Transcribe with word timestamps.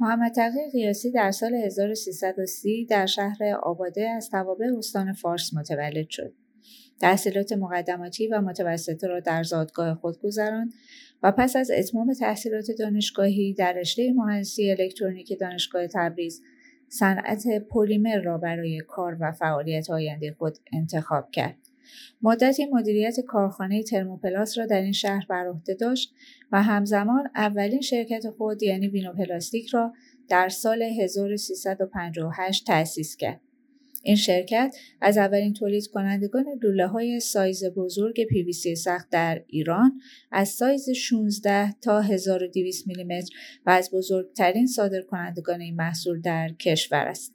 محمد 0.00 0.32
تقی 0.32 0.70
قیاسی 0.72 1.10
در 1.10 1.30
سال 1.30 1.54
1330 1.54 2.86
در 2.86 3.06
شهر 3.06 3.38
آباده 3.62 4.10
از 4.10 4.30
توابع 4.30 4.66
استان 4.78 5.12
فارس 5.12 5.54
متولد 5.54 6.10
شد. 6.10 6.34
تحصیلات 7.00 7.52
مقدماتی 7.52 8.28
و 8.28 8.40
متوسطه 8.40 9.06
را 9.06 9.20
در 9.20 9.42
زادگاه 9.42 9.94
خود 9.94 10.20
گذراند 10.20 10.72
و 11.22 11.32
پس 11.32 11.56
از 11.56 11.70
اتمام 11.70 12.14
تحصیلات 12.14 12.70
دانشگاهی 12.78 13.54
در 13.54 13.72
رشته 13.72 14.12
مهندسی 14.12 14.70
الکترونیک 14.70 15.38
دانشگاه 15.40 15.86
تبریز 15.86 16.42
صنعت 16.88 17.44
پلیمر 17.70 18.18
را 18.18 18.38
برای 18.38 18.82
کار 18.88 19.16
و 19.20 19.32
فعالیت 19.32 19.90
آینده 19.90 20.32
خود 20.38 20.58
انتخاب 20.72 21.30
کرد. 21.30 21.56
مدتی 22.22 22.66
مدیریت 22.66 23.20
کارخانه 23.20 23.82
ترموپلاس 23.82 24.58
را 24.58 24.66
در 24.66 24.80
این 24.80 24.92
شهر 24.92 25.26
بر 25.28 25.48
عهده 25.48 25.74
داشت 25.74 26.14
و 26.52 26.62
همزمان 26.62 27.30
اولین 27.34 27.80
شرکت 27.80 28.30
خود 28.30 28.62
یعنی 28.62 28.88
وینوپلاستیک 28.88 29.68
را 29.68 29.92
در 30.28 30.48
سال 30.48 30.82
1358 30.82 32.66
تأسیس 32.66 33.16
کرد. 33.16 33.40
این 34.06 34.16
شرکت 34.16 34.76
از 35.00 35.18
اولین 35.18 35.52
تولید 35.52 35.86
کنندگان 35.86 36.44
لوله 36.62 36.86
های 36.86 37.20
سایز 37.20 37.64
بزرگ 37.64 38.24
پیویسی 38.24 38.76
سخت 38.76 39.10
در 39.10 39.42
ایران 39.46 40.00
از 40.32 40.48
سایز 40.48 40.90
16 40.90 41.72
تا 41.72 42.00
1200 42.00 42.86
میلیمتر 42.86 43.36
و 43.66 43.70
از 43.70 43.90
بزرگترین 43.90 44.66
صادر 44.66 45.00
کنندگان 45.00 45.60
این 45.60 45.76
محصول 45.76 46.20
در 46.20 46.48
کشور 46.48 47.06
است. 47.08 47.33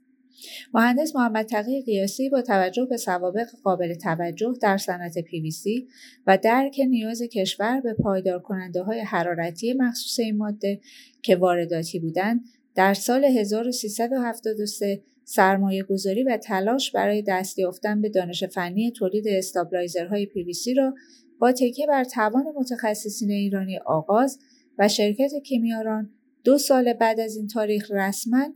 مهندس 0.74 1.16
محمد 1.16 1.46
تقی 1.46 1.82
قیاسی 1.82 2.30
با 2.30 2.42
توجه 2.42 2.86
به 2.86 2.98
سوابق 2.98 3.48
قابل 3.64 3.94
توجه 3.94 4.54
در 4.62 4.78
صنعت 4.78 5.18
پیویسی 5.20 5.88
و 6.28 6.38
درک 6.38 6.82
نیاز 6.90 7.22
کشور 7.22 7.82
به 7.82 7.94
پایدار 7.94 8.40
کننده 8.40 8.84
های 8.84 9.00
حرارتی 9.00 9.74
مخصوص 9.74 10.20
این 10.20 10.38
ماده 10.38 10.80
که 11.22 11.36
وارداتی 11.36 12.00
بودند 12.00 12.44
در 12.76 12.94
سال 12.94 13.26
1373 13.26 15.02
سرمایه 15.24 15.84
گذاری 15.84 16.24
و 16.24 16.38
تلاش 16.38 16.92
برای 16.92 17.24
دست 17.28 17.60
یافتن 17.60 18.02
به 18.02 18.10
دانش 18.10 18.44
فنی 18.44 18.92
تولید 18.92 19.28
استابلایزرهای 19.28 20.26
پیویسی 20.26 20.74
را 20.74 20.94
با 21.40 21.52
تکیه 21.52 21.88
بر 21.88 22.04
توان 22.04 22.46
متخصصین 22.56 23.32
ایرانی 23.32 23.78
آغاز 23.78 24.40
و 24.80 24.88
شرکت 24.88 25.32
کیمیاران 25.46 26.10
دو 26.44 26.58
سال 26.58 26.94
بعد 26.94 27.20
از 27.20 27.36
این 27.36 27.48
تاریخ 27.48 27.92
رسما 27.92 28.54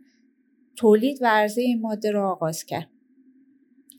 تولید 0.75 1.17
و 1.21 1.25
عرضه 1.25 1.61
این 1.61 1.81
ماده 1.81 2.11
را 2.11 2.31
آغاز 2.31 2.63
کرد. 2.63 2.89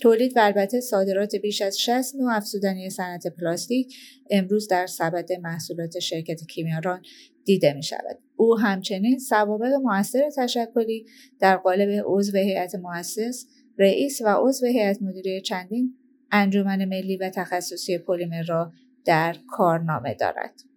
تولید 0.01 0.37
و 0.37 0.41
البته 0.41 0.81
صادرات 0.81 1.37
بیش 1.37 1.63
از 1.63 1.81
60 1.81 2.15
نوع 2.17 2.37
افزودنی 2.37 2.91
صنعت 2.91 3.27
پلاستیک 3.27 3.97
امروز 4.31 4.69
در 4.69 4.87
سبد 4.87 5.33
محصولات 5.33 5.99
شرکت 5.99 6.47
کیمیاران 6.47 7.03
دیده 7.45 7.73
می 7.73 7.83
شود. 7.83 8.19
او 8.37 8.59
همچنین 8.59 9.19
سوابق 9.19 9.73
موثر 9.73 10.31
تشکلی 10.37 11.07
در 11.41 11.57
قالب 11.57 12.05
عضو 12.07 12.39
هیئت 12.39 12.75
مؤسس 12.75 13.47
رئیس 13.79 14.21
و 14.25 14.29
عضو 14.29 14.67
هیئت 14.67 15.03
مدیره 15.03 15.41
چندین 15.41 15.95
انجمن 16.33 16.85
ملی 16.85 17.17
و 17.17 17.31
تخصصی 17.31 17.99
پلیمر 17.99 18.43
را 18.43 18.73
در 19.05 19.37
کارنامه 19.49 20.15
دارد. 20.15 20.74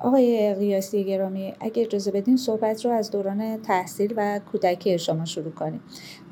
آقای 0.00 0.54
قیاسی 0.54 1.04
گرامی 1.04 1.54
اگر 1.60 1.82
اجازه 1.82 2.10
بدین 2.10 2.36
صحبت 2.36 2.84
رو 2.84 2.90
از 2.90 3.10
دوران 3.10 3.62
تحصیل 3.62 4.14
و 4.16 4.40
کودکی 4.52 4.98
شما 4.98 5.24
شروع 5.24 5.52
کنیم. 5.52 5.80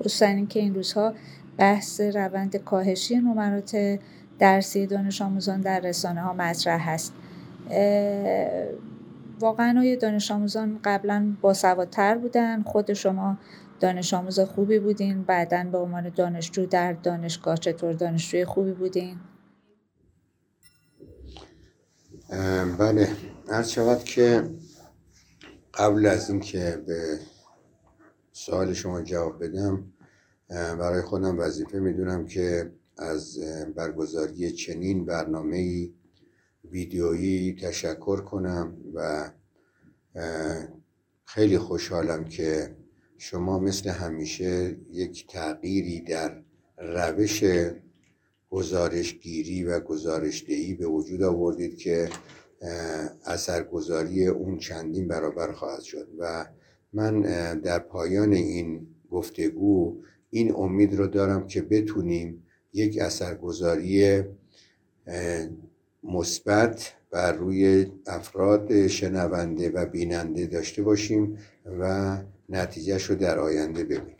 خصوصا 0.00 0.26
اینکه 0.26 0.60
این 0.60 0.74
روزها 0.74 1.14
بحث 1.58 2.00
روند 2.00 2.56
کاهشی 2.56 3.16
نمرات 3.16 3.98
درسی 4.38 4.86
دانش 4.86 5.22
آموزان 5.22 5.60
در 5.60 5.80
رسانه 5.80 6.20
ها 6.20 6.32
مطرح 6.32 6.90
هست. 6.90 7.14
واقعا 9.40 9.80
آیا 9.80 9.96
دانش 9.96 10.30
آموزان 10.30 10.80
قبلا 10.84 11.36
باسوادتر 11.40 12.18
بودن. 12.18 12.62
خود 12.62 12.92
شما 12.92 13.38
دانش 13.80 14.14
آموز 14.14 14.40
خوبی 14.40 14.78
بودین. 14.78 15.22
بعدا 15.22 15.64
به 15.72 15.78
عنوان 15.78 16.08
دانشجو 16.08 16.66
در 16.66 16.92
دانشگاه 16.92 17.56
چطور 17.56 17.92
دانشجوی 17.92 18.44
خوبی 18.44 18.72
بودین؟ 18.72 19.16
بله. 22.78 23.08
هر 23.48 23.62
شود 23.62 24.04
که 24.04 24.50
قبل 25.74 26.06
از 26.06 26.30
اینکه 26.30 26.82
به 26.86 27.18
سوال 28.32 28.72
شما 28.72 29.02
جواب 29.02 29.44
بدم 29.44 29.92
برای 30.48 31.02
خودم 31.02 31.38
وظیفه 31.38 31.78
می‌دونم 31.78 32.26
که 32.26 32.72
از 32.98 33.38
برگزاری 33.76 34.52
چنین 34.52 35.04
برنامه 35.04 35.88
ویدیویی 36.70 37.54
تشکر 37.54 38.20
کنم 38.20 38.76
و 38.94 39.30
خیلی 41.24 41.58
خوشحالم 41.58 42.24
که 42.24 42.76
شما 43.18 43.58
مثل 43.58 43.90
همیشه 43.90 44.76
یک 44.90 45.26
تغییری 45.26 46.00
در 46.00 46.42
روش 46.78 47.44
گزارشگیری 48.52 49.64
و 49.64 49.80
گزارشدهی 49.80 50.74
به 50.74 50.86
وجود 50.86 51.22
آوردید 51.22 51.78
که 51.78 52.08
اثرگذاری 53.26 54.26
اون 54.26 54.58
چندین 54.58 55.08
برابر 55.08 55.52
خواهد 55.52 55.80
شد 55.80 56.08
و 56.18 56.46
من 56.92 57.20
در 57.60 57.78
پایان 57.78 58.32
این 58.32 58.86
گفتگو 59.10 60.02
این 60.30 60.54
امید 60.54 60.94
رو 60.94 61.06
دارم 61.06 61.46
که 61.46 61.62
بتونیم 61.62 62.46
یک 62.72 62.98
اثرگذاری 62.98 64.22
مثبت 66.02 66.92
بر 67.10 67.32
روی 67.32 67.86
افراد 68.06 68.86
شنونده 68.86 69.70
و 69.70 69.86
بیننده 69.86 70.46
داشته 70.46 70.82
باشیم 70.82 71.38
و 71.80 72.16
نتیجهش 72.48 73.04
رو 73.04 73.16
در 73.16 73.38
آینده 73.38 73.84
ببینیم. 73.84 74.16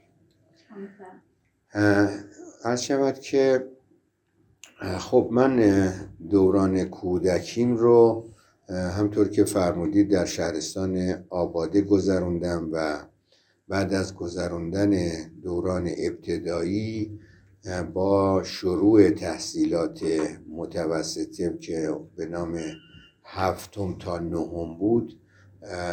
از 2.64 2.84
شود 2.84 3.20
که 3.20 3.66
خب 4.82 5.28
من 5.30 5.92
دوران 6.30 6.84
کودکیم 6.84 7.76
رو 7.76 8.24
همطور 8.68 9.28
که 9.28 9.44
فرمودید 9.44 10.10
در 10.10 10.24
شهرستان 10.24 11.24
آباده 11.30 11.82
گذروندم 11.82 12.68
و 12.72 12.98
بعد 13.68 13.94
از 13.94 14.14
گذراندن 14.14 15.12
دوران 15.42 15.90
ابتدایی 15.98 17.18
با 17.94 18.42
شروع 18.42 19.10
تحصیلات 19.10 20.00
متوسطه 20.50 21.58
که 21.60 21.96
به 22.16 22.26
نام 22.26 22.58
هفتم 23.24 23.98
تا 23.98 24.18
نهم 24.18 24.78
بود 24.78 25.18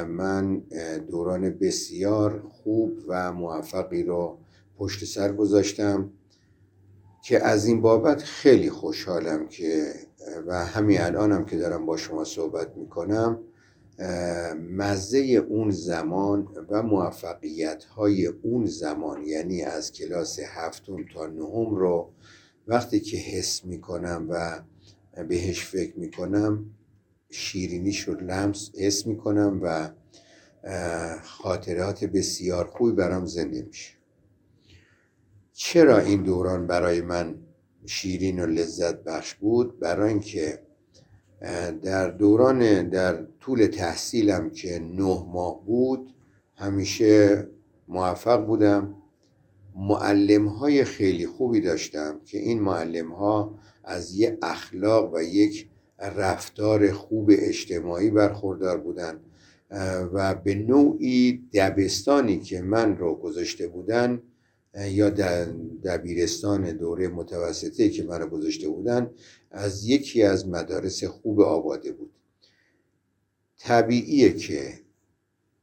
من 0.07 0.61
دوران 1.09 1.49
بسیار 1.49 2.43
خوب 2.49 2.91
و 3.07 3.33
موفقی 3.33 4.03
رو 4.03 4.37
پشت 4.77 5.05
سر 5.05 5.31
گذاشتم. 5.33 6.09
که 7.21 7.45
از 7.45 7.65
این 7.65 7.81
بابت 7.81 8.23
خیلی 8.23 8.69
خوشحالم 8.69 9.47
که 9.47 9.93
و 10.47 10.65
همین 10.65 11.01
الانم 11.01 11.45
که 11.45 11.57
دارم 11.57 11.85
با 11.85 11.97
شما 11.97 12.23
صحبت 12.23 12.77
می‌کنم 12.77 13.39
مزه 14.71 15.17
اون 15.49 15.71
زمان 15.71 16.47
و 16.69 16.83
موفقیت 16.83 17.83
های 17.83 18.25
اون 18.25 18.65
زمان 18.65 19.23
یعنی 19.23 19.61
از 19.61 19.91
کلاس 19.91 20.39
هفتم 20.39 21.05
تا 21.13 21.27
نهم 21.27 21.75
رو 21.75 22.11
وقتی 22.67 22.99
که 22.99 23.17
حس 23.17 23.65
می‌کنم 23.65 24.27
و 24.29 24.61
بهش 25.23 25.65
فکر 25.65 25.99
می‌کنم 25.99 26.65
شیرینیش 27.29 28.01
رو 28.01 28.13
لمس 28.13 28.71
حس 28.77 29.07
می‌کنم 29.07 29.59
و 29.63 29.89
خاطرات 31.23 32.03
بسیار 32.03 32.65
خوبی 32.65 32.91
برام 32.91 33.25
زنده 33.25 33.61
میشه. 33.61 33.98
چرا 35.61 35.97
این 35.97 36.23
دوران 36.23 36.67
برای 36.67 37.01
من 37.01 37.35
شیرین 37.85 38.39
و 38.39 38.45
لذت 38.45 39.03
بخش 39.03 39.33
بود؟ 39.33 39.79
برای 39.79 40.09
اینکه 40.09 40.59
در 41.83 42.09
دوران 42.09 42.89
در 42.89 43.25
طول 43.39 43.65
تحصیلم 43.65 44.49
که 44.49 44.79
نه 44.79 45.25
ماه 45.33 45.65
بود 45.65 46.13
همیشه 46.55 47.47
موفق 47.87 48.45
بودم. 48.45 48.95
معلم 49.75 50.47
های 50.47 50.83
خیلی 50.83 51.27
خوبی 51.27 51.61
داشتم 51.61 52.19
که 52.25 52.37
این 52.37 52.61
معلم 52.61 53.11
ها 53.11 53.59
از 53.83 54.15
یک 54.15 54.37
اخلاق 54.41 55.13
و 55.13 55.21
یک 55.21 55.69
رفتار 55.99 56.91
خوب 56.91 57.31
اجتماعی 57.33 58.09
برخوردار 58.09 58.77
بودن 58.77 59.19
و 60.13 60.35
به 60.35 60.55
نوعی 60.55 61.43
دبستانی 61.53 62.39
که 62.39 62.61
من 62.61 62.97
رو 62.97 63.15
گذاشته 63.15 63.67
بودن 63.67 64.21
یا 64.73 65.09
دبیرستان 65.83 66.71
دوره 66.71 67.07
متوسطه 67.07 67.89
که 67.89 68.03
من 68.03 68.21
رو 68.21 68.27
گذاشته 68.27 68.69
بودن 68.69 69.09
از 69.51 69.85
یکی 69.85 70.23
از 70.23 70.47
مدارس 70.47 71.03
خوب 71.03 71.41
آباده 71.41 71.91
بود. 71.91 72.11
طبیعیه 73.57 74.33
که 74.33 74.73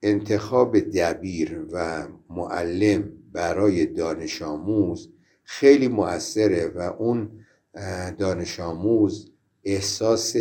انتخاب 0.02 0.78
دبیر 0.78 1.66
و 1.72 2.08
معلم 2.30 3.12
برای 3.32 3.86
دانش 3.86 4.42
آموز 4.42 5.10
خیلی 5.44 5.88
مؤثره 5.88 6.68
و 6.68 6.78
اون 6.98 7.30
دانش 8.18 8.60
آموز 8.60 9.30
احساس 9.64 10.36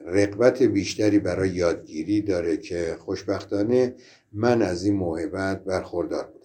رقبت 0.00 0.62
بیشتری 0.62 1.18
برای 1.18 1.50
یادگیری 1.50 2.22
داره 2.22 2.56
که 2.56 2.96
خوشبختانه 2.98 3.94
من 4.32 4.62
از 4.62 4.84
این 4.84 4.94
موهبت 4.94 5.64
برخوردار 5.64 6.24
بودم. 6.24 6.39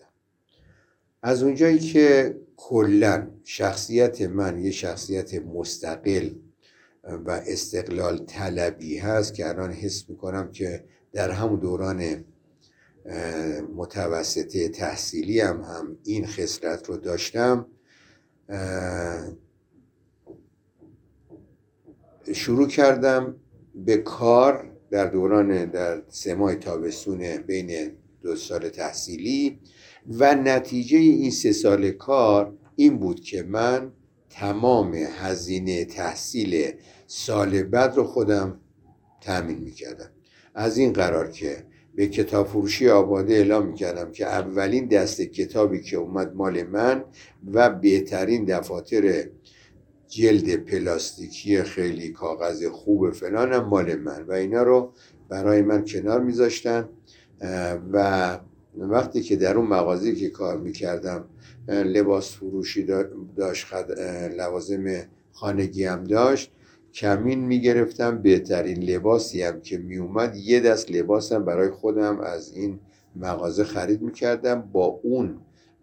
از 1.25 1.43
اونجایی 1.43 1.79
که 1.79 2.35
کلا 2.57 3.27
شخصیت 3.43 4.21
من 4.21 4.59
یه 4.59 4.71
شخصیت 4.71 5.33
مستقل 5.33 6.29
و 7.03 7.31
استقلال 7.31 8.17
طلبی 8.17 8.97
هست 8.97 9.33
که 9.33 9.49
الان 9.49 9.71
حس 9.71 10.09
می‌کنم 10.09 10.51
که 10.51 10.83
در 11.13 11.31
همون 11.31 11.59
دوران 11.59 12.25
متوسطه 13.75 14.69
تحصیلی 14.69 15.39
هم, 15.39 15.61
هم 15.61 15.97
این 16.03 16.27
خصلت 16.27 16.89
رو 16.89 16.97
داشتم 16.97 17.67
شروع 22.33 22.67
کردم 22.67 23.35
به 23.75 23.97
کار 23.97 24.71
در 24.91 25.05
دوران 25.05 25.65
در 25.65 26.01
سه 26.09 26.35
ماه 26.35 26.55
تابستون 26.55 27.37
بین 27.37 27.91
دو 28.21 28.35
سال 28.35 28.69
تحصیلی 28.69 29.59
و 30.09 30.35
نتیجه 30.35 30.97
این 30.97 31.31
سه 31.31 31.51
سال 31.51 31.91
کار 31.91 32.57
این 32.75 32.97
بود 32.97 33.19
که 33.19 33.43
من 33.43 33.91
تمام 34.29 34.93
هزینه 34.93 35.85
تحصیل 35.85 36.71
سال 37.07 37.63
بعد 37.63 37.95
رو 37.95 38.03
خودم 38.03 38.59
تأمین 39.21 39.57
می‌کردم. 39.57 40.09
از 40.55 40.77
این 40.77 40.93
قرار 40.93 41.31
که 41.31 41.65
به 41.95 42.07
کتاب 42.07 42.47
فروشی 42.47 42.89
آباده 42.89 43.33
اعلام 43.33 43.67
می‌کردم 43.67 44.11
که 44.11 44.25
اولین 44.25 44.87
دست 44.87 45.21
کتابی 45.21 45.81
که 45.81 45.97
اومد 45.97 46.35
مال 46.35 46.63
من 46.63 47.03
و 47.53 47.69
بهترین 47.69 48.45
دفاتر 48.45 49.29
جلد 50.07 50.55
پلاستیکی 50.55 51.63
خیلی 51.63 52.09
کاغذ 52.09 52.65
خوب 52.65 53.11
فلانم 53.11 53.65
مال 53.65 53.95
من 53.95 54.23
و 54.23 54.31
اینا 54.31 54.63
رو 54.63 54.93
برای 55.29 55.61
من 55.61 55.85
کنار 55.85 56.21
میذاشتن 56.21 56.89
و 57.91 58.39
وقتی 58.77 59.21
که 59.21 59.35
در 59.35 59.57
اون 59.57 59.67
مغازه 59.67 60.15
که 60.15 60.29
کار 60.29 60.57
می‌کردم 60.57 61.25
لباس 61.67 62.31
فروشی 62.35 62.87
داشت 63.35 63.67
لوازم 64.37 64.85
خانگی 65.31 65.85
هم 65.85 66.03
داشت 66.03 66.51
کمین 66.93 67.39
می‌گرفتم 67.39 68.21
بهترین 68.21 68.83
لباسی 68.83 69.41
هم 69.41 69.61
که 69.61 69.77
میومد 69.77 70.35
یه 70.35 70.59
دست 70.59 70.91
لباسم 70.91 71.45
برای 71.45 71.69
خودم 71.69 72.19
از 72.19 72.53
این 72.53 72.79
مغازه 73.15 73.63
خرید 73.63 74.01
می‌کردم 74.01 74.61
با 74.61 74.85
اون 74.85 75.37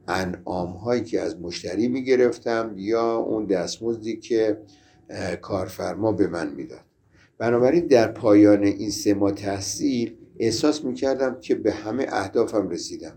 انعام 0.08 0.70
هایی 0.70 1.04
که 1.04 1.20
از 1.20 1.40
مشتری 1.40 1.88
می‌گرفتم 1.88 2.74
یا 2.76 3.16
اون 3.16 3.46
دستمزدی 3.46 4.16
که 4.16 4.58
کارفرما 5.40 6.12
به 6.12 6.26
من 6.26 6.54
می‌داد. 6.54 6.80
بنابراین 7.38 7.86
در 7.86 8.08
پایان 8.08 8.62
این 8.62 8.90
سه 8.90 9.14
ماه 9.14 9.32
تحصیل 9.32 10.14
احساس 10.42 10.84
می‌کردم 10.84 11.40
که 11.40 11.54
به 11.54 11.72
همه 11.72 12.06
اهدافم 12.08 12.68
رسیدم 12.68 13.12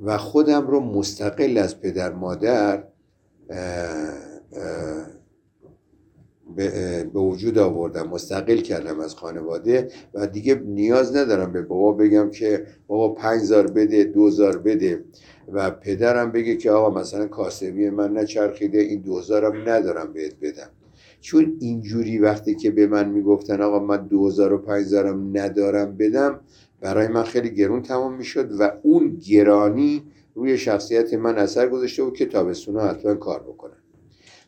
و 0.00 0.18
خودم 0.18 0.66
رو 0.66 0.80
مستقل 0.80 1.58
از 1.58 1.80
پدر 1.80 2.12
مادر 2.12 2.84
به 6.56 7.04
وجود 7.14 7.58
آوردم 7.58 8.08
مستقل 8.08 8.56
کردم 8.56 9.00
از 9.00 9.14
خانواده 9.14 9.88
و 10.14 10.26
دیگه 10.26 10.54
نیاز 10.54 11.16
ندارم 11.16 11.52
به 11.52 11.62
بابا 11.62 11.92
بگم 11.92 12.30
که 12.30 12.66
بابا 12.86 13.14
پنج 13.14 13.52
بده 13.52 14.04
دوزار 14.04 14.58
بده 14.58 15.04
و 15.52 15.70
پدرم 15.70 16.32
بگه 16.32 16.56
که 16.56 16.70
آقا 16.70 17.00
مثلا 17.00 17.26
کاسبی 17.28 17.90
من 17.90 18.18
نچرخیده 18.18 18.78
این 18.78 19.00
دوزارم 19.00 19.68
ندارم 19.68 20.12
بهت 20.12 20.34
بدم. 20.42 20.70
چون 21.24 21.56
اینجوری 21.60 22.18
وقتی 22.18 22.54
که 22.54 22.70
به 22.70 22.86
من 22.86 23.08
می‌گفتن 23.08 23.62
آقا 23.62 23.78
من 23.78 24.06
دوزار 24.06 24.52
و 24.52 24.58
پنجزارم 24.58 25.38
ندارم 25.38 25.96
بدم 25.96 26.40
برای 26.80 27.08
من 27.08 27.22
خیلی 27.22 27.50
گرون 27.50 27.82
تمام 27.82 28.14
می‌شد 28.14 28.50
و 28.60 28.72
اون 28.82 29.16
گرانی 29.16 30.02
روی 30.34 30.58
شخصیت 30.58 31.14
من 31.14 31.38
اثر 31.38 31.68
گذاشته 31.68 32.04
بود 32.04 32.16
که 32.16 32.26
تابستون 32.26 32.80
حتما 32.80 33.14
کار 33.14 33.42
بکنم 33.42 33.76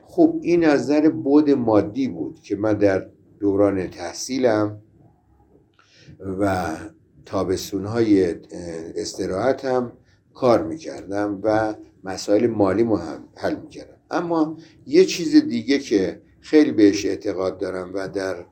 خب 0.07 0.39
این 0.43 0.65
از 0.65 0.81
نظر 0.83 1.09
بود 1.09 1.51
مادی 1.51 2.09
بود 2.09 2.41
که 2.41 2.57
من 2.57 2.75
در 2.75 3.07
دوران 3.41 3.87
تحصیلم 3.87 4.79
و 6.41 6.77
تابستون 7.27 7.85
های 7.85 8.35
استراحتم 8.97 9.93
کار 10.35 10.67
می‌کردم 10.67 11.41
و 11.43 11.75
مسائل 12.05 12.47
مالی 12.47 12.83
هم 12.83 13.25
حل 13.35 13.57
می‌کردم. 13.57 13.97
اما 14.11 14.57
یه 14.87 15.05
چیز 15.05 15.37
دیگه 15.37 15.79
که 15.79 16.26
خیلی 16.51 16.73
بهش 16.73 17.07
اعتقاد 17.07 17.59
دارم 17.59 17.91
و 17.95 18.09
در 18.09 18.45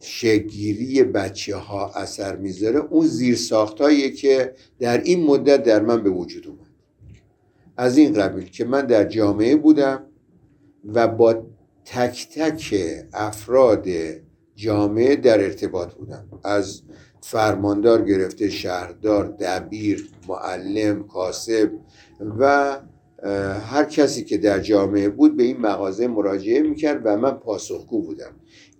شگیری 0.00 1.02
بچه 1.02 1.56
ها 1.56 1.92
اثر 1.94 2.36
می‌ذاره. 2.36 2.78
اون 2.78 3.06
زیر 3.06 3.36
ساختاییه 3.36 4.10
که 4.10 4.54
در 4.78 5.02
این 5.02 5.26
مدت 5.26 5.62
در 5.62 5.82
من 5.82 6.02
به 6.02 6.10
وجود 6.10 6.46
اومد. 6.46 6.66
از 7.76 7.98
این 7.98 8.12
قبیل 8.12 8.44
که 8.44 8.64
من 8.64 8.86
در 8.86 9.04
جامعه 9.04 9.56
بودم 9.56 10.02
و 10.84 11.08
با 11.08 11.46
تک 11.84 12.28
تک 12.34 12.74
افراد 13.12 13.86
جامعه 14.54 15.16
در 15.16 15.44
ارتباط 15.44 15.94
بودم. 15.94 16.28
از 16.44 16.82
فرماندار 17.20 18.04
گرفته 18.04 18.50
شهردار 18.50 19.26
دبیر 19.26 20.10
معلم 20.28 21.06
کاسب 21.06 21.70
و 22.38 22.76
هر 23.60 23.84
کسی 23.84 24.24
که 24.24 24.38
در 24.38 24.60
جامعه 24.60 25.08
بود 25.08 25.36
به 25.36 25.42
این 25.42 25.56
مغازه 25.56 26.08
مراجعه 26.08 26.62
می‌کرد 26.62 27.02
و 27.04 27.16
من 27.16 27.30
پاسخگو 27.30 28.02
بودم. 28.02 28.32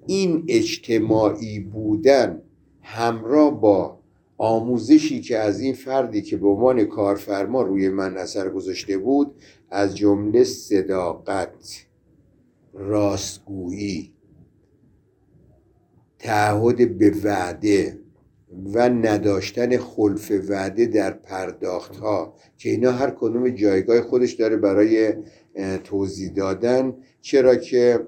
این 0.06 0.44
اجتماعی 0.48 1.60
بودن 1.60 2.42
همراه 2.82 3.60
با 3.60 3.98
آموزشی 4.38 5.20
که 5.20 5.38
از 5.38 5.60
این 5.60 5.74
فردی 5.74 6.22
که 6.22 6.36
به 6.36 6.48
عنوان 6.48 6.84
کارفرما 6.84 7.62
روی 7.62 7.88
من 7.88 8.16
اثر 8.16 8.48
گذاشته 8.48 8.98
بود 8.98 9.34
از 9.70 9.96
جمله 9.96 10.44
صداقت 10.44 11.86
راستگویی 12.74 14.12
تعهد 16.18 16.98
به 16.98 17.10
وعده 17.24 17.98
و 18.74 18.88
نداشتن 18.88 19.76
خلف 19.76 20.32
وعده 20.48 20.86
در 20.86 21.10
پرداخت 21.10 21.96
ها 21.96 22.34
که 22.58 22.70
اینا 22.70 22.92
هر 22.92 23.10
کدوم 23.10 23.48
جایگاه 23.48 24.00
خودش 24.00 24.32
داره 24.32 24.56
برای 24.56 25.12
توضیح 25.84 26.32
دادن. 26.32 26.94
چرا 27.20 27.56
که 27.56 28.06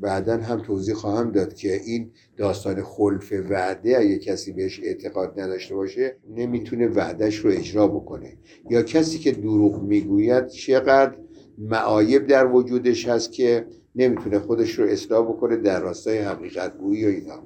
بعدا 0.00 0.36
هم 0.36 0.62
توضیح 0.62 0.94
خواهم 0.94 1.30
داد 1.30 1.54
که 1.54 1.80
این 1.84 2.10
داستان 2.36 2.82
خلف 2.82 3.32
وعده 3.50 3.98
اگه 3.98 4.18
کسی 4.18 4.52
بهش 4.52 4.80
اعتقاد 4.82 5.40
نداشته 5.40 5.74
باشه 5.74 6.16
نمی‌تونه 6.36 6.88
وعدش 6.88 7.36
رو 7.36 7.50
اجرا 7.50 7.88
بکنه. 7.88 8.32
یا 8.70 8.82
کسی 8.82 9.18
که 9.18 9.32
دروغ 9.32 9.82
می‌گوید 9.82 10.46
چقدر 10.46 11.14
معایب 11.58 12.26
در 12.26 12.46
وجودش 12.46 13.08
هست 13.08 13.32
که 13.32 13.66
نمی‌تونه 13.94 14.38
خودش 14.38 14.70
رو 14.70 14.86
اصلاح 14.86 15.28
بکنه 15.28 15.56
در 15.56 15.80
راستای 15.80 16.18
حقیقت 16.18 16.78
گویی 16.78 17.04
و 17.04 17.08
اینا. 17.08 17.42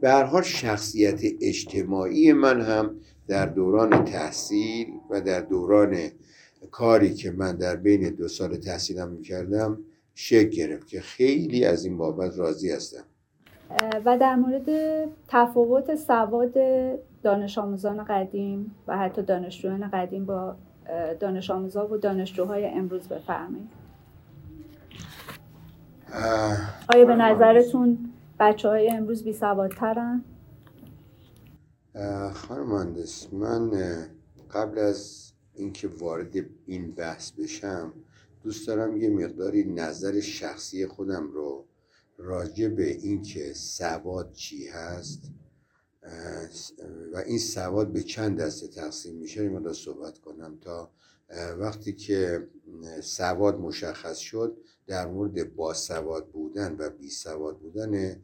به 0.00 0.10
هر 0.10 0.24
حال 0.24 0.42
شخصیت 0.42 1.20
اجتماعی 1.40 2.32
من 2.32 2.60
هم 2.60 2.96
در 3.28 3.46
دوران 3.46 4.04
تحصیل 4.04 4.86
و 5.10 5.20
در 5.20 5.40
دوران 5.40 5.96
کاری 6.70 7.14
که 7.14 7.30
من 7.30 7.56
در 7.56 7.76
بین 7.76 8.10
دو 8.10 8.28
سال 8.28 8.56
تحصیلم 8.56 9.08
می‌کردم 9.08 9.78
شکل 10.14 10.48
گرفت 10.48 10.86
که 10.86 11.00
خیلی 11.00 11.64
از 11.64 11.84
این 11.84 11.96
بابت 11.96 12.38
راضی 12.38 12.70
هستم. 12.70 13.04
و 14.04 14.18
در 14.18 14.36
مورد 14.36 14.68
تفاوت 15.28 15.94
سواد 15.94 16.54
دانش 17.22 17.58
آموزان 17.58 18.04
قدیم 18.04 18.74
و 18.86 18.98
حتی 18.98 19.22
دانشجویان 19.22 19.90
قدیم 19.90 20.24
با 20.24 20.56
دانش 21.20 21.50
آموزا 21.50 21.88
و 21.92 21.96
دانشجوهای 21.96 22.66
امروز 22.66 23.08
بفرمایید. 23.08 23.79
آیا 26.94 27.04
به 27.06 27.14
نظرتون 27.14 28.12
بچه 28.40 28.68
های 28.68 28.90
امروز 28.90 29.24
بی 29.24 29.32
سوادترن؟ 29.32 30.24
خانم 32.34 32.66
مهندس 32.66 33.32
من 33.32 33.70
قبل 34.50 34.78
از 34.78 35.32
اینکه 35.54 35.88
وارد 35.88 36.36
این 36.66 36.90
بحث 36.90 37.30
بشم 37.30 37.92
دوست 38.42 38.66
دارم 38.68 38.96
یه 38.96 39.10
مقداری 39.10 39.64
نظر 39.64 40.20
شخصی 40.20 40.86
خودم 40.86 41.30
رو 41.32 41.64
راجع 42.18 42.68
به 42.68 42.90
اینکه 42.90 43.52
سواد 43.54 44.32
چی 44.32 44.68
هست 44.68 45.30
و 47.12 47.16
این 47.26 47.38
سواد 47.38 47.92
به 47.92 48.02
چند 48.02 48.40
دسته 48.40 48.68
تقسیم 48.68 49.16
میشه 49.16 49.40
این 49.40 49.72
صحبت 49.72 50.18
کنم 50.18 50.58
تا 50.60 50.90
وقتی 51.58 51.92
که 51.92 52.48
سواد 53.02 53.58
مشخص 53.58 54.18
شد 54.18 54.56
در 54.86 55.06
مورد 55.06 55.54
باسواد 55.54 56.28
بودن 56.28 56.76
و 56.78 56.90
بی 56.90 57.10
سواد 57.10 57.58
بودن 57.58 58.22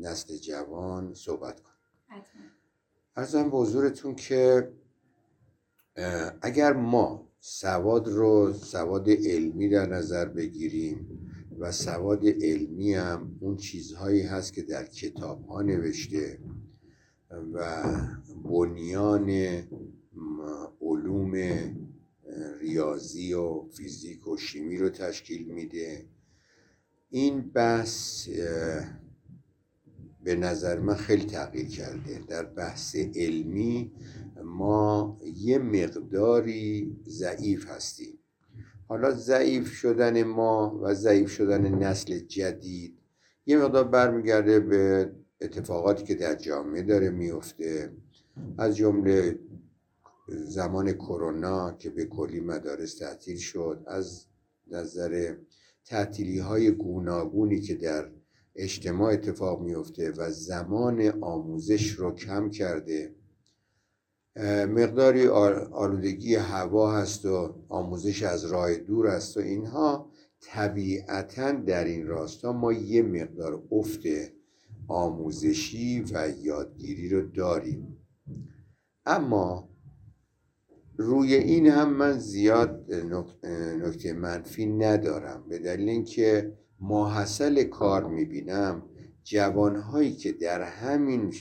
نسل 0.00 0.36
جوان 0.36 1.14
صحبت 1.14 1.60
کنم. 1.60 1.74
ارزم 3.16 3.50
به 3.50 3.56
حضورتون 3.56 4.14
که 4.14 4.72
اگر 6.42 6.72
ما 6.72 7.28
سواد 7.40 8.08
رو 8.08 8.52
سواد 8.52 9.10
علمی 9.10 9.68
در 9.68 9.86
نظر 9.86 10.24
بگیریم 10.24 11.27
و 11.60 11.72
سواد 11.72 12.26
علمی 12.26 12.94
هم 12.94 13.36
اون 13.40 13.56
چیزهایی 13.56 14.22
هست 14.22 14.52
که 14.52 14.62
در 14.62 14.86
کتاب 14.86 15.44
ها 15.44 15.62
نوشته 15.62 16.38
و 17.52 17.84
بنیان 18.44 19.30
علوم 20.80 21.34
ریاضی 22.60 23.32
و 23.32 23.68
فیزیک 23.68 24.28
و 24.28 24.36
شیمی 24.36 24.78
رو 24.78 24.88
تشکیل 24.88 25.44
میده. 25.44 26.06
این 27.10 27.40
بحث 27.40 28.28
به 30.24 30.36
نظر 30.36 30.78
من 30.78 30.94
خیلی 30.94 31.24
تغییر 31.24 31.68
کرده. 31.68 32.18
در 32.28 32.44
بحث 32.44 32.96
علمی 32.96 33.92
ما 34.44 35.20
یه 35.34 35.58
مقداری 35.58 36.96
ضعیف 37.06 37.66
هستیم. 37.66 38.17
حالا 38.88 39.10
ضعیف 39.10 39.72
شدن 39.72 40.22
ما 40.22 40.80
و 40.82 40.94
ضعیف 40.94 41.30
شدن 41.30 41.74
نسل 41.74 42.18
جدید 42.18 42.98
یه 43.46 43.58
مقدار 43.58 43.84
برمیگرده 43.84 44.60
به 44.60 45.12
اتفاقاتی 45.40 46.04
که 46.04 46.14
در 46.14 46.34
جامعه 46.34 46.82
داره 46.82 47.10
میفته. 47.10 47.92
از 48.58 48.76
جمله 48.76 49.38
زمان 50.28 50.92
کرونا 50.92 51.72
که 51.72 51.90
به 51.90 52.04
کلی 52.04 52.40
مدارس 52.40 52.98
تعطیل 52.98 53.36
شد 53.36 53.84
از 53.86 54.26
نظر 54.66 55.34
تعطیلی 55.84 56.38
های 56.38 56.70
گوناگونی 56.70 57.60
که 57.60 57.74
در 57.74 58.10
اجتماع 58.56 59.12
اتفاق 59.12 59.62
میفته 59.62 60.10
و 60.10 60.30
زمان 60.30 61.12
آموزش 61.20 61.90
رو 61.90 62.14
کم 62.14 62.50
کرده. 62.50 63.14
مقداری 64.46 65.28
آلودگی 65.72 66.34
هوا 66.34 66.92
هست 66.92 67.26
و 67.26 67.54
آموزش 67.68 68.22
از 68.22 68.44
راه 68.44 68.74
دور 68.74 69.06
است 69.06 69.36
و 69.36 69.40
اینها 69.40 70.10
طبیعتا 70.40 71.52
در 71.52 71.84
این 71.84 72.06
راستا 72.06 72.52
ما 72.52 72.72
یه 72.72 73.02
مقدار 73.02 73.62
افت 73.70 74.02
آموزشی 74.88 76.04
و 76.12 76.28
یادگیری 76.42 77.08
رو 77.08 77.22
داریم. 77.22 77.96
اما 79.06 79.68
روی 80.96 81.34
این 81.34 81.66
هم 81.66 81.92
من 81.92 82.18
زیاد 82.18 82.94
نکته 83.82 84.12
منفی 84.12 84.66
ندارم 84.66 85.44
به 85.48 85.58
دلیل 85.58 85.88
اینکه 85.88 86.52
ماحصل 86.80 87.64
کار 87.64 88.08
می‌بینم 88.08 88.82
جوانهایی 89.24 90.12
که 90.12 90.32
در 90.32 90.62
همین 90.62 91.34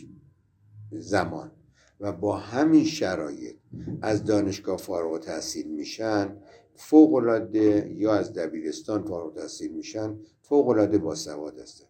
زمان 0.91 1.51
و 1.99 2.11
با 2.11 2.37
همین 2.37 2.85
شرایط 2.85 3.55
از 4.01 4.23
دانشگاه 4.23 4.77
فارغ 4.77 5.19
تحصیل 5.19 5.67
میشن 5.67 6.37
فوق 6.75 7.13
العاده 7.13 7.93
یا 7.95 8.13
از 8.13 8.33
دبیرستان 8.33 9.03
فارغ 9.03 9.35
تحصیل 9.35 9.71
میشن 9.71 10.19
فوق 10.41 10.67
العاده 10.67 10.97
باسواد 10.97 11.59
هستن. 11.59 11.85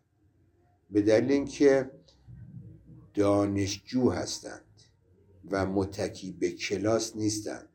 به 0.90 1.02
دلیل 1.02 1.32
اینکه 1.32 1.92
دانشجو 3.14 4.10
هستند 4.10 4.62
و 5.52 5.66
متکی 5.66 6.32
به 6.32 6.52
کلاس 6.52 7.16
نیستند 7.16 7.70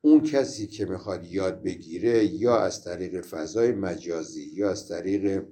اون 0.00 0.20
کسی 0.20 0.66
که 0.66 0.84
می‌خواد 0.84 1.24
یاد 1.24 1.62
بگیره 1.62 2.24
یا 2.24 2.58
از 2.58 2.84
طریق 2.84 3.20
فضای 3.20 3.72
مجازی 3.72 4.50
یا 4.52 4.70
از 4.70 4.88
طریق 4.88 5.44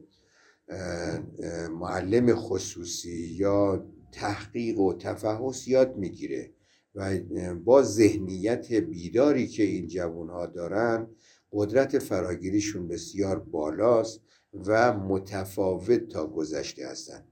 معلم 1.70 2.34
خصوصی 2.34 3.26
یا 3.26 3.86
تحقیق 4.14 4.78
و 4.78 4.94
تفحص 4.94 5.68
یاد 5.68 5.96
می‌گیره 5.96 6.50
و 6.94 7.18
با 7.54 7.82
ذهنیت 7.82 8.72
بیداری 8.72 9.46
که 9.46 9.62
این 9.62 9.86
جوان 9.86 10.28
ها 10.28 10.46
دارن 10.46 11.06
قدرت 11.52 11.98
فراگیریشون 11.98 12.88
بسیار 12.88 13.38
بالاست 13.38 14.20
و 14.66 14.92
متفاوت 14.98 16.08
تا 16.08 16.26
گذشته 16.26 16.88
هستند 16.88 17.24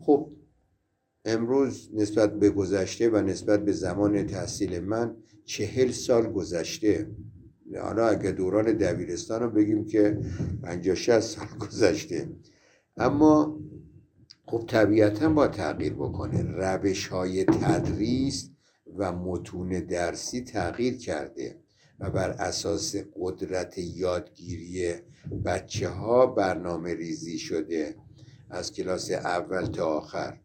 خب 0.00 0.30
امروز 1.24 1.90
نسبت 1.94 2.38
به 2.38 2.50
گذشته 2.50 3.10
و 3.10 3.16
نسبت 3.16 3.64
به 3.64 3.72
زمان 3.72 4.26
تحصیل 4.26 4.80
من 4.80 5.16
چهل 5.44 5.90
سال 5.90 6.32
گذشته. 6.32 7.10
حالا 7.82 8.08
اگه 8.08 8.32
دوران 8.32 8.64
دبیرستان 8.64 9.42
رو 9.42 9.50
بگیم 9.50 9.84
که 9.84 10.20
پنجاه 10.62 10.94
شست 10.94 11.38
سال 11.38 11.58
گذشته. 11.68 12.28
اما 12.96 13.60
خب 14.52 14.64
طبیعتا 14.68 15.28
با 15.28 15.48
تغییر 15.48 15.94
بکنه. 15.94 16.42
روش 16.42 17.06
های 17.06 17.44
تدریس 17.44 18.50
و 18.96 19.12
متون 19.12 19.68
درسی 19.68 20.40
تغییر 20.40 20.96
کرده 20.96 21.56
و 22.00 22.10
بر 22.10 22.30
اساس 22.30 22.96
قدرت 23.20 23.78
یادگیری 23.78 24.94
بچه 25.44 25.88
ها 25.88 26.26
برنامه 26.26 26.94
ریزی 26.94 27.38
شده 27.38 27.96
از 28.50 28.72
کلاس 28.72 29.10
اول 29.10 29.66
تا 29.66 29.86
آخر. 29.86 30.40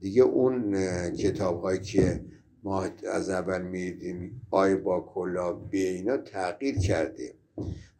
دیگه 0.00 0.22
اون 0.22 0.74
کتاب 1.10 1.76
که 1.76 2.24
ما 2.62 2.88
از 3.12 3.30
اول 3.30 3.62
میدیم 3.62 4.40
آی 4.50 4.76
با 4.76 5.00
کلا 5.00 5.52
به 5.52 5.78
اینا 5.78 6.16
تغییر 6.16 6.78
کرده. 6.78 7.34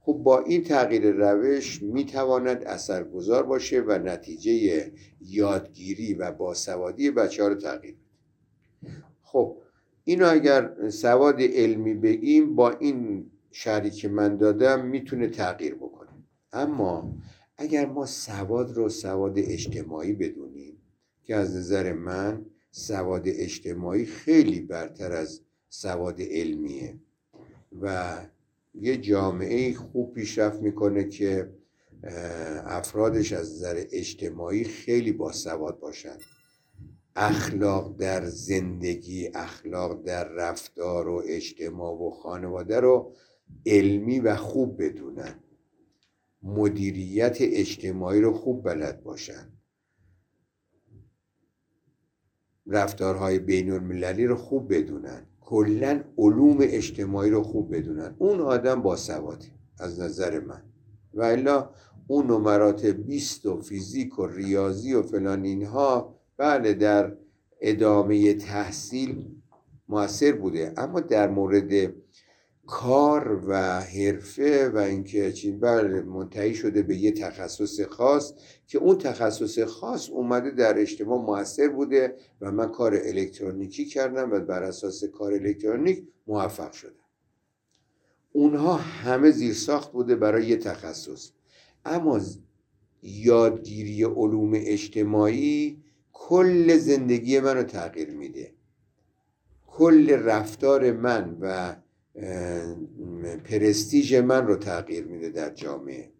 خب 0.06 0.12
با 0.12 0.40
این 0.40 0.62
تغییر 0.62 1.10
روش 1.10 1.82
می‌تواند 1.82 2.64
اثرگذار 2.64 3.42
باشه 3.42 3.80
و 3.80 3.98
نتیجه 3.98 4.92
یادگیری 5.20 6.14
و 6.14 6.32
باسوادی 6.32 7.10
بچه 7.10 7.42
ها 7.42 7.48
رو 7.48 7.54
تغییر 7.54 7.94
بده. 7.94 8.94
خب 9.22 9.56
اینو 10.04 10.30
اگر 10.30 10.90
سواد 10.90 11.40
علمی 11.40 11.94
بگیم 11.94 12.54
با 12.54 12.70
این 12.70 13.30
شهری 13.50 13.90
که 13.90 14.08
من 14.08 14.36
دادم 14.36 14.86
می‌تونه 14.86 15.28
تغییر 15.28 15.74
بکنه. 15.74 16.10
اما 16.52 17.14
اگر 17.56 17.86
ما 17.86 18.06
سواد 18.06 18.72
رو 18.72 18.88
سواد 18.88 19.38
اجتماعی 19.38 20.12
بدونیم 20.12 20.76
که 21.22 21.34
از 21.34 21.56
نظر 21.56 21.92
من 21.92 22.46
سواد 22.70 23.22
اجتماعی 23.26 24.04
خیلی 24.04 24.60
برتر 24.60 25.12
از 25.12 25.40
سواد 25.68 26.20
علمیه 26.20 26.98
و 27.80 28.16
یه 28.74 28.96
جامعه 28.96 29.74
خوب 29.74 30.14
پیشرفت 30.14 30.62
می‌کنه 30.62 31.08
که 31.08 31.50
افرادش 32.64 33.32
از 33.32 33.52
نظر 33.52 33.84
اجتماعی 33.92 34.64
خیلی 34.64 35.12
باسواد 35.12 35.80
باشن. 35.80 36.16
اخلاق 37.16 37.96
در 37.96 38.26
زندگی 38.26 39.30
اخلاق 39.34 40.02
در 40.02 40.28
رفتار 40.28 41.08
و 41.08 41.22
اجتماع 41.26 41.92
و 41.92 42.10
خانواده 42.10 42.80
رو 42.80 43.14
علمی 43.66 44.20
و 44.20 44.36
خوب 44.36 44.82
بدونن. 44.82 45.40
مدیریت 46.42 47.36
اجتماعی 47.40 48.20
رو 48.20 48.32
خوب 48.32 48.64
بلد 48.64 49.02
باشن. 49.02 49.52
رفتارهای 52.66 53.38
بین 53.38 53.70
المللی 53.70 54.26
رو 54.26 54.36
خوب 54.36 54.74
بدونن. 54.74 55.26
کلا 55.44 56.00
علوم 56.18 56.56
اجتماعی 56.60 57.30
رو 57.30 57.42
خوب 57.42 57.76
بدونن. 57.76 58.14
اون 58.18 58.40
آدم 58.40 58.82
با 58.82 58.96
سواده 58.96 59.46
از 59.78 60.00
نظر 60.00 60.40
من. 60.40 60.62
و 61.14 61.22
الا 61.22 61.70
اون 62.06 62.26
نمرات 62.26 62.86
20 62.86 63.46
و 63.46 63.60
فیزیک 63.60 64.18
و 64.18 64.26
ریاضی 64.26 64.94
و 64.94 65.02
فلان 65.02 65.44
اینها 65.44 66.14
بله 66.36 66.74
در 66.74 67.12
ادامه 67.60 68.34
تحصیل 68.34 69.26
موثر 69.88 70.32
بوده. 70.32 70.72
اما 70.76 71.00
در 71.00 71.30
مورد 71.30 71.92
کار 72.66 73.42
و 73.46 73.80
حرفه 73.80 74.68
و 74.68 74.78
اینکه 74.78 75.32
چین 75.32 75.60
بله 75.60 76.02
منتهی 76.02 76.54
شده 76.54 76.82
به 76.82 76.96
یه 76.96 77.12
تخصص 77.12 77.80
خاص 77.80 78.34
که 78.66 78.78
اون 78.78 78.98
تخصص 78.98 79.58
خاص 79.58 80.10
اومده 80.10 80.50
در 80.50 80.78
اجتماع 80.78 81.18
موثر 81.18 81.68
بوده 81.68 82.16
و 82.40 82.52
من 82.52 82.72
کار 82.72 82.94
الکترونیکی 82.94 83.84
کردم 83.84 84.32
و 84.32 84.40
بر 84.40 84.62
اساس 84.62 85.04
کار 85.04 85.32
الکترونیک 85.32 86.04
موفق 86.26 86.72
شدم. 86.72 87.04
اونها 88.32 88.76
همه 88.76 89.30
زیر 89.30 89.54
ساخت 89.54 89.92
بوده 89.92 90.16
برای 90.16 90.46
یه 90.46 90.56
تخصص. 90.56 91.30
اما 91.84 92.20
یادگیری 93.02 94.04
علوم 94.04 94.52
اجتماعی 94.54 95.82
کل 96.12 96.76
زندگی 96.76 97.40
منو 97.40 97.62
تغییر 97.62 98.10
میده. 98.10 98.54
کل 99.66 100.10
رفتار 100.10 100.92
من 100.92 101.36
و 101.40 101.76
پرستیژ 103.44 104.14
من 104.14 104.46
رو 104.46 104.56
تغییر 104.56 105.04
میده 105.04 105.28
در 105.28 105.50
جامعه 105.50 106.10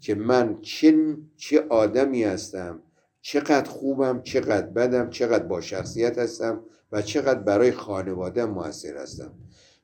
که 0.00 0.14
من 0.14 0.58
چه, 0.60 1.16
چه 1.36 1.66
آدمی 1.68 2.24
هستم 2.24 2.82
چقدر 3.20 3.70
خوبم 3.70 4.22
چقدر 4.22 4.66
بدم 4.66 5.10
چقدر 5.10 5.44
با 5.44 5.60
شخصیت 5.60 6.18
هستم 6.18 6.64
و 6.92 7.02
چقدر 7.02 7.40
برای 7.40 7.72
خانواده 7.72 8.44
موثر 8.44 8.96
هستم. 8.96 9.34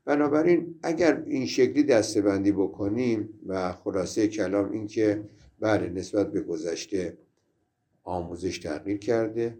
بنابراین 0.05 0.75
اگر 0.83 1.23
این 1.27 1.47
شکلی 1.47 1.83
دستبندی 1.83 2.53
بکنیم 2.53 3.29
و 3.47 3.73
خلاصه 3.73 4.29
کلام 4.29 4.73
این 4.73 4.87
که 4.87 5.25
بله 5.61 5.89
نسبت 5.89 6.33
به 6.33 6.41
گذشته 6.41 7.19
آموزش 8.05 8.59
تغییر 8.59 8.99
کرده. 8.99 9.59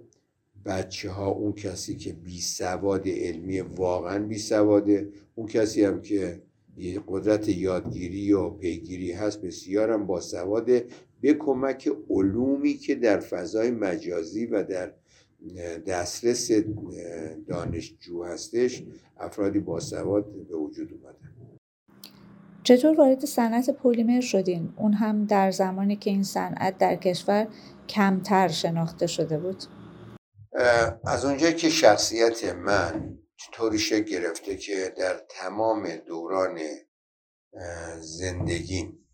بچه 0.69 1.11
ها 1.11 1.29
اون 1.29 1.53
کسی 1.53 1.97
که 1.97 2.13
بی 2.13 2.41
سواد 2.41 3.09
علمی 3.09 3.61
واقعا 3.61 4.19
بی 4.19 4.39
سواده 4.39 5.09
اون 5.35 5.47
کسی 5.47 5.85
هم 5.85 6.03
که 6.03 6.43
قدرت 7.09 7.49
یادگیری 7.49 8.33
و 8.33 8.51
پیگیری 8.51 9.13
هست 9.13 9.43
بسیارم 9.43 10.07
با 10.07 10.21
سواده 10.21 10.87
به 11.21 11.35
کمک 11.35 11.91
علومی 12.11 12.75
که 12.75 12.95
در 12.95 13.21
فضای 13.21 13.71
مجازی 13.71 14.47
و 14.47 14.63
در 14.63 14.93
دسترس 15.87 16.51
دانشجو 17.47 18.25
هستش 18.25 18.83
افرادی 19.19 19.59
باسواد 19.59 20.25
به 20.49 20.57
وجود 20.57 20.93
اومدن. 20.93 21.29
چطور 22.63 22.97
وارد 22.97 23.25
صنعت 23.25 23.71
پلیمر 23.71 24.21
شدین؟ 24.21 24.69
اون 24.77 24.93
هم 24.93 25.25
در 25.25 25.51
زمانی 25.51 25.97
که 25.97 26.11
این 26.11 26.23
صنعت 26.23 26.79
در 26.79 26.97
کشور 26.97 27.49
کمتر 27.89 28.49
شناخته 28.49 29.07
شده 29.07 29.39
بود. 29.39 29.65
از 31.05 31.25
اونجایی 31.25 31.55
که 31.55 31.71
شخصیت 31.71 32.45
من 32.45 33.19
طوری 33.53 33.79
شکل 33.79 34.03
گرفته 34.03 34.57
که 34.57 34.95
در 34.99 35.25
تمام 35.29 35.97
دوران 35.97 36.61
زندگیم 38.01 39.09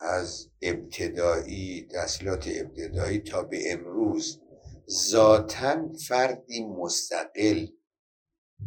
از 0.00 0.50
ابتدایی 0.62 1.88
تحصیلات 1.92 2.48
ابتدایی 2.54 3.18
تا 3.18 3.42
به 3.42 3.72
امروز 3.72 4.40
ذاتا 4.90 5.92
فردی 6.08 6.64
مستقل 6.64 7.66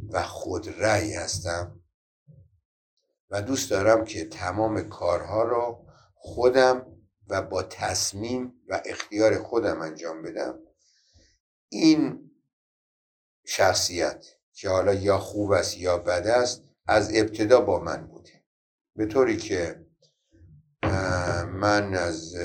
و 0.10 0.24
خودرأی 0.24 1.14
هستم 1.14 1.82
و 3.30 3.42
دوست 3.42 3.70
دارم 3.70 4.06
که 4.06 4.26
تمام 4.26 4.82
کارها 4.82 5.44
رو 5.44 5.86
خودم 6.16 6.86
و 7.28 7.42
با 7.42 7.64
تصمیم 7.64 8.54
و 8.70 8.82
اختیار 8.86 9.44
خودم 9.44 9.82
انجام 9.82 10.22
بدم. 10.22 10.60
این 11.74 12.32
شخصیت 13.46 14.25
که 14.53 14.70
حالا 14.70 14.94
یا 14.94 15.18
خوب 15.18 15.51
است 15.51 15.77
یا 15.77 15.98
بد 15.98 16.27
است 16.27 16.63
از 16.88 17.12
ابتدا 17.15 17.62
با 17.62 17.80
من 17.80 18.08
بوده. 18.08 18.44
به 18.96 19.06
طوری 19.06 19.38
که 19.38 19.86
من 21.53 21.94
از 21.94 22.36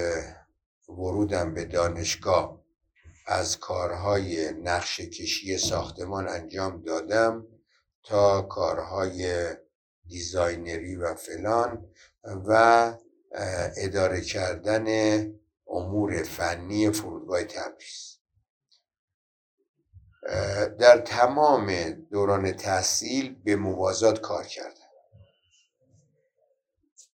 ورودم 0.88 1.54
به 1.54 1.64
دانشگاه 1.64 2.64
از 3.26 3.58
کارهای 3.58 4.52
نقشه 4.52 5.00
کشی 5.00 5.58
ساختمان 5.58 6.28
انجام 6.28 6.82
دادم 6.82 7.46
تا 8.02 8.42
کارهای 8.42 9.46
designer 10.06 10.86
ی 10.86 10.96
و 10.96 11.14
فلان 11.14 11.90
و 12.24 12.92
اداره 13.76 14.20
کردن 14.20 14.86
امور 15.66 16.22
فنی 16.22 16.90
فرودگاه 16.90 17.44
تبریز. 17.44 18.17
در 20.78 20.98
تمام 20.98 21.90
دوران 21.90 22.52
تحصیل 22.52 23.36
به 23.44 23.56
موازات 23.56 24.20
کار 24.20 24.44
کردم 24.44 24.74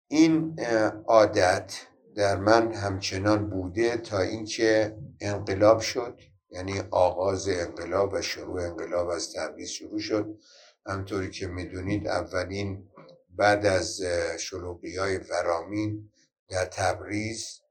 این 0.07 0.59
عادت 1.07 1.81
در 2.15 2.35
من 2.35 2.73
همچنان 2.73 3.49
بوده 3.49 3.97
تا 3.97 4.21
اینکه 4.21 4.97
انقلاب 5.21 5.79
شد 5.79 6.19
یعنی 6.49 6.79
آغاز 6.91 7.49
انقلاب 7.49 8.13
و 8.13 8.21
شروع 8.21 8.61
انقلاب 8.61 9.09
از 9.09 9.33
تبریز 9.33 9.69
شروع 9.69 9.99
شد. 9.99 10.37
همطوری 10.85 11.31
که 11.31 11.47
می‌دونید 11.47 12.07
اولین 12.07 12.89
بعد 13.29 13.65
از 13.65 14.01
شلوقی 14.39 14.97
های 14.97 15.19
فرامین 15.19 16.11
در 16.49 16.65
تبریز 16.65 17.61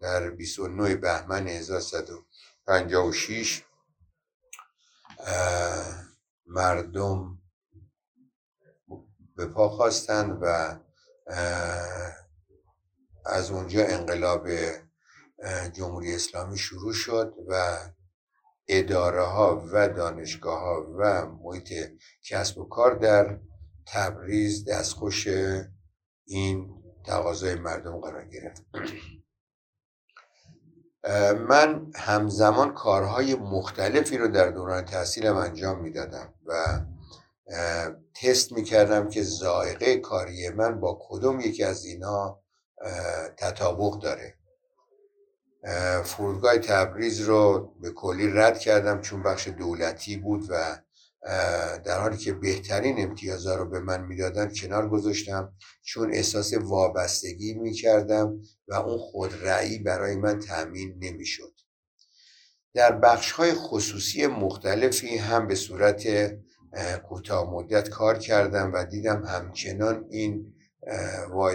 در 0.00 0.30
29 0.30 0.96
بهمن 0.96 1.48
1156 1.48 3.64
مردم 6.46 7.38
به 9.36 9.46
پا 9.46 9.68
خواستند 9.68 10.38
و 10.42 10.76
از 13.26 13.50
اونجا 13.50 13.86
انقلاب 13.86 14.48
جمهوری 15.72 16.14
اسلامی 16.14 16.58
شروع 16.58 16.92
شد 16.92 17.34
و 17.48 17.76
اداره 18.68 19.22
ها 19.22 19.68
و 19.72 19.88
دانشگاه 19.88 20.60
ها 20.60 20.94
و 20.98 21.26
محیط 21.26 21.72
کسب 22.22 22.58
و 22.58 22.64
کار 22.64 22.94
در 22.94 23.40
تبریز 23.86 24.64
دستخوش 24.64 25.28
این 26.26 26.82
تقاضای 27.06 27.54
مردم 27.54 28.00
قرار 28.00 28.24
گرفت. 28.24 28.62
من 31.48 31.92
همزمان 31.94 32.74
کارهای 32.74 33.34
مختلفی 33.34 34.18
رو 34.18 34.28
در 34.28 34.48
دوران 34.50 34.84
تحصیلم 34.84 35.36
انجام 35.36 35.80
می‌دادم 35.80 36.34
و 36.46 36.80
تست 38.22 38.52
می‌کردم 38.52 39.08
که 39.08 39.22
زائقه 39.22 39.96
کاری 39.96 40.48
من 40.48 40.80
با 40.80 40.98
کدوم 41.08 41.40
یکی 41.40 41.64
از 41.64 41.84
اینا 41.84 42.40
تطابق 43.36 43.98
داره. 43.98 44.34
فرودگاه 46.04 46.58
تبریز 46.58 47.20
رو 47.20 47.72
به 47.80 47.90
کلی 47.90 48.30
رد 48.32 48.58
کردم 48.58 49.00
چون 49.00 49.22
بخش 49.22 49.48
دولتی 49.48 50.16
بود 50.16 50.46
و 50.50 50.78
در 51.84 52.00
حالی 52.00 52.16
که 52.16 52.32
بهترین 52.32 53.00
امتیازها 53.00 53.54
رو 53.54 53.68
به 53.68 53.80
من 53.80 54.04
می‌دادن 54.04 54.52
کنار 54.54 54.88
گذاشتم 54.88 55.52
چون 55.82 56.14
احساس 56.14 56.52
وابستگی 56.52 57.54
می‌کردم 57.54 58.40
و 58.68 58.74
اون 58.74 58.98
خودرأیی 58.98 59.78
برای 59.78 60.16
من 60.16 60.38
تأمین 60.38 60.94
نمی‌شد. 61.00 61.52
در 62.74 62.92
بخش 62.92 63.30
های 63.30 63.52
خصوصی 63.52 64.26
مختلفی 64.26 65.16
هم 65.16 65.48
به 65.48 65.54
صورت 65.54 66.04
کوتاه 67.08 67.54
مدت 67.54 67.88
کار 67.88 68.18
کردم 68.18 68.72
و 68.74 68.84
دیدم 68.84 69.24
همچنان 69.24 70.06
این 70.10 70.54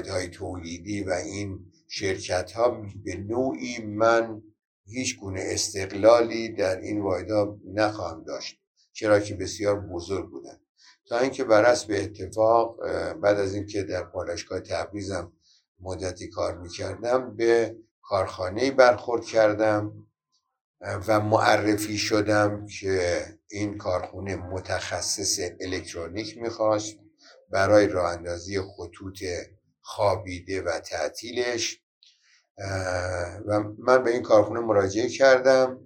های 0.09 0.27
تولیدی 0.27 1.03
و 1.03 1.11
این 1.11 1.71
شرکت 1.87 2.51
ها 2.51 2.69
به 3.03 3.15
نوعی 3.15 3.85
من 3.85 4.41
هیچ 4.87 5.19
گونه 5.19 5.41
استقلالی 5.43 6.49
در 6.49 6.79
این 6.79 7.01
ها 7.01 7.59
نخواهم 7.73 8.23
داشت. 8.23 8.64
چرا 8.95 9.19
که 9.19 9.35
بسیار 9.35 9.79
بزرگ 9.79 10.29
بودن. 10.29 10.59
تا 11.09 11.19
اینکه 11.19 11.43
بر 11.43 11.77
به 11.87 12.03
اتفاق 12.03 12.77
بعد 13.13 13.39
از 13.39 13.55
اینکه 13.55 13.83
در 13.83 14.03
پالشگاه 14.03 14.59
تبریزم 14.59 15.33
مدتی 15.79 16.29
کار 16.29 16.57
می‌کردم 16.57 17.35
به 17.35 17.75
کارخانه 18.01 18.71
برخورد 18.71 19.25
کردم 19.25 20.07
و 21.07 21.19
معرفی 21.19 21.97
شدم 21.97 22.65
که 22.79 23.25
این 23.51 23.77
کارخونه 23.77 24.35
متخصص 24.35 25.39
الکترونیک 25.61 26.37
می‌خواست 26.37 26.95
برای 27.49 27.87
راه 27.87 28.11
اندازی 28.11 28.61
خطوط 28.61 29.23
خوابیده 29.81 30.61
و 30.61 30.79
تعطیلش. 30.79 31.81
و 33.47 33.63
من 33.77 34.03
به 34.03 34.11
این 34.11 34.21
کارخونه 34.21 34.59
مراجعه 34.59 35.09
کردم 35.09 35.79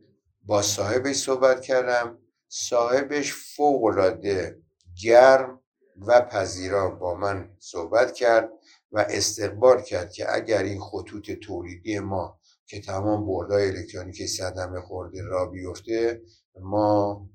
با 0.45 0.61
صاحبش 0.61 1.15
صحبت 1.15 1.61
کردم. 1.61 2.19
صاحبش 2.49 3.33
فوق 3.33 3.83
العاده 3.83 4.61
گرم 5.03 5.61
و 6.07 6.21
پذیرا 6.21 6.89
با 6.89 7.15
من 7.15 7.55
صحبت 7.59 8.13
کرد 8.13 8.49
و 8.91 9.05
استقبال 9.09 9.81
کرد 9.81 10.11
که 10.11 10.35
اگر 10.35 10.63
این 10.63 10.79
خطوط 10.79 11.31
تولیدی 11.31 11.99
ما 11.99 12.39
که 12.65 12.81
تمام 12.81 13.27
بردهای 13.27 13.67
الکترونیکی 13.67 14.27
صدمه 14.27 14.81
خورده 14.81 15.23
را 15.23 15.45
بیفته 15.45 16.21
ما 16.59 17.29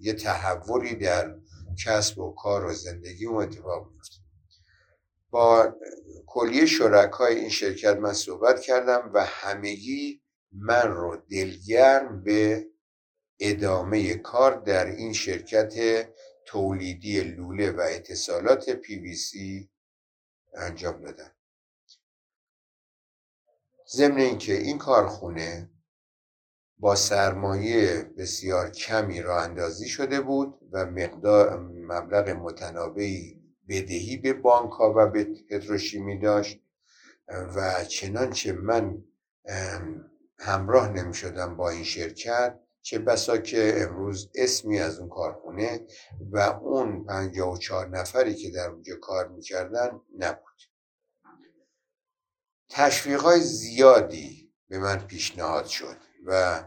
یه 0.00 0.12
تحولی 0.12 0.94
در 0.94 1.34
کسب 1.84 2.18
و 2.18 2.34
کار 2.34 2.64
و 2.64 2.72
زندگی 2.72 3.26
و 3.26 3.32
اتفاق 3.32 3.90
میفته 3.92 4.16
با 5.30 5.74
کلیه 6.26 6.66
شرکای 6.66 7.34
این 7.34 7.48
شرکت 7.48 7.96
من 7.96 8.12
صحبت 8.12 8.60
کردم 8.60 9.10
و 9.14 9.24
همگی 9.24 10.22
من 10.52 10.90
رو 10.90 11.16
دلگرم 11.30 12.22
به 12.22 12.66
ادامه 13.40 14.14
کار 14.14 14.60
در 14.60 14.86
این 14.86 15.12
شرکت 15.12 16.06
تولیدی 16.44 17.20
لوله 17.20 17.70
و 17.70 17.80
اتصالات 17.80 18.70
پی 18.70 18.98
وی 18.98 19.14
سی 19.14 19.70
انجام 20.54 21.00
دادن. 21.00 21.30
ضمن 23.88 24.18
اینکه 24.18 24.52
این 24.52 24.78
کارخونه 24.78 25.70
با 26.78 26.94
سرمایه 26.94 28.02
بسیار 28.18 28.70
کمی 28.70 29.22
را 29.22 29.42
اندازی 29.42 29.88
شده 29.88 30.20
بود 30.20 30.58
و 30.72 30.86
مقدار 30.86 31.58
مبلغ 31.60 32.28
متنابعی 32.28 33.42
بدهی 33.68 34.16
به 34.16 34.32
بانک 34.32 34.72
ها 34.72 34.94
و 34.96 35.06
به 35.06 35.24
پتروشیمی 35.24 36.18
داشت 36.18 36.60
و 37.28 37.84
چنانچه 37.84 38.52
من 38.52 39.04
همراه 40.38 40.88
نمی 40.88 41.14
شدم 41.14 41.56
با 41.56 41.70
این 41.70 41.84
شرکت 41.84 42.60
چه 42.86 42.98
بسا 42.98 43.38
که 43.38 43.74
امروز 43.76 44.30
اسمی 44.34 44.78
از 44.78 44.98
اون 44.98 45.08
کارخونه 45.08 45.86
و 46.30 46.38
اون 46.38 47.04
پنجاه 47.04 47.52
و 47.52 47.56
چهار 47.56 47.88
نفری 47.88 48.34
که 48.34 48.50
در 48.50 48.68
اونجا 48.68 48.96
کار 48.96 49.28
می‌کردن 49.28 50.00
نبود. 50.18 50.62
تشویق 52.70 53.20
های 53.20 53.40
زیادی 53.40 54.52
به 54.68 54.78
من 54.78 54.98
پیشنهاد 54.98 55.66
شد 55.66 55.96
و 56.24 56.64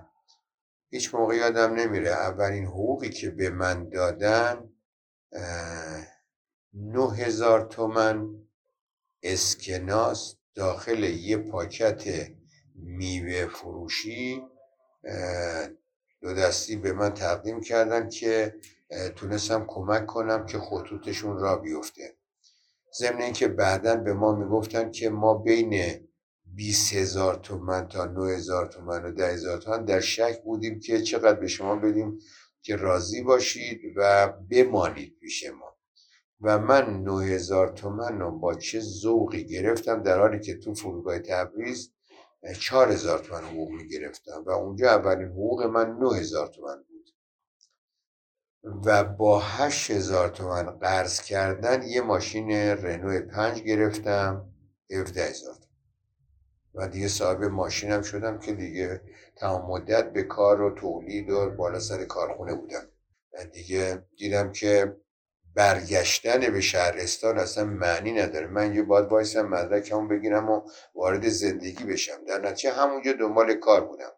هیچ 0.89 1.15
موقع 1.15 1.35
یادم 1.35 1.73
نمیره 1.73 2.09
اولین 2.09 2.65
حقوقی 2.65 3.09
که 3.09 3.29
به 3.29 3.49
من 3.49 3.89
دادن 3.89 4.69
نه 6.73 7.13
هزار 7.15 7.61
تومن 7.61 8.47
اسکناس 9.23 10.35
داخل 10.55 11.03
یه 11.03 11.37
پاکت 11.37 12.31
میوه 12.75 13.47
فروشی 13.47 14.43
دو 16.21 16.33
دستی 16.33 16.75
به 16.75 16.93
من 16.93 17.13
تقدیم 17.13 17.61
کردن 17.61 18.09
که 18.09 18.55
تونستم 19.15 19.65
کمک 19.67 20.05
کنم 20.05 20.45
که 20.45 20.59
خطوطشون 20.59 21.39
را 21.39 21.57
بیفته. 21.57 22.15
ضمن 22.99 23.21
اینکه 23.21 23.47
بعدا 23.47 23.95
به 23.95 24.13
ما 24.13 24.35
می‌گفتن 24.35 24.91
که 24.91 25.09
ما 25.09 25.33
بین 25.33 25.99
20 26.55 26.93
هزار 26.93 27.35
تومن 27.35 27.87
تا 27.87 28.05
9 28.05 28.33
هزار 28.33 28.67
تومن 28.67 29.05
و 29.05 29.11
10 29.11 29.27
هزار 29.27 29.57
تومن 29.57 29.85
در 29.85 29.99
شک 29.99 30.43
بودیم 30.43 30.79
که 30.79 31.01
چقدر 31.01 31.39
به 31.39 31.47
شما 31.47 31.75
بدیم 31.75 32.19
که 32.61 32.75
راضی 32.75 33.21
باشید 33.21 33.81
و 33.95 34.33
بمانید 34.51 35.17
پیش 35.19 35.45
ما. 35.49 35.75
و 36.41 36.59
من 36.59 37.03
9 37.03 37.25
هزار 37.25 37.67
تومن 37.67 38.19
رو 38.19 38.39
با 38.39 38.53
چه 38.53 38.79
ذوقی 38.79 39.45
گرفتم 39.45 40.03
در 40.03 40.19
حالی 40.19 40.39
که 40.39 40.57
تو 40.57 40.73
فرودگاه 40.73 41.19
تبریز 41.19 41.93
4 42.59 42.91
هزار 42.91 43.19
تومن 43.19 43.43
حقوق 43.43 43.69
می 43.69 43.87
گرفتم 43.87 44.43
و 44.45 44.49
اونجا 44.49 44.89
اولین 44.89 45.27
حقوق 45.27 45.63
من 45.63 45.97
9 45.97 46.17
هزار 46.17 46.47
تومن 46.47 46.83
بود. 46.83 47.09
و 48.85 49.03
با 49.03 49.39
8 49.39 49.91
هزار 49.91 50.29
تومن 50.29 50.63
قرض 50.63 51.21
کردن 51.21 51.83
یه 51.83 52.01
ماشین 52.01 52.51
رنو 52.51 53.21
5 53.21 53.61
گرفتم 53.61 54.53
17 54.91 55.23
هزار 55.23 55.55
و 56.73 56.87
دیگه 56.87 57.07
صاحب 57.07 57.43
ماشینم 57.43 58.01
شدم 58.01 58.39
که 58.39 58.53
دیگه 58.53 59.01
تمام 59.35 59.71
مدت 59.71 60.13
به 60.13 60.23
کار 60.23 60.61
و 60.61 60.75
تولید 60.75 61.29
و 61.29 61.49
بالا 61.49 61.79
سر 61.79 62.05
کارخونه 62.05 62.55
بودم. 62.55 62.87
و 63.33 63.45
دیگه 63.45 64.05
دیدم 64.17 64.51
که 64.51 64.97
برگشتن 65.55 66.39
به 66.39 66.61
شهرستان 66.61 67.39
اصلا 67.39 67.65
معنی 67.65 68.11
نداره. 68.11 68.47
من 68.47 68.75
یه 68.75 68.83
باید 68.83 69.05
وایسم 69.05 69.47
مدرکمو 69.47 70.07
بگیرم 70.07 70.49
و 70.49 70.61
وارد 70.95 71.27
زندگی 71.27 71.83
بشم. 71.83 72.25
در 72.27 72.39
نتیجه 72.41 72.73
همونجا 72.73 73.13
دنبال 73.13 73.53
کار 73.53 73.85
بودم. 73.85 74.11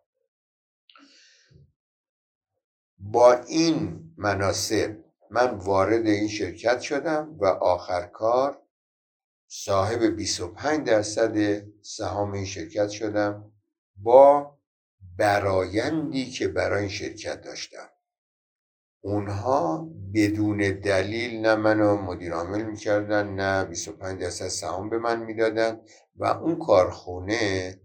با 2.98 3.34
این 3.34 4.04
مناسب 4.18 4.98
من 5.30 5.50
وارد 5.50 6.08
این 6.08 6.28
شرکت 6.28 6.82
شدم 6.82 7.38
و 7.40 7.46
آخر 7.46 8.02
کار 8.06 8.62
صاحب 9.48 10.04
25 10.04 10.88
درصد 10.88 11.64
سهام 11.82 12.32
این 12.32 12.46
شرکت 12.46 12.90
شدم 12.90 13.52
با 13.96 14.58
برایندی 15.18 16.32
که 16.32 16.48
برای 16.48 16.80
این 16.80 16.90
شرکت 16.90 17.42
داشتم. 17.42 17.90
اونها 19.02 19.90
بدون 20.14 20.58
دلیل 20.58 21.42
نه 21.42 21.56
منو 21.56 21.98
مدیر 21.98 22.34
عامل 22.34 22.62
می‌کردن 22.62 23.28
نه 23.28 23.66
25 23.66 24.22
درصد 24.22 24.48
سهام 24.48 24.90
به 24.90 24.98
من 24.98 25.20
می‌دادن 25.26 25.80
و 26.16 26.26
اون 26.26 26.60
کارخونه 26.60 27.76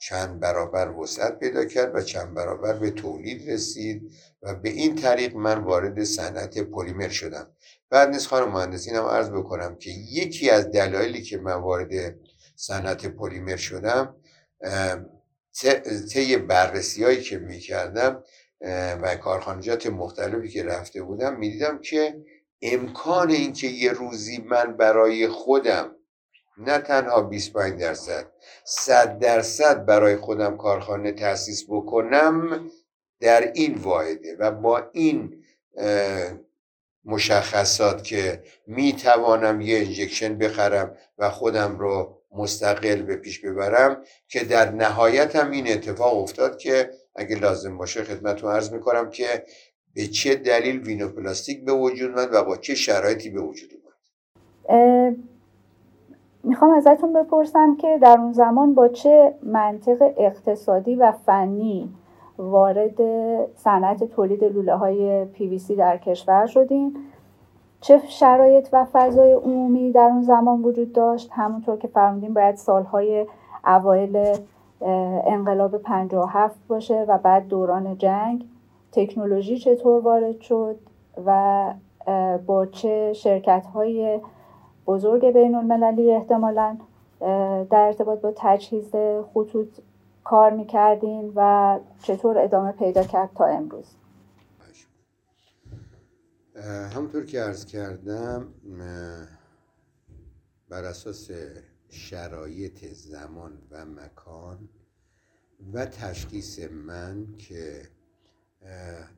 چند 0.00 0.40
برابر 0.40 0.90
وسعت 0.90 1.38
پیدا 1.38 1.64
کرد 1.64 1.94
و 1.94 2.00
چند 2.00 2.34
برابر 2.34 2.72
به 2.72 2.90
تولید 2.90 3.50
رسید 3.50 4.12
و 4.42 4.54
به 4.54 4.68
این 4.68 4.94
طریق 4.94 5.36
من 5.36 5.58
وارد 5.58 6.04
صنعت 6.04 6.58
پلیمر 6.58 7.08
شدم. 7.08 7.50
بعد 7.90 8.08
نیست 8.08 8.26
خانم 8.26 8.52
مهندس 8.52 8.88
اینم 8.88 9.04
عرض 9.04 9.30
بکنم 9.30 9.76
که 9.76 9.90
یکی 9.90 10.50
از 10.50 10.70
دلایلی 10.70 11.22
که 11.22 11.38
من 11.38 11.54
وارد 11.54 12.14
صنعت 12.56 13.06
پلیمر 13.06 13.56
شدم 13.56 14.14
طی 16.12 16.36
بررسی 16.36 17.04
هایی 17.04 17.20
که 17.20 17.38
می‌کردم 17.38 18.22
و 19.02 19.16
کارخانجات 19.16 19.86
مختلفی 19.86 20.48
که 20.48 20.64
رفته 20.64 21.02
بودم 21.02 21.36
می‌دیدم 21.36 21.78
که 21.78 22.24
امکان 22.62 23.30
اینکه 23.30 23.66
یه 23.66 23.92
روزی 23.92 24.38
من 24.38 24.76
برای 24.76 25.28
خودم 25.28 25.94
نه 26.58 26.78
تنها 26.78 27.22
25 27.22 27.80
درصد 27.80 28.26
100 28.64 29.18
درصد 29.18 29.84
برای 29.84 30.16
خودم 30.16 30.56
کارخانه 30.56 31.12
تأسیس 31.12 31.64
بکنم 31.68 32.70
در 33.20 33.52
این 33.52 33.74
واحده 33.74 34.36
و 34.38 34.50
با 34.50 34.90
این 34.92 35.44
مشخصات 37.04 38.04
که 38.04 38.42
می 38.66 38.92
توانم 38.92 39.60
یه 39.60 39.78
انجکشن 39.78 40.38
بخرم 40.38 40.96
و 41.18 41.30
خودم 41.30 41.78
رو 41.78 42.22
مستقل 42.32 43.02
به 43.02 43.16
پیش 43.16 43.40
ببرم 43.40 44.04
که 44.28 44.44
در 44.44 44.70
نهایت 44.70 45.36
هم 45.36 45.50
این 45.50 45.72
اتفاق 45.72 46.16
افتاد 46.16 46.58
که 46.58 46.90
اگه 47.18 47.36
لازم 47.36 47.78
باشه 47.78 48.04
خدمتتون 48.04 48.52
عرض 48.52 48.72
می‌کنم 48.72 49.10
که 49.10 49.44
به 49.94 50.06
چه 50.06 50.34
دلیل 50.34 50.80
وینوپلاستیک 50.80 51.64
به 51.64 51.72
وجود 51.72 52.10
اومد 52.10 52.28
و 52.32 52.44
با 52.44 52.56
چه 52.56 52.74
شرایطی 52.74 53.30
به 53.30 53.40
وجود 53.40 53.70
اومد؟ 53.72 55.16
می‌خوام 56.44 56.70
ازتون 56.70 57.12
بپرسم 57.12 57.76
که 57.76 57.98
در 58.02 58.18
اون 58.18 58.32
زمان 58.32 58.74
با 58.74 58.88
چه 58.88 59.34
منطق 59.42 60.14
اقتصادی 60.16 60.94
و 60.94 61.12
فنی 61.12 61.94
وارد 62.38 63.00
صنعت 63.56 64.04
تولید 64.04 64.44
لوله 64.44 64.74
های 64.74 65.26
PVC 65.34 65.72
در 65.78 65.98
کشور 65.98 66.46
شدیم 66.46 66.94
چه 67.80 68.02
شرایط 68.08 68.68
و 68.72 68.86
فضای 68.92 69.32
عمومی 69.32 69.92
در 69.92 70.00
اون 70.00 70.22
زمان 70.22 70.62
وجود 70.62 70.92
داشت؟ 70.92 71.30
همونطور 71.32 71.78
که 71.78 71.88
فرمودیم 71.88 72.34
باید 72.34 72.56
سالهای 72.56 73.26
اوایل 73.66 74.36
انقلاب 75.26 75.78
57 75.78 76.66
باشه 76.68 77.04
و 77.08 77.18
بعد 77.18 77.48
دوران 77.48 77.98
جنگ 77.98 78.48
تکنولوژی 78.92 79.58
چطور 79.58 80.02
وارد 80.02 80.40
شد 80.40 80.78
و 81.26 81.74
با 82.46 82.66
چه 82.66 83.12
شرکت 83.12 83.66
های 83.74 84.20
بزرگ 84.86 85.32
بین 85.32 85.54
المللی 85.54 86.12
احتمالا 86.12 86.78
در 87.70 87.80
ارتباط 87.86 88.20
با 88.20 88.32
تجهیز 88.36 88.90
خطوط 89.34 89.68
کار 90.24 90.50
می‌کردین 90.50 91.32
و 91.36 91.78
چطور 92.02 92.38
ادامه 92.38 92.72
پیدا 92.72 93.02
کرد 93.02 93.30
تا 93.34 93.44
امروز. 93.44 93.86
همونطور 96.94 97.24
که 97.24 97.40
عرض 97.40 97.66
کردم 97.66 98.48
بر 100.68 100.84
اساس 100.84 101.30
شرایط 101.88 102.84
زمان 102.84 103.62
و 103.70 103.86
مکان 103.86 104.68
و 105.72 105.86
تشخیص 105.86 106.58
من 106.58 107.36
که 107.36 107.88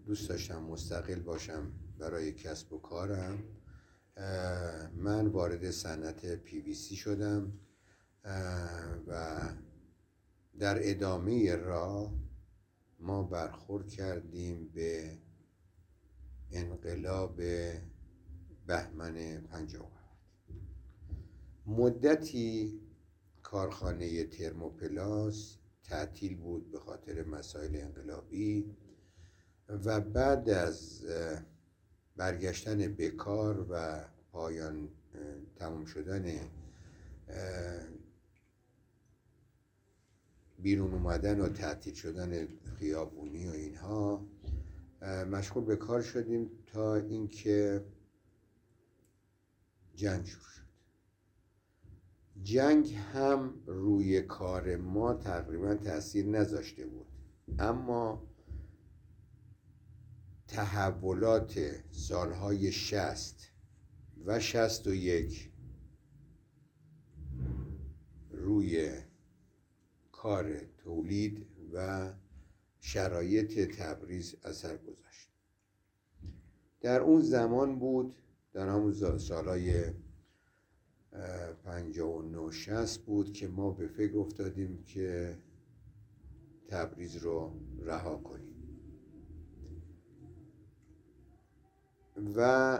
دوست 0.07 0.29
داشتم 0.29 0.63
مستقل 0.63 1.21
باشم 1.21 1.73
برای 1.99 2.33
کسب 2.33 2.73
و 2.73 2.79
کارم. 2.79 3.43
من 4.97 5.27
وارد 5.27 5.71
صنعت 5.71 6.51
سی 6.73 6.97
شدم 6.97 7.53
و 9.07 9.39
در 10.59 10.91
ادامه 10.91 11.57
راه 11.57 12.13
ما 12.99 13.23
برخورد 13.23 13.89
کردیم 13.89 14.69
به 14.69 15.19
انقلاب 16.53 17.41
بهمن 18.67 19.41
57 19.41 20.00
مدتی 21.71 22.81
کارخانه 23.43 24.25
ترموپلاس 24.25 25.57
تعطیل 25.83 26.37
بود 26.37 26.71
به 26.71 26.79
خاطر 26.79 27.25
مسائل 27.25 27.77
انقلابی 27.77 28.77
و 29.69 30.01
بعد 30.01 30.49
از 30.49 31.05
برگشتن 32.17 32.95
بکار 32.95 33.67
و 33.71 34.05
پایان 34.33 34.89
تمام 35.57 35.85
شدن 35.85 36.51
بیرون 40.59 40.95
اومدن 40.95 41.41
و 41.41 41.49
تعطیل 41.49 41.95
شدن 41.95 42.49
خیابونی 42.79 43.49
و 43.49 43.53
اینها 43.53 44.27
مشغول 45.31 45.65
به 45.65 45.77
کار 45.77 46.03
شدیم 46.03 46.51
تا 46.67 46.95
اینکه 46.95 47.85
جنگ 49.95 50.25
شد 50.25 50.60
جنگ 52.43 52.95
هم 52.95 53.55
روی 53.67 54.23
کار 54.23 54.77
ما 54.77 55.15
تقریبا 55.15 55.75
تاثیر 55.75 56.27
نذاشته 56.27 56.87
بود. 56.87 57.07
اما 57.59 58.23
تحولات 60.49 61.61
سالهای 61.91 62.73
شست 62.73 63.51
و 64.25 64.41
شست 64.41 64.87
و 64.87 64.95
یک 64.95 65.51
روی 68.31 68.93
کار 70.13 70.61
تولید 70.79 71.47
و 71.73 72.13
شرایط 72.81 73.77
تبریز 73.77 74.37
اثر 74.45 74.77
گذاشت. 74.77 75.31
در 76.81 77.01
اون 77.01 77.21
زمان 77.21 77.79
بود 77.79 78.17
در 78.53 78.69
همون 78.69 79.19
سالهای 79.19 79.93
پنجاه 81.65 82.17
و 82.17 82.23
نو 82.23 82.51
شست 82.51 83.03
بود 83.03 83.33
که 83.33 83.49
ما 83.49 83.71
به 83.71 83.87
فکر 83.87 84.19
افتادیم 84.19 84.83
که 84.83 85.39
تبریز 86.69 87.17
رو 87.17 87.53
رها 87.79 88.17
کنیم. 88.17 88.51
و 92.37 92.79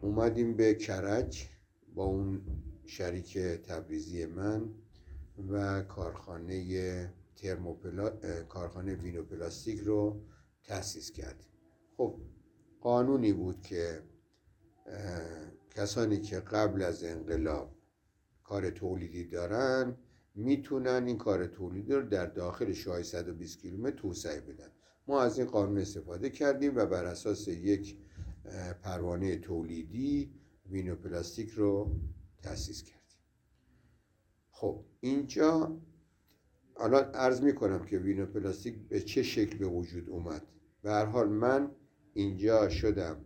اومدیم 0.00 0.56
به 0.56 0.74
کرج 0.74 1.48
با 1.94 2.04
اون 2.04 2.42
شریک 2.84 3.38
تبریزی 3.38 4.26
من 4.26 4.74
و 5.48 5.82
کارخانه 5.82 7.12
ترموپلا... 7.36 8.10
کارخانه 8.48 8.94
وینوپلاستیک 8.94 9.80
رو 9.80 10.20
تأسیس 10.64 11.12
کرد 11.12 11.46
خب 11.96 12.20
قانونی 12.80 13.32
بود 13.32 13.62
که 13.62 14.02
کسانی 15.76 16.20
که 16.20 16.40
قبل 16.40 16.82
از 16.82 17.04
انقلاب 17.04 17.76
کار 18.44 18.70
تولیدی 18.70 19.24
دارن 19.24 19.96
می‌تونن 20.34 21.06
این 21.06 21.18
کار 21.18 21.46
تولیدی 21.46 21.92
رو 21.92 22.02
در 22.02 22.26
داخل 22.26 22.72
شاهی 22.72 23.02
120 23.02 23.58
کیلومتر 23.58 23.96
توسعه 23.96 24.40
بدن. 24.40 24.68
ما 25.06 25.22
از 25.22 25.38
این 25.38 25.46
قانون 25.48 25.78
استفاده 25.78 26.30
کردیم 26.30 26.76
و 26.76 26.86
بر 26.86 27.04
اساس 27.04 27.48
یک 27.48 27.98
پروانه 28.82 29.36
تولیدی 29.36 30.34
وینوپلاستیک 30.70 31.50
رو 31.50 32.00
تأسیس 32.42 32.82
کردیم. 32.82 33.20
خب 34.50 34.84
اینجا 35.00 35.80
الان 36.76 37.04
عرض 37.04 37.40
می 37.40 37.54
کنم 37.54 37.84
که 37.84 37.98
وینوپلاستیک 37.98 38.88
به 38.88 39.00
چه 39.00 39.22
شکل 39.22 39.58
به 39.58 39.66
وجود 39.66 40.10
اومد؟ 40.10 40.42
به 40.82 40.90
هر 40.90 41.04
حال 41.04 41.28
من 41.28 41.70
اینجا 42.14 42.68
شدم 42.68 43.25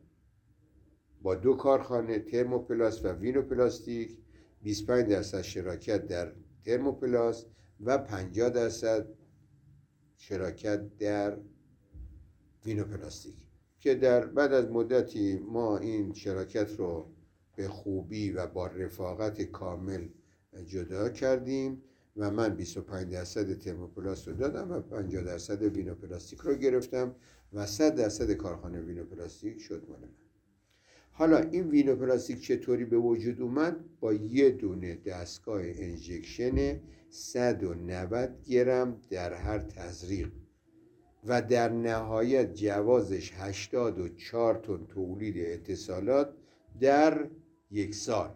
با 1.23 1.35
دو 1.35 1.55
کارخانه 1.55 2.19
ترموپلاست 2.19 3.05
و 3.05 3.09
وینوپلاستیک 3.09 4.19
25 4.63 5.09
درصد 5.11 5.41
شراکت 5.41 6.07
در 6.07 6.33
ترموپلاست 6.65 7.47
و 7.81 7.99
50 7.99 8.51
درصد 8.51 9.07
شراکت 10.17 10.97
در 10.99 11.37
وینوپلاستیک. 12.65 13.35
که 13.81 13.95
در 13.95 14.27
بعد 14.27 14.53
از 14.53 14.71
مدتی 14.71 15.39
ما 15.39 15.79
این 15.79 16.13
شراکت 16.13 16.77
رو 16.79 17.07
به 17.57 17.69
خوبی 17.69 18.31
و 18.31 18.47
با 18.47 18.67
رفاقت 18.67 19.43
کامل 19.43 20.09
جدا 20.67 21.09
کردیم 21.09 21.83
و 22.17 22.31
من 22.31 22.57
25 22.57 23.13
درصد 23.13 23.59
ترموپلاست 23.59 24.29
رو 24.29 24.35
دادم 24.35 24.71
و 24.71 24.81
50 24.81 25.23
درصد 25.25 25.63
وینوپلاستیک 25.63 26.39
رو 26.39 26.55
گرفتم 26.55 27.15
و 27.53 27.67
100 27.67 27.95
درصد 27.95 28.33
کارخانه 28.33 28.81
وینوپلاستیک 28.81 29.61
شد 29.61 29.85
مال 29.89 30.01
من. 30.01 30.30
حالا 31.13 31.39
این 31.39 31.69
وینوپلاستیک 31.69 32.41
چطوری 32.41 32.85
به 32.85 32.99
وجود 32.99 33.41
اومد؟ 33.41 33.77
با 34.01 34.13
یه 34.13 34.51
دونه 34.51 34.95
دستگاه 34.95 35.63
injection 35.65 36.81
190 37.09 38.43
گرم 38.45 39.01
در 39.11 39.35
هر 39.35 39.59
تزریق 39.59 40.33
و 41.25 41.43
در 41.43 41.69
نهایت 41.69 42.55
جوازش 42.55 43.33
84 43.35 44.55
تن 44.55 44.87
تولید 44.87 45.35
اتصالات 45.39 46.35
در 46.81 47.29
یک 47.71 47.95
سال. 47.95 48.31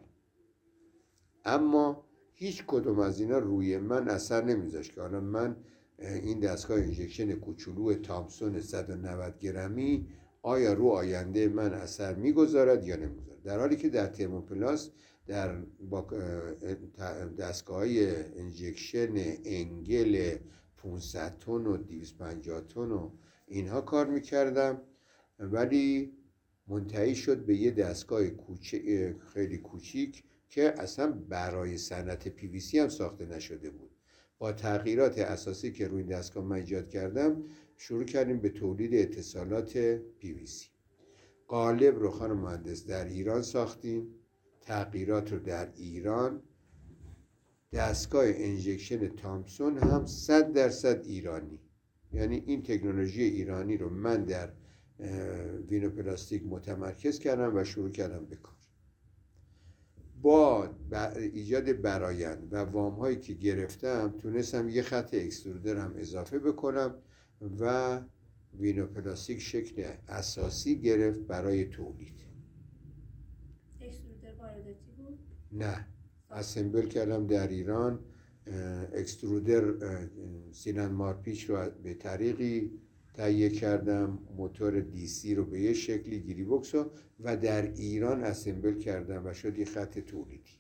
اما 1.45 2.05
هیچ 2.33 2.65
کدوم 2.67 2.99
از 2.99 3.21
اینا 3.21 3.39
روی 3.39 3.79
من 3.79 4.09
اثر 4.09 4.45
نمیذاشت 4.45 4.95
که 4.95 5.01
حالا 5.01 5.21
من 5.21 5.57
این 5.99 6.41
دستگاه 6.41 6.79
انجکشن 6.79 7.35
کوچولو 7.35 7.95
تامسون 7.95 8.61
190 8.61 9.39
گرمی 9.39 10.07
آیا 10.45 10.73
رو 10.73 10.89
آینده 10.89 11.49
من 11.49 11.75
اثر 11.75 12.15
می‌گذارد 12.15 12.87
یا 12.87 12.97
نمی‌گذارد؟ 12.97 13.43
در 13.43 13.59
حالی 13.59 13.77
که 13.77 13.89
در 13.89 14.07
ترموپلاس 14.07 14.91
در 15.27 15.57
دستگاه 17.39 17.77
های 17.77 18.17
injection 18.17 19.15
انگل 19.45 20.37
500 20.77 21.39
تن 21.39 21.53
و 21.53 21.77
250 21.77 22.61
تن 22.61 22.81
و 22.91 23.11
اینها 23.47 23.81
کار 23.81 24.07
می‌کردم. 24.07 24.83
ولی 25.39 26.13
منتهی 26.69 27.15
شد 27.15 27.47
به 27.47 27.57
یه 27.57 27.71
دستگاه 27.71 28.23
خیلی 29.35 29.59
کوچیک 29.59 30.25
که 30.49 30.75
اصلا 30.81 31.13
برای 31.29 31.79
صنعت 31.79 32.29
پی 32.29 32.79
هم 32.79 32.89
ساخته 32.89 33.27
نشده 33.27 33.71
بود. 33.71 33.91
با 34.39 34.53
تغییرات 34.53 35.19
اساسی 35.19 35.73
که 35.73 35.89
روی 35.89 36.05
دستگاه 36.05 36.45
من 36.45 36.57
ایجاد 36.57 36.89
کردم 36.89 37.45
شروع 37.77 38.05
کردیم 38.05 38.41
به 38.41 38.49
تولید 38.49 38.95
اتصالات 38.95 39.79
پی 40.19 40.47
قالب 41.49 41.99
رو 41.99 42.11
خانم 42.11 42.39
مهندس 42.39 42.87
در 42.87 43.05
ایران 43.05 43.43
ساختیم. 43.43 44.07
تغییرات 44.61 45.33
رو 45.33 45.39
در 45.39 45.73
ایران. 45.77 46.43
دستگاه 47.73 48.25
injection 48.27 49.09
تامسون 49.09 49.79
هم 49.79 50.07
صد 50.07 50.53
درصد 50.53 51.05
ایرانی. 51.05 51.61
یعنی 52.13 52.43
این 52.47 52.63
تکنولوژی 52.63 53.23
ایرانی 53.23 53.77
رو 53.77 53.91
من 53.91 54.25
در 54.25 54.53
وینوپلاستیک 55.69 56.43
متمرکز 56.47 57.19
کردم 57.19 57.57
و 57.57 57.65
شروع 57.65 57.91
کردم 57.91 58.25
به 58.25 58.37
کار. 58.37 58.55
با 60.23 60.71
ایجاد 61.17 61.81
برایند 61.83 62.49
و 62.53 62.57
وام 62.57 62.95
هایی 62.95 63.17
که 63.17 63.35
گرفتم 63.35 64.15
تونستم 64.19 64.69
یه 64.69 64.83
خط 64.83 65.15
extruder 65.15 65.77
هم 65.77 65.95
اضافه 65.97 66.39
بکنم. 66.39 66.95
و 67.61 68.01
وینوپلاستیک 68.59 69.41
شکل 69.41 69.85
اساسی 70.09 70.81
گرفت 70.81 71.21
برای 71.21 71.65
تولید. 71.65 72.21
extruder 73.81 74.35
وارداتی 74.35 74.91
بود؟ 74.97 75.19
نه. 75.53 75.87
assemble 76.31 76.89
کردم 76.89 77.27
در 77.27 77.49
ایران. 77.49 77.99
extruder 78.93 79.65
سیلندر 80.53 80.87
مارپیچ 80.87 81.51
رو 81.51 81.71
به 81.83 81.95
طریقی 81.95 82.71
تهیه 83.15 83.51
کردم. 83.51 84.19
موتور 84.37 84.81
DC 84.81 85.35
رو 85.35 85.45
به 85.45 85.61
یه 85.61 85.73
شکلی 85.73 86.21
گیربکس 86.21 86.75
و 87.21 87.37
در 87.37 87.73
ایران 87.73 88.25
assemble 88.25 88.79
کردم 88.79 89.27
و 89.27 89.33
شد 89.33 89.59
یه 89.59 89.65
خط 89.65 89.99
تولیدی. 89.99 90.51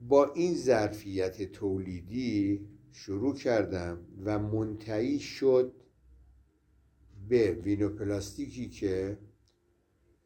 با 0.00 0.32
این 0.32 0.54
ظرفیت 0.54 1.52
تولیدی 1.52 2.66
شروع 2.98 3.34
کردم 3.34 3.98
و 4.24 4.38
منتهی 4.38 5.18
شد 5.18 5.72
به 7.28 7.52
وینوپلاستیکی 7.52 8.68
که 8.68 9.18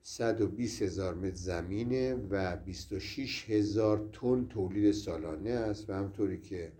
120 0.02 0.83
هزار 0.83 1.14
متر 1.14 1.35
زمینه 1.35 2.14
و 2.14 2.56
26 2.56 3.50
هزار 3.50 4.09
تن 4.12 4.46
تولید 4.46 4.92
سالانه 4.92 5.50
است 5.50 5.90
و 5.90 5.92
همطوری 5.92 6.40
که 6.40 6.72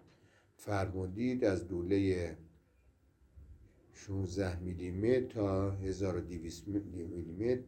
فرمودید 0.57 1.44
از 1.44 1.68
دوله 1.68 2.37
16 3.92 4.61
میلیمتر 4.61 5.26
تا 5.26 5.70
1200 5.70 6.68
میلیمتر 6.68 7.62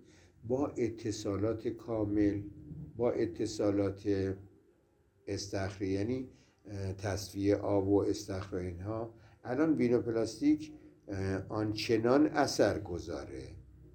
با 0.48 0.68
اتصالات 0.68 1.68
کامل 1.68 2.42
با 2.96 3.10
اتصالات 3.10 4.34
استخری 5.26 5.88
یعنی 5.88 6.28
تصفیه 6.98 7.56
آب 7.56 7.88
و 7.88 7.98
استخر 7.98 8.56
اینها. 8.56 9.14
الان 9.44 9.74
وینوپلاستیک 9.74 10.72
آنچنان 11.48 12.26
اثر 12.26 12.78
گذاره 12.78 13.48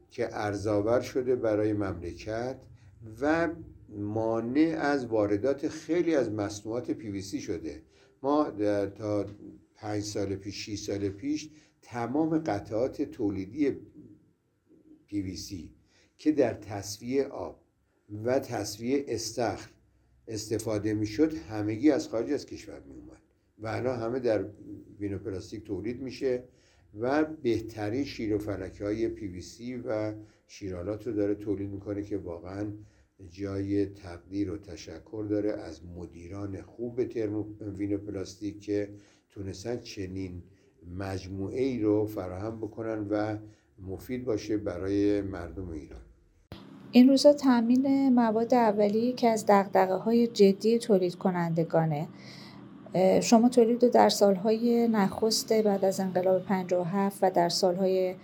که 0.09 0.29
ارزاور 0.31 1.01
شده 1.01 1.35
برای 1.35 1.73
مملکت 1.73 2.59
و 3.21 3.49
مانع 3.89 4.77
از 4.79 5.05
واردات 5.05 5.67
خیلی 5.67 6.15
از 6.15 6.31
مصنوعات 6.31 6.91
پیویسی 6.91 7.41
شده. 7.41 7.81
ما 8.23 8.51
تا 8.97 9.25
پنج 9.75 10.03
سال 10.03 10.35
پیش 10.35 10.55
شیش 10.55 10.81
سال 10.81 11.09
پیش 11.09 11.49
تمام 11.81 12.37
قطعات 12.39 13.01
تولیدی 13.01 13.77
پیویسی 15.07 15.75
که 16.17 16.31
در 16.31 16.53
تصفیه 16.53 17.23
آب 17.23 17.63
و 18.23 18.39
تصفیه 18.39 19.05
استخر 19.07 19.69
استفاده 20.27 20.93
می‌شد 20.93 21.33
همگی 21.33 21.91
از 21.91 22.07
خارج 22.09 22.31
از 22.31 22.45
کشور 22.45 22.79
می 22.79 22.95
اومد 22.95 23.21
و 23.59 23.67
الان 23.67 23.99
همه 23.99 24.19
در 24.19 24.45
وینوپلاستیک 24.99 25.63
تولید 25.63 26.01
میشه 26.01 26.43
و 26.99 27.25
بهترین 27.25 28.03
شیر 28.05 28.35
و 28.35 28.37
فلکه 28.37 28.83
های 28.83 29.09
پیویسی 29.09 29.75
و 29.75 30.13
شیرالات 30.47 31.07
رو 31.07 31.13
داره 31.13 31.35
تولید 31.35 31.69
می‌کنه 31.69 32.03
که 32.03 32.17
واقعا 32.17 32.71
جای 33.29 33.85
تقدیر 33.85 34.51
و 34.51 34.57
تشکر 34.57 35.25
داره 35.29 35.51
از 35.51 35.85
مدیران 35.85 36.61
خوب 36.61 37.03
ترمو 37.03 37.45
وینوپلاستیک 37.61 38.61
که 38.61 38.89
تونستن 39.29 39.79
چنین 39.79 40.43
مجموعه 40.97 41.61
ای 41.61 41.79
رو 41.79 42.05
فراهم 42.05 42.57
بکنن 42.57 43.07
و 43.09 43.37
مفید 43.79 44.25
باشه 44.25 44.57
برای 44.57 45.21
مردم 45.21 45.69
ایران. 45.69 46.06
این 46.91 47.09
روزا 47.09 47.33
تامین 47.33 48.13
مواد 48.13 48.53
اولیه 48.53 49.13
دقدقه 49.47 49.95
های 49.95 50.27
جدی 50.27 50.79
تولید 50.79 51.15
کنندگانه 51.15 52.07
شما 53.21 53.49
تولید 53.49 53.83
رو 53.83 53.89
در 53.89 54.09
سالهای 54.09 54.87
نخست 54.87 55.53
بعد 55.53 55.85
از 55.85 55.99
انقلاب 55.99 56.43
57 56.43 57.19
و 57.21 57.31
در 57.31 57.49
سالهای 57.49 58.15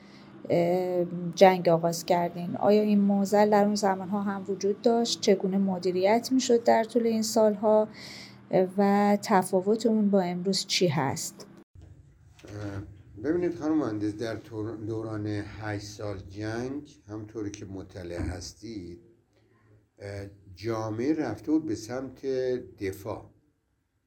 جنگ 1.36 1.70
آغاز 1.70 2.06
کردین. 2.06 2.56
آیا 2.56 2.82
این 2.82 3.00
موزل 3.00 3.50
در 3.50 3.66
اون 3.66 3.76
زمان 3.76 4.10
ها 4.10 4.22
هم 4.22 4.46
وجود 4.48 4.82
داشت؟ 4.82 5.22
چگونه 5.22 5.58
مدیریت 5.58 6.30
می‌شد 6.32 6.64
در 6.64 6.84
طول 6.84 7.08
این 7.08 7.22
سالها؟ 7.22 7.88
و 8.78 9.18
تفاوت 9.22 9.86
اون 9.86 10.10
با 10.10 10.22
امروز 10.22 10.66
چی 10.66 10.88
هست؟ 10.88 11.48
ببینید 13.24 13.56
خانم 13.56 13.78
مهندس 13.78 14.14
در 14.14 14.36
دوران 14.76 15.28
8 15.28 15.86
سال 15.86 16.20
جنگ 16.30 17.02
همطوری 17.08 17.52
که 17.52 17.66
مطلع 17.66 18.18
هستید 18.18 19.00
جامعه 20.56 21.14
رفته 21.14 21.52
بود 21.52 21.66
به 21.66 21.76
سمت 21.76 22.26
دفاع 22.80 23.34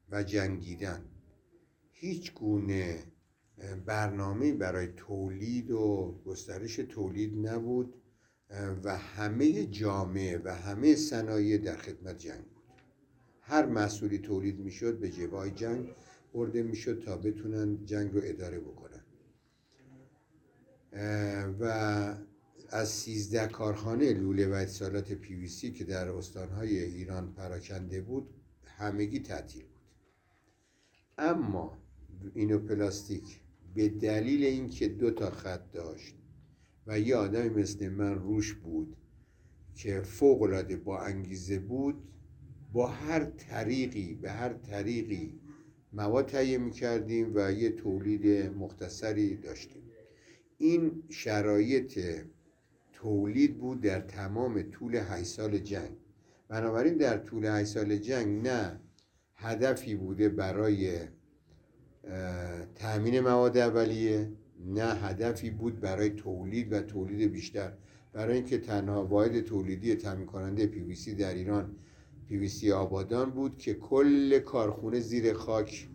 و 0.09 0.23
جنگیدن. 0.23 1.01
هیچ 1.91 2.33
گونه 2.33 3.03
برنامه 3.85 4.53
برای 4.53 4.87
تولید 4.87 5.71
و 5.71 6.15
گسترش 6.25 6.75
تولید 6.75 7.47
نبود 7.47 7.93
و 8.83 8.97
همه 8.97 9.65
جامعه 9.65 10.41
و 10.43 10.55
همه 10.55 10.95
صنایع 10.95 11.57
در 11.57 11.77
خدمت 11.77 12.17
جنگ 12.17 12.43
بود. 12.43 12.63
هر 13.41 13.65
مسئولی 13.65 14.19
تولید 14.19 14.59
می‌شد 14.59 14.99
به 14.99 15.09
جبای 15.09 15.51
جنگ 15.51 15.89
برده 16.33 16.63
می‌شد 16.63 17.03
تا 17.05 17.17
بتونن 17.17 17.85
جنگ 17.85 18.13
رو 18.13 18.21
اداره 18.23 18.59
بکنن. 18.59 18.86
و 21.59 21.63
از 22.69 22.89
سیزده 22.89 23.47
کارخانه 23.47 24.13
لوله 24.13 24.47
و 24.47 24.53
اتصالات 24.53 25.13
پیویسی 25.13 25.71
که 25.71 25.83
در 25.83 26.09
استانهای 26.09 26.83
ایران 26.83 27.33
پراکنده 27.33 28.01
بود 28.01 28.29
همگی 28.63 29.19
تعطیل 29.19 29.63
بود. 29.63 29.81
اما 31.17 31.77
اینو 32.33 32.59
پلاستیک 32.59 33.41
به 33.75 33.89
دلیل 33.89 34.43
اینکه 34.43 34.87
دو 34.87 35.11
تا 35.11 35.29
خط 35.29 35.71
داشت 35.71 36.15
و 36.87 36.99
یه 36.99 37.15
آدمی 37.15 37.49
مثل 37.49 37.89
من 37.89 38.15
روش 38.15 38.53
بود 38.53 38.97
که 39.75 40.01
فوق 40.01 40.41
العاده 40.41 40.77
با 40.77 40.99
انگیزه 40.99 41.59
بود 41.59 41.95
با 42.73 42.87
هر 42.87 43.25
طریقی 43.25 44.13
به 44.13 44.31
هر 44.31 44.53
طریقی 44.53 45.39
مواد 45.93 46.25
تهیه 46.25 46.57
می‌کردیم 46.57 47.31
و 47.35 47.51
یه 47.51 47.71
تولید 47.71 48.27
مختصری 48.51 49.37
داشتیم. 49.37 49.86
این 50.57 51.03
شرایط 51.09 51.99
تولید 52.93 53.57
بود 53.57 53.81
در 53.81 53.99
تمام 53.99 54.61
طول 54.61 54.95
8 54.95 55.23
سال 55.23 55.57
جنگ. 55.57 55.97
بنابراین 56.47 56.97
در 56.97 57.17
طول 57.17 57.45
8 57.45 57.65
سال 57.65 57.97
جنگ 57.97 58.47
نه 58.47 58.79
هدفی 59.35 59.95
بوده 59.95 60.29
برای 60.29 60.99
تأمین 62.75 63.19
مواد 63.19 63.57
اولیه 63.57 64.31
نه 64.65 64.93
هدفی 64.93 65.49
بود 65.49 65.79
برای 65.79 66.09
تولید 66.09 66.73
و 66.73 66.81
تولید 66.81 67.31
بیشتر. 67.31 67.73
برای 68.13 68.35
اینکه 68.35 68.57
تنها 68.57 69.05
واحد 69.05 69.41
تولیدی 69.41 69.95
تامین 69.95 70.25
کننده 70.25 70.67
پی 70.67 71.15
در 71.15 71.33
ایران 71.33 71.75
پی 72.27 72.71
آبادان 72.71 73.29
بود 73.29 73.57
که 73.57 73.73
کل 73.73 74.39
کارخونه 74.39 74.99
زیر 74.99 75.33
خاک 75.33 75.89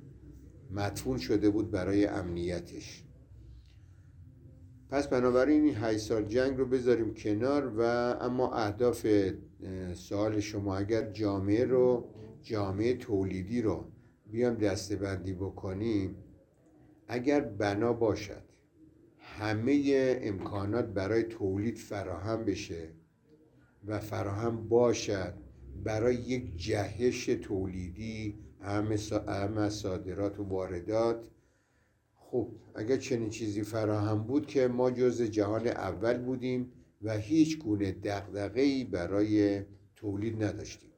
مدفون 0.71 1.19
شده 1.19 1.51
بود 1.51 1.71
برای 1.71 2.07
امنیتش. 2.07 3.02
پس 4.93 5.09
بنابراین 5.09 5.65
این 5.65 5.75
8 5.75 5.99
سال 5.99 6.25
جنگ 6.25 6.59
رو 6.59 6.67
بذاریم 6.67 7.15
کنار 7.15 7.73
و 7.77 7.81
اما 8.21 8.55
اهداف 8.55 9.07
سوال 9.95 10.41
شما 10.41 10.77
اگر 10.77 11.11
جامعه 11.11 11.65
رو 11.65 12.09
جامعه 12.43 12.97
تولیدی 12.97 13.63
رو 13.63 13.85
بیام 14.31 14.55
دسته 14.55 14.97
بکنیم 15.35 16.17
اگر 17.09 17.41
بنا 17.41 17.93
باشد 17.93 18.43
همه 19.19 19.83
امکانات 20.23 20.87
برای 20.87 21.23
تولید 21.23 21.79
فراهم 21.79 22.45
بشه 22.45 22.89
و 23.87 23.99
فراهم 23.99 24.69
باشد 24.69 25.35
برای 25.85 26.15
یک 26.15 26.57
جهش 26.57 27.27
تولیدی 27.27 28.39
اهم 28.61 29.69
صادرات 29.69 30.41
و 30.41 30.45
واردات 30.45 31.25
خب 32.33 32.49
اگر 32.75 32.97
چنین 32.97 33.31
چیزی 33.31 33.63
فراهم 33.63 34.23
بود 34.23 34.47
که 34.47 34.69
ما 34.69 34.91
جز 34.91 35.23
جهان 35.23 35.67
اول 35.67 36.19
بودیم 36.19 36.73
و 37.03 37.19
هیچ 37.19 37.59
گونه 37.59 37.93
دقدقهی 37.93 38.85
برای 38.85 39.63
تولید 39.97 40.43
نداشتیم. 40.43 40.91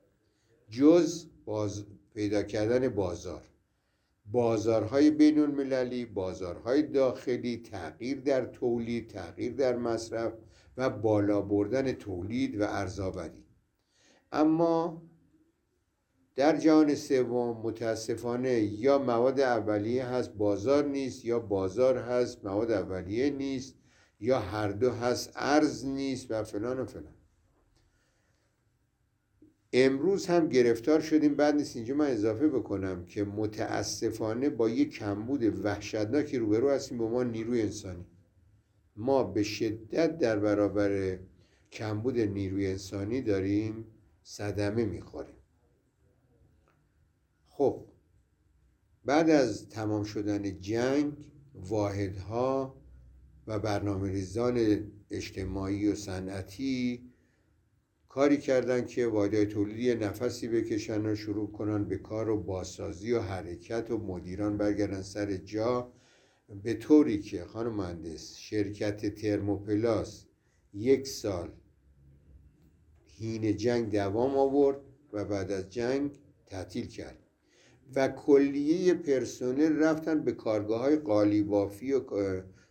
جز 0.70 1.26
باز 1.44 1.84
پیدا 2.14 2.42
کردن 2.42 2.88
بازار. 2.88 3.42
بازارهای 4.32 5.10
بین 5.10 5.38
المللی 5.38 6.04
بازارهای 6.04 6.82
داخلی 6.82 7.56
تغییر 7.56 8.20
در 8.20 8.44
تولید 8.44 9.08
تغییر 9.08 9.52
در 9.52 9.76
مصرف 9.76 10.32
و 10.76 10.90
بالا 10.90 11.40
بردن 11.40 11.92
تولید 11.92 12.60
و 12.60 12.64
ارزآوری. 12.64 13.44
اما 14.32 15.02
در 16.36 16.56
جهان 16.56 16.94
سوم 16.94 17.60
متاسفانه 17.62 18.60
یا 18.60 18.98
مواد 18.98 19.40
اولیه 19.40 20.04
هست 20.04 20.30
بازار 20.30 20.84
نیست 20.84 21.24
یا 21.24 21.38
بازار 21.38 21.98
هست 21.98 22.44
مواد 22.44 22.70
اولیه 22.70 23.30
نیست 23.30 23.74
یا 24.20 24.38
هر 24.38 24.68
دو 24.68 24.90
هست 24.90 25.32
ارز 25.36 25.86
نیست 25.86 26.30
و 26.30 26.44
فلان 26.44 26.80
و 26.80 26.84
فلان. 26.84 27.14
امروز 29.72 30.26
هم 30.26 30.48
گرفتار 30.48 31.00
شدیم 31.00 31.34
بعد 31.34 31.54
نیست 31.54 31.76
اینجا 31.76 31.94
من 31.94 32.10
اضافه 32.10 32.48
بکنم 32.48 33.04
که 33.04 33.24
متاسفانه 33.24 34.50
با 34.50 34.68
یک 34.68 34.90
کمبود 34.90 35.64
وحشتناکی 35.64 36.38
روبرو 36.38 36.70
هستیم 36.70 36.98
با 36.98 37.08
ما 37.08 37.22
نیروی 37.22 37.62
انسانی. 37.62 38.06
ما 38.96 39.24
به 39.24 39.42
شدت 39.42 40.18
در 40.18 40.38
برابر 40.38 41.18
کمبود 41.72 42.18
نیروی 42.18 42.66
انسانی 42.66 43.22
داریم 43.22 43.86
صدمه 44.22 44.84
می‌خوریم. 44.84 45.34
خب 47.56 47.86
بعد 49.04 49.30
از 49.30 49.68
تمام 49.68 50.04
شدن 50.04 50.60
جنگ 50.60 51.12
واحدها 51.54 52.76
و 53.46 53.58
برنامه 53.58 54.10
ریزان 54.10 54.86
اجتماعی 55.10 55.88
و 55.88 55.94
صنعتی 55.94 57.02
کاری 58.08 58.36
کردن 58.36 58.86
که 58.86 59.06
واحدهای 59.06 59.46
تولیدی 59.46 59.94
نفسی 59.94 60.48
بکشن 60.48 61.06
و 61.06 61.14
شروع 61.14 61.52
کنن 61.52 61.84
به 61.84 61.96
کار 61.98 62.28
و 62.28 62.42
بازسازی 62.42 63.12
و 63.12 63.20
حرکت 63.20 63.90
و 63.90 63.98
مدیران 63.98 64.56
برگردن 64.56 65.02
سر 65.02 65.36
جا. 65.36 65.92
به 66.62 66.74
طوری 66.74 67.20
که 67.20 67.44
خانم 67.44 67.74
مهندس 67.74 68.36
شرکت 68.36 69.14
ترموپلاس 69.14 70.26
یک 70.74 71.06
سال 71.06 71.52
هین 73.06 73.56
جنگ 73.56 73.92
دوام 73.92 74.36
آورد 74.36 74.80
و 75.12 75.24
بعد 75.24 75.52
از 75.52 75.70
جنگ 75.70 76.10
تعطیل 76.46 76.86
کرد. 76.86 77.23
و 77.94 78.08
کلیه 78.08 78.94
پرسنل 78.94 79.78
رفتن 79.78 80.20
به 80.20 80.32
کارگاه 80.32 80.80
های 80.80 80.96
قالیبافی 80.96 81.92
و 81.92 82.00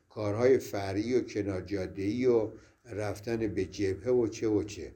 کارهای 0.10 0.58
فرعی 0.58 1.16
و 1.16 1.22
کنارجادهی 1.22 2.26
و 2.26 2.50
رفتن 2.86 3.48
به 3.48 3.66
جبهه 3.66 4.12
و 4.12 4.28
چه 4.28 4.48
و 4.48 4.64
چه. 4.64 4.92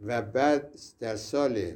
و 0.00 0.22
بعد 0.22 0.78
در 1.00 1.16
سال 1.16 1.72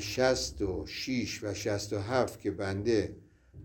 66 0.00 1.44
و 1.44 1.54
67 1.54 2.40
که 2.40 2.50
بنده 2.50 3.16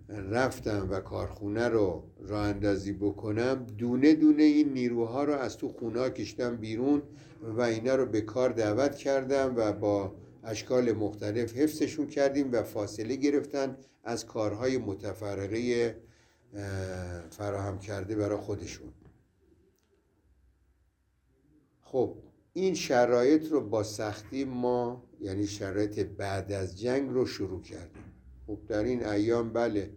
رفتم 0.09 0.87
و 0.91 0.99
کارخونه 0.99 1.67
رو 1.67 2.03
راه 2.19 2.47
اندازی 2.47 2.93
بکنم 2.93 3.65
دونه 3.77 4.13
دونه 4.13 4.43
این 4.43 4.73
نیروها 4.73 5.23
رو 5.23 5.33
از 5.33 5.57
تو 5.57 5.69
خونه 5.69 6.09
کشتم 6.09 6.55
بیرون 6.55 7.01
و 7.43 7.61
اینا 7.61 7.95
رو 7.95 8.05
به 8.05 8.21
کار 8.21 8.49
دعوت 8.49 8.95
کردم 8.95 9.53
و 9.57 9.73
با 9.73 10.15
اشکال 10.43 10.91
مختلف 10.91 11.53
حفظشون 11.57 12.07
کردیم 12.07 12.51
و 12.51 12.63
فاصله 12.63 13.15
گرفتن 13.15 13.77
از 14.03 14.25
کارهای 14.25 14.77
متفرقه 14.77 15.95
فراهم 17.29 17.79
کرده 17.79 18.15
برای 18.15 18.37
خودشون. 18.37 18.93
خب 21.81 22.17
این 22.53 22.73
شرایط 22.73 23.51
رو 23.51 23.69
با 23.69 23.83
سختی 23.83 24.45
ما 24.45 25.03
یعنی 25.19 25.47
شرایط 25.47 25.99
بعد 25.99 26.51
از 26.51 26.79
جنگ 26.79 27.09
رو 27.09 27.25
شروع 27.25 27.61
کردیم. 27.61 28.03
خب 28.47 28.59
در 28.67 28.83
این 28.83 29.05
ایام 29.05 29.53
بله 29.53 29.89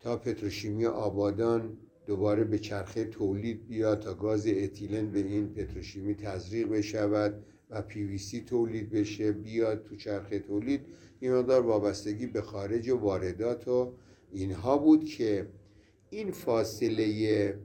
تا 0.00 0.16
پتروشیمی 0.16 0.86
آبادان 0.86 1.78
دوباره 2.06 2.44
به 2.44 2.58
چرخه 2.58 3.04
تولید 3.04 3.66
بیاد 3.68 4.00
تا 4.00 4.14
گاز 4.14 4.46
اتیلن 4.46 5.10
به 5.10 5.18
این 5.18 5.54
پتروشیمی 5.54 6.14
تزریق 6.14 6.68
بشود. 6.68 7.44
و 7.72 7.82
پیویسی 7.82 8.40
تولید 8.40 8.90
بشه 8.90 9.32
بیاد 9.32 9.84
تو 9.84 9.96
چرخه 9.96 10.38
تولید 10.38 10.80
این 11.20 11.32
مقدار 11.34 11.66
وابستگی 11.66 12.26
به 12.26 12.42
خارج 12.42 12.88
و 12.88 12.96
واردات 12.96 13.68
و 13.68 13.92
اینها 14.32 14.78
بود 14.78 15.04
که 15.04 15.46
این 16.10 16.30
فاصله 16.30 17.58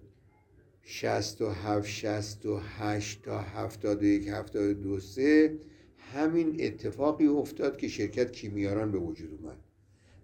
67 0.81 1.87
68 1.87 3.21
تا 3.21 3.39
71 3.39 4.27
72 4.27 4.99
3 4.99 5.57
همین 5.97 6.57
اتفاقی 6.59 7.27
افتاد 7.27 7.77
که 7.77 7.87
شرکت 7.87 8.31
کیمیاران 8.31 8.91
به 8.91 8.97
وجود 8.97 9.39
اومد. 9.41 9.57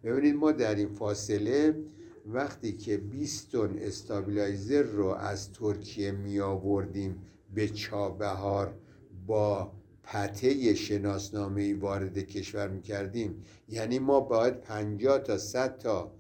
ببینید 0.03 0.36
ما 0.36 0.51
در 0.51 0.76
این 0.76 0.88
فاصله 0.88 1.76
وقتی 2.26 2.74
که 2.74 2.97
20 2.97 3.51
تن 3.51 3.78
استابیلایزر 3.78 4.84
رو 4.84 5.05
از 5.08 5.51
ترکیه 5.51 6.12
می 6.12 6.39
آوردیم 6.39 7.16
به 7.55 7.68
چابهار 7.68 8.74
با 9.28 9.71
پته 10.03 10.74
شناسنامه 10.74 11.76
وارد 11.76 12.19
کشور 12.19 12.67
می 12.67 12.82
کردیم 12.82 13.43
یعنی 13.69 13.99
ما 13.99 14.19
باید 14.19 14.61
50 14.61 15.19
تا 15.19 15.38
100 15.38 15.78
تا 15.78 16.11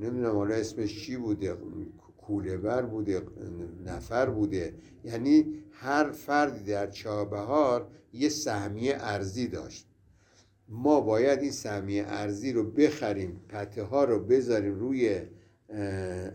نمی‌دونم 0.00 0.36
حالا 0.36 0.54
اسمش 0.54 1.04
چی 1.04 1.16
بوده 1.16 1.56
کولهبر 2.18 2.82
بوده 2.82 3.22
نفر 3.86 4.30
بوده. 4.30 4.74
یعنی 5.04 5.54
هر 5.70 6.10
فردی 6.10 6.64
در 6.64 6.90
چابهار 6.90 7.88
یه 8.12 8.28
سهمیه 8.28 8.96
ارزی 8.98 9.48
داشت. 9.48 9.86
ما 10.68 11.00
باید 11.00 11.38
این 11.38 11.50
سهمیه 11.50 12.04
ارزی 12.06 12.52
رو 12.52 12.70
بخریم 12.70 13.40
پته 13.48 13.82
ها 13.82 14.04
رو 14.04 14.24
بذاریم 14.24 14.74
روی 14.74 15.20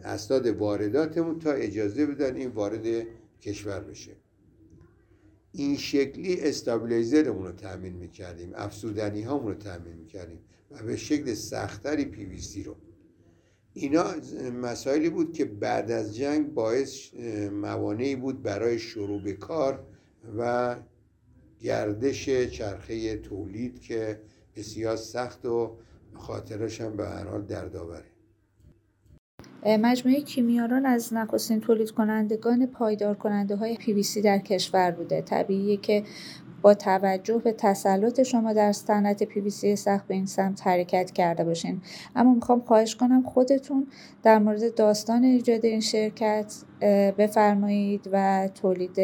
اسناد 0.03 0.47
وارداتمون 0.47 1.39
تا 1.39 1.51
اجازه 1.51 2.05
بدن 2.05 2.36
این 2.36 2.49
وارد 2.49 3.07
کشور 3.41 3.80
بشه. 3.80 4.11
این 5.58 5.78
شکلی 5.78 6.41
استابلیزرمون 6.41 7.45
رو 7.45 7.51
تامین 7.51 7.93
می‌کردیم 7.93 8.51
افسودنی 8.56 9.22
هامون 9.22 9.47
رو 9.47 9.53
تامین 9.53 9.93
می‌کردیم 9.93 10.39
و 10.72 10.84
به 10.84 10.97
شکل 10.97 11.34
سختری 11.34 12.06
پی 12.06 12.26
وی 12.26 12.41
سی 12.41 12.64
رو. 12.64 12.76
اینا 13.74 14.06
مسائلی 14.62 15.10
بود 15.10 15.34
که 15.34 15.45
بعد 15.45 15.91
از 15.91 16.16
جنگ 16.16 16.53
باعث 16.53 17.14
موانعی 17.51 18.16
بود 18.16 18.43
برای 18.43 18.80
شروع 18.80 19.22
به 19.22 19.34
کار 19.34 19.88
و 20.38 20.76
گردش 21.60 22.30
چرخه 22.30 23.18
تولید 23.18 23.80
که 23.80 24.22
بسیار 24.56 24.95
سخت 24.95 25.45
و 25.45 25.78
خاطرش 26.14 26.82
هم 26.82 26.97
به 26.97 27.06
هر 27.06 27.28
حال 27.28 27.41
دردآوره. 27.41 28.14
مجموعه 29.68 30.22
کیمیاران 30.22 30.86
از 30.86 31.13
نخستین 31.13 31.59
تولید 31.59 31.91
کنندگان 31.91 32.66
پایدار 32.66 33.16
کننده 33.16 33.55
های 33.55 33.76
پی 33.76 34.22
در 34.22 34.38
کشور 34.38 34.91
بوده. 34.91 35.22
طبیعیه 35.22 35.78
که 35.78 36.03
با 36.61 36.74
توجه 36.74 37.38
به 37.38 37.51
تسلط 37.51 38.24
شما 38.24 38.53
در 38.53 38.72
صنعت 38.72 39.24
پی 39.24 39.39
وی 39.39 39.49
سی 39.49 39.76
سخت 39.76 40.07
به 40.07 40.13
این 40.13 40.26
سمت 40.26 40.68
حرکت 40.68 41.11
کرده 41.11 41.43
باشین. 41.43 41.82
اما 42.16 42.34
می‌خوام 42.34 42.61
خواهش 42.61 42.95
کنم 42.95 43.24
خودتون 43.24 43.88
در 44.24 44.39
مورد 44.39 44.76
داستان 44.76 45.24
ایجاد 45.24 45.66
این 45.66 45.82
شرکت 45.82 46.53
بفرمایید 47.18 48.09
و 48.11 48.49
تولید 48.61 48.95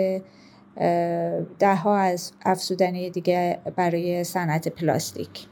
ده 1.60 1.76
ها 1.76 1.98
از 1.98 2.32
افزودنی 2.46 3.10
دیگه 3.10 3.60
برای 3.76 4.24
صنعت 4.24 4.68
پلاستیک. 4.68 5.48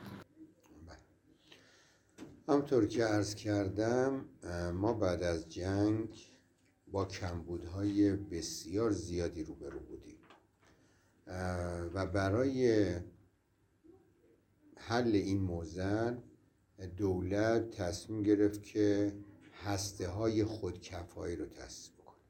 همطور 2.49 2.87
که 2.87 3.03
عرض 3.03 3.35
کردم 3.35 4.25
ما 4.73 4.93
بعد 4.93 5.23
از 5.23 5.49
جنگ 5.49 6.31
با 6.91 7.05
کمبودهای 7.05 8.15
بسیار 8.15 8.91
زیادی 8.91 9.43
روبرو 9.43 9.79
بودیم. 9.79 10.17
و 11.93 12.05
برای 12.05 12.91
حل 14.75 15.15
این 15.15 15.41
موزن 15.41 16.23
دولت 16.97 17.69
تصمیم 17.69 18.23
گرفت 18.23 18.63
که 18.63 19.13
هسته 19.63 20.07
های 20.07 20.43
خودکفایی 20.43 21.35
رو 21.35 21.45
تأسیس 21.45 21.89
بکنه. 21.89 22.23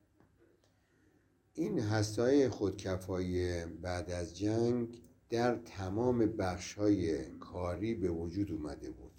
این 1.54 1.80
هسته 1.80 2.22
های 2.22 2.50
خودکفایی 2.50 3.66
بعد 3.66 4.12
از 4.12 4.38
جنگ 4.38 5.02
در 5.30 5.56
تمام 5.56 6.20
بخش 6.20 6.74
های 6.74 7.26
کاری 7.26 7.96
به 7.96 8.10
وجود 8.10 8.52
اومده 8.52 8.92
بود. 8.92 9.19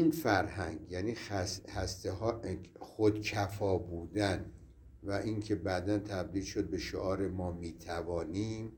این 0.00 0.10
فرهنگ 0.10 0.90
یعنی 0.90 1.14
هسته 1.68 2.12
ها 2.12 2.42
خودکفا 2.80 3.78
بودن 3.78 4.52
و 5.02 5.12
اینکه 5.12 5.54
بعدا 5.54 5.98
تبدیل 5.98 6.44
شد 6.44 6.70
به 6.70 6.78
شعار 6.78 7.28
ما 7.28 7.52
می‌توانیم 7.52 8.72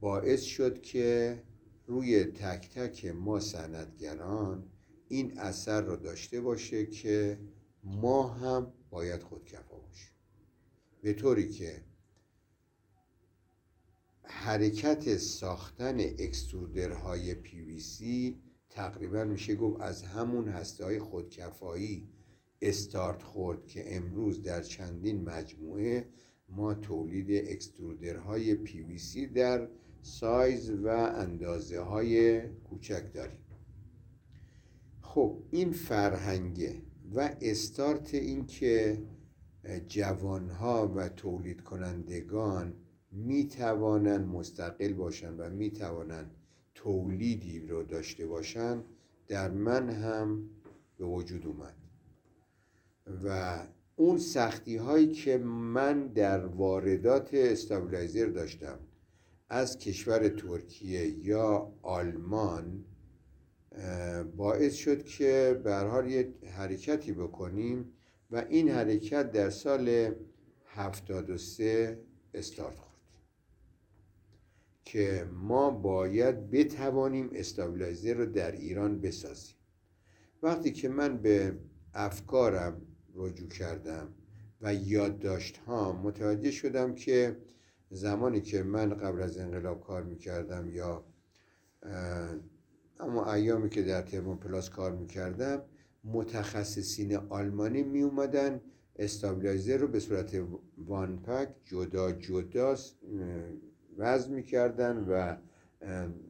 باعث 0.00 0.42
شد 0.42 0.82
که 0.82 1.42
روی 1.86 2.24
تک 2.24 2.70
تک 2.70 3.06
ما 3.06 3.40
سندگران 3.40 4.70
این 5.08 5.38
اثر 5.38 5.80
رو 5.80 5.96
داشته 5.96 6.40
باشه 6.40 6.86
که 6.86 7.40
ما 7.84 8.28
هم 8.28 8.72
باید 8.90 9.22
خودکفا 9.22 9.76
باشیم. 9.76 10.12
به 11.02 11.12
طوری 11.12 11.48
که 11.48 11.84
حرکت 14.22 15.16
ساختن 15.16 16.00
اکسترودرهای 16.00 17.36
سی 17.80 18.42
تقریبا 18.74 19.24
میشه 19.24 19.54
گفت 19.54 19.80
از 19.80 20.02
همون 20.02 20.48
هسته 20.48 20.84
های 20.84 20.98
خودکفایی 20.98 22.08
استارت 22.62 23.22
خورد 23.22 23.66
که 23.66 23.96
امروز 23.96 24.42
در 24.42 24.62
چندین 24.62 25.24
مجموعه 25.24 26.08
ما 26.48 26.74
تولید 26.74 27.48
اکسترودرهای 27.48 28.66
سی 28.98 29.26
در 29.26 29.68
سایز 30.02 30.70
و 30.70 30.86
اندازه 30.88 31.80
های 31.80 32.40
کوچک 32.48 33.12
داریم. 33.14 33.38
خب 35.00 35.42
این 35.50 35.72
فرهنگه 35.72 36.82
و 37.14 37.30
استارت 37.40 38.14
این 38.14 38.46
که 38.46 39.02
جوانها 39.88 40.92
و 40.96 41.08
تولید 41.08 41.60
کنندگان 41.60 42.74
می 43.10 43.48
توانند 43.48 44.26
مستقل 44.26 44.92
باشند 44.92 45.40
و 45.40 45.50
می 45.50 45.70
توانند 45.70 46.30
تولیدی 46.82 47.60
رو 47.60 47.82
داشته 47.82 48.26
باشند 48.26 48.84
در 49.28 49.50
من 49.50 49.90
هم 49.90 50.50
به 50.98 51.04
وجود 51.04 51.46
اومد. 51.46 51.74
و 53.24 53.58
اون 53.96 54.18
سختی 54.18 54.76
هایی 54.76 55.12
که 55.12 55.38
من 55.38 56.06
در 56.06 56.46
واردات 56.46 57.34
استابلایزر 57.34 58.26
داشتم 58.26 58.78
از 59.48 59.78
کشور 59.78 60.28
ترکیه 60.28 61.06
یا 61.06 61.72
آلمان 61.82 62.84
باعث 64.36 64.74
شد 64.74 65.04
که 65.04 65.60
به 65.64 65.74
حال 65.74 66.10
یه 66.10 66.34
حرکتی 66.56 67.12
بکنیم 67.12 67.92
و 68.30 68.36
این 68.48 68.68
حرکت 68.68 69.32
در 69.32 69.50
سال 69.50 70.14
73 70.66 71.98
استارت 72.34 72.91
که 74.84 75.28
ما 75.32 75.70
باید 75.70 76.50
بتوانیم 76.50 77.30
استابلایزر 77.32 78.14
رو 78.14 78.26
در 78.26 78.52
ایران 78.52 79.00
بسازیم. 79.00 79.56
وقتی 80.42 80.72
که 80.72 80.88
من 80.88 81.18
به 81.18 81.58
افکارم 81.94 82.82
رجوع 83.14 83.48
کردم 83.48 84.14
و 84.60 84.74
یادداشت 84.74 85.56
ها 85.56 85.92
متوجه 85.92 86.50
شدم 86.50 86.94
که 86.94 87.36
زمانی 87.90 88.40
که 88.40 88.62
من 88.62 88.94
قبل 88.94 89.22
از 89.22 89.38
انقلاب 89.38 89.80
کار 89.80 90.02
می‌کردم 90.02 90.70
یا 90.70 91.04
اما 93.00 93.32
ایامی 93.32 93.70
که 93.70 93.82
در 93.82 94.02
ترمون 94.02 94.36
پلاس 94.36 94.70
کار 94.70 94.92
می‌کردم 94.92 95.62
متخصصین 96.04 97.16
آلمانی 97.16 97.82
می 97.82 98.02
اومدن 98.02 98.60
استابلایزر 98.96 99.76
رو 99.76 99.88
به 99.88 100.00
صورت 100.00 100.42
وان 100.78 101.22
پک 101.22 101.48
جدا 101.64 102.12
جدا 102.12 102.76
وزن 103.96 104.34
می‌کردن 104.34 104.96
و 104.96 105.36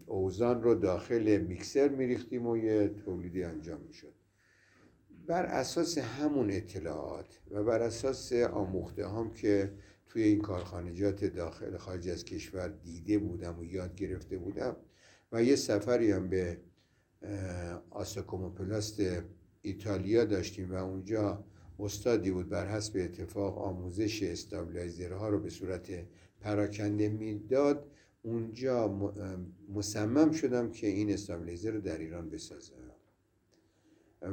اوزان 0.06 0.62
رو 0.62 0.74
داخل 0.74 1.38
میکسر 1.48 1.88
میریختیم 1.88 2.46
و 2.46 2.56
یه 2.56 2.88
تولیدی 2.88 3.44
انجام 3.44 3.80
می‌شد. 3.80 4.12
بر 5.26 5.46
اساس 5.46 5.98
همون 5.98 6.50
اطلاعات 6.50 7.40
و 7.50 7.64
بر 7.64 7.82
اساس 7.82 8.32
آموخته 8.32 9.08
هم 9.08 9.30
که 9.30 9.72
توی 10.06 10.22
این 10.22 10.40
کارخانجات 10.40 11.24
داخل 11.24 11.76
خارج 11.76 12.08
از 12.08 12.24
کشور 12.24 12.68
دیده 12.68 13.18
بودم 13.18 13.58
و 13.58 13.64
یاد 13.64 13.94
گرفته 13.94 14.38
بودم 14.38 14.76
و 15.32 15.42
یه 15.42 15.56
سفری 15.56 16.10
هم 16.10 16.28
به 16.28 16.58
آساکوموپلاست 17.90 19.02
ایتالیا 19.62 20.24
داشتیم 20.24 20.72
و 20.72 20.74
اونجا 20.74 21.44
استادی 21.78 22.30
بود 22.30 22.48
بر 22.48 22.66
حسب 22.66 22.96
اتفاق 22.96 23.58
آموزش 23.58 24.22
استابلایزرها 24.22 25.28
رو 25.28 25.40
به 25.40 25.50
صورت 25.50 25.90
پراکنده 26.42 27.08
می‌داد 27.08 27.90
اونجا 28.22 29.12
مصمم 29.74 30.32
شدم 30.32 30.70
که 30.70 30.86
این 30.86 31.12
استابلیزر 31.12 31.70
رو 31.70 31.80
در 31.80 31.98
ایران 31.98 32.30
بسازم. 32.30 32.74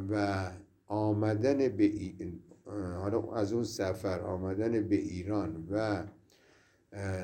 و 0.09 0.51
آمدن 0.87 1.67
به 1.67 1.91
حالا 3.01 3.33
از 3.33 3.53
اون 3.53 3.63
سفر 3.63 4.19
آمدن 4.19 4.87
به 4.87 4.95
ایران 4.95 5.67
و 5.71 6.05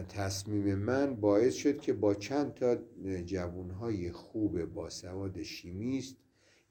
تصمیم 0.10 0.76
من 0.76 1.16
باعث 1.16 1.54
شد 1.54 1.80
که 1.80 1.94
با 1.94 2.14
چند 2.14 2.54
تا 2.54 2.78
جوانهای 3.26 4.12
خوب 4.12 4.66
با 4.66 4.90
سواد 4.90 5.42
شیمیست 5.42 6.16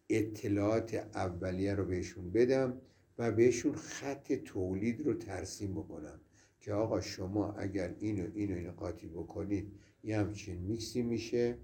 اطلاعات 0.09 0.95
اولیه 1.15 1.75
رو 1.75 1.85
بهشون 1.85 2.31
بدم 2.31 2.81
و 3.19 3.33
بهشون 3.33 3.75
خط 3.75 4.33
تولید 4.33 5.07
رو 5.07 5.15
ترسیم 5.15 5.75
بکنم. 5.75 6.21
که 6.65 6.73
آقا 6.73 7.01
شما 7.01 7.53
اگر 7.53 7.95
اینو 8.01 8.27
اینو 8.35 8.55
اینو 8.55 8.73
قاطی 8.73 9.07
بکنید 9.07 9.73
یه 10.05 10.19
همچین 10.19 10.59
میکسی 10.59 11.03
میشه 11.03 11.57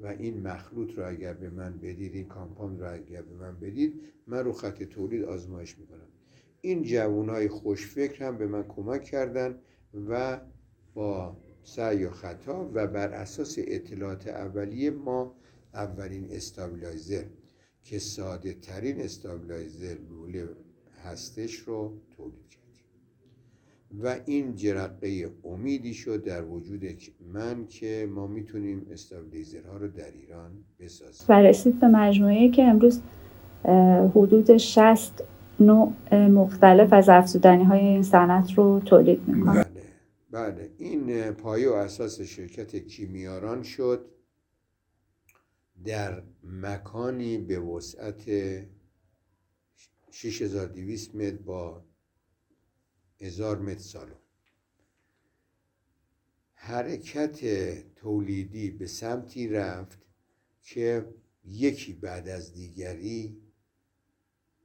و 0.00 0.06
این 0.06 0.40
مخلوط 0.46 0.98
رو 0.98 1.08
اگر 1.08 1.34
به 1.34 1.50
من 1.50 1.78
بدید 1.78 2.14
این 2.14 2.28
کامپاند 2.28 2.80
رو 2.80 2.94
اگر 2.94 3.22
به 3.22 3.34
من 3.34 3.60
بدید 3.60 4.00
من 4.26 4.38
رو 4.38 4.52
خط 4.52 4.82
تولید 4.82 5.24
آزمایش 5.24 5.78
می‌کنم. 5.78 6.08
این 6.60 6.82
جوانای 6.82 7.48
خوشفکر 7.48 8.26
هم 8.26 8.38
به 8.38 8.46
من 8.46 8.62
کمک 8.68 9.04
کردن 9.04 9.58
و 10.08 10.40
با 10.94 11.36
سعی 11.62 12.04
و 12.04 12.10
خطا 12.10 12.70
و 12.74 12.86
بر 12.86 13.08
اساس 13.08 13.54
اطلاعات 13.58 14.28
اولیه 14.28 14.90
ما 14.90 15.34
اولین 15.74 16.28
استابلایزر 16.30 17.24
که 17.82 17.98
ساده 17.98 18.54
ترین 18.54 19.00
استابلایزر 19.00 19.96
لوله 20.10 20.48
هستش 21.04 21.54
رو 21.54 22.00
تولید 22.16 22.48
کردیم 22.48 22.57
و 24.02 24.16
این 24.26 24.54
جرقه 24.54 25.30
امیدی 25.44 25.94
شد 25.94 26.24
در 26.24 26.44
وجود 26.44 26.84
من 27.32 27.66
که 27.66 28.08
ما 28.10 28.26
می‌تونیم 28.26 28.86
استابلیزرها 28.90 29.76
رو 29.76 29.88
در 29.88 30.10
ایران 30.10 30.50
بسازیم. 30.80 31.26
و 31.28 31.42
رسید 31.42 31.80
به 31.80 31.88
مجموعه 31.88 32.50
که 32.50 32.62
امروز 32.62 33.00
حدود 34.14 34.56
60 34.56 35.24
نوع 35.60 35.92
مختلف 36.14 36.92
از 36.92 37.08
افزودنی 37.08 37.64
های 37.64 37.80
این 37.80 38.02
صنعت 38.02 38.52
رو 38.52 38.80
تولید 38.80 39.28
می‌کنه. 39.28 39.64
بله 40.30 40.50
بله. 40.50 40.70
این 40.78 41.32
پایه 41.32 41.70
و 41.70 41.72
اساس 41.72 42.20
شرکت 42.20 42.76
کیمیاران 42.76 43.62
شد 43.62 44.04
در 45.84 46.22
مکانی 46.44 47.38
به 47.38 47.60
وسعت 47.60 48.22
6200 50.10 51.14
متر 51.14 51.36
با 51.36 51.84
هزار 53.20 53.58
متر 53.58 53.80
سالو. 53.82 54.14
حرکت 56.54 57.40
تولیدی 57.94 58.70
به 58.70 58.86
سمتی 58.86 59.48
رفت 59.48 59.98
که 60.62 61.14
یکی 61.44 61.92
بعد 61.92 62.28
از 62.28 62.52
دیگری 62.52 63.36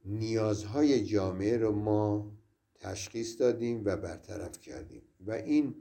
نیازهای 0.04 1.04
جامعه 1.04 1.56
رو 1.56 1.72
ما 1.72 2.32
تشخیص 2.74 3.40
دادیم 3.40 3.82
و 3.84 3.96
برطرف 3.96 4.60
کردیم. 4.60 5.02
و 5.26 5.32
این 5.32 5.74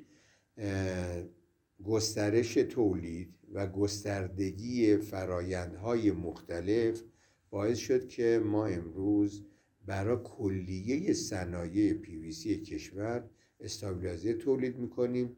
گسترش 1.84 2.54
تولید 2.54 3.36
و 3.54 3.68
گستردگی 3.68 4.98
فرایندهای 4.98 6.12
مختلف 6.12 7.02
باعث 7.50 7.78
شد 7.78 8.08
که 8.08 8.42
ما 8.46 8.66
امروز 8.66 9.46
برای 9.86 10.18
کلیه 10.24 11.14
صنایع 11.14 11.94
پیویسی 11.94 12.58
کشور 12.62 13.24
استابیلایزر 13.60 14.34
تولید 14.34 14.78
می‌کنیم 14.78 15.36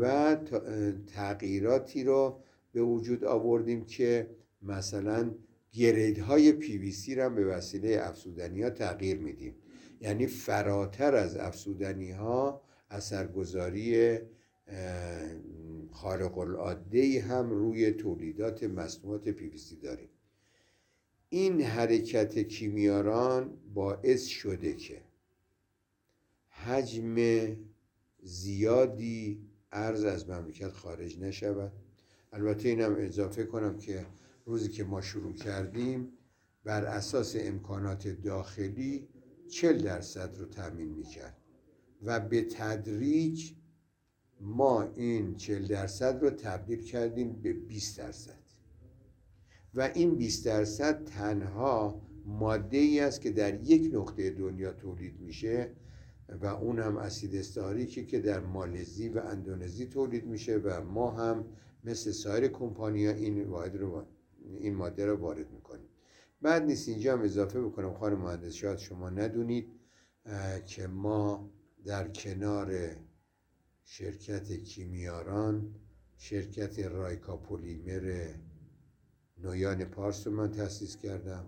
و 0.00 0.36
تغییراتی 1.06 2.04
رو 2.04 2.40
به 2.72 2.82
وجود 2.82 3.24
آوردیم 3.24 3.84
که 3.84 4.30
مثلا 4.62 5.34
گرید 5.72 6.18
های 6.18 6.52
پیویسی 6.52 7.14
را 7.14 7.28
به 7.28 7.44
وسیله 7.44 7.98
افسودنی 8.02 8.62
ها 8.62 8.70
تغییر 8.70 9.18
میدیم. 9.18 9.54
یعنی 10.00 10.26
فراتر 10.26 11.14
از 11.14 11.36
افسودنی 11.36 12.10
ها 12.10 12.62
اثرگذاری 12.90 14.18
خارق 15.90 16.38
العاده 16.38 17.20
هم 17.20 17.50
روی 17.50 17.90
تولیدات 17.90 18.62
مصنوعات 18.64 19.28
پیویسی 19.28 19.76
داریم. 19.76 20.08
این 21.32 21.60
حرکت 21.60 22.38
کیمیاران 22.38 23.58
باعث 23.74 24.26
شده 24.26 24.74
که 24.74 25.02
حجم 26.48 27.16
زیادی 28.22 29.40
ارز 29.72 30.04
از 30.04 30.28
مملکت 30.28 30.68
خارج 30.68 31.18
نشود. 31.18 31.72
البته 32.32 32.68
اینم 32.68 32.96
اضافه 32.98 33.44
کنم 33.44 33.78
که 33.78 34.06
روزی 34.46 34.68
که 34.68 34.84
ما 34.84 35.00
شروع 35.00 35.32
کردیم 35.32 36.12
بر 36.64 36.84
اساس 36.84 37.36
امکانات 37.38 38.08
داخلی 38.08 39.08
چل 39.48 39.78
درصد 39.78 40.38
رو 40.38 40.46
تامین 40.46 40.88
می‌کرد 40.88 41.36
و 42.02 42.20
به 42.20 42.42
تدریج 42.42 43.52
ما 44.40 44.82
این 44.82 45.34
چل 45.34 45.66
درصد 45.66 46.22
رو 46.22 46.30
تبدیل 46.30 46.82
کردیم 46.82 47.32
به 47.32 47.52
20 47.52 47.98
درصد. 47.98 48.39
و 49.74 49.90
این 49.94 50.14
20 50.14 50.46
درصد 50.46 51.04
تنها 51.04 52.02
ماده 52.26 52.78
ای 52.78 53.00
است 53.00 53.20
که 53.20 53.30
در 53.30 53.60
یک 53.70 53.94
نقطه 53.94 54.30
دنیا 54.30 54.72
تولید 54.72 55.20
میشه 55.20 55.70
و 56.40 56.46
اون 56.46 56.78
هم 56.78 56.96
اسید 56.96 57.36
استاریکی 57.36 58.06
که 58.06 58.20
در 58.20 58.40
مالزی 58.40 59.08
و 59.08 59.18
اندونزی 59.18 59.86
تولید 59.86 60.26
میشه 60.26 60.56
و 60.56 60.84
ما 60.84 61.10
هم 61.10 61.44
مثل 61.84 62.10
سایر 62.10 62.48
کمپانیا 62.48 63.10
این 63.10 63.44
واحد 63.44 63.76
رو 63.76 64.06
این 64.60 64.74
ماده 64.74 65.06
رو 65.06 65.16
وارد 65.16 65.50
می‌کنیم. 65.52 65.88
بعد 66.42 66.62
نیست 66.62 66.88
اینجا 66.88 67.12
هم 67.12 67.22
اضافه 67.22 67.60
بکنم. 67.60 67.94
خانم 67.94 68.18
مهندس 68.18 68.52
شاید 68.52 68.78
شما 68.78 69.10
ندونید 69.10 69.72
که 70.66 70.86
ما 70.86 71.50
در 71.84 72.08
کنار 72.08 72.96
شرکت 73.84 74.52
کیمیاران 74.52 75.74
شرکت 76.16 76.78
رایکا 76.78 77.36
پولیمر 77.36 78.34
نویان 79.44 79.84
پارس 79.84 80.26
رو 80.26 80.32
من 80.32 80.50
تأسیس 80.50 80.96
کردم. 80.96 81.46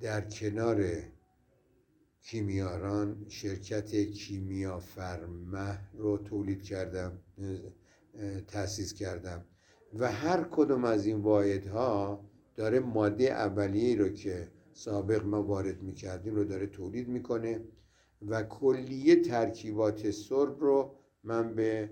در 0.00 0.20
کنار 0.20 0.84
کیمیاران 2.22 3.24
شرکت 3.28 3.94
کیمیا 3.94 4.78
فرمه 4.78 5.78
رو 5.94 6.18
تولید 6.18 6.62
کردم 6.62 7.18
تأسیس 8.46 8.94
کردم. 8.94 9.44
و 9.98 10.12
هر 10.12 10.42
کدوم 10.50 10.84
از 10.84 11.06
این 11.06 11.16
واحدها 11.16 12.24
داره 12.56 12.80
ماده 12.80 13.24
اولیه 13.24 13.96
رو 13.96 14.08
که 14.08 14.48
سابق 14.72 15.24
ما 15.24 15.42
وارد 15.42 15.82
می‌کردیم 15.82 16.34
رو 16.34 16.44
داره 16.44 16.66
تولید 16.66 17.08
می‌کنه 17.08 17.60
و 18.28 18.42
کلیه 18.42 19.22
ترکیبات 19.22 20.10
سرب 20.10 20.60
رو 20.60 20.94
من 21.24 21.54
به 21.54 21.90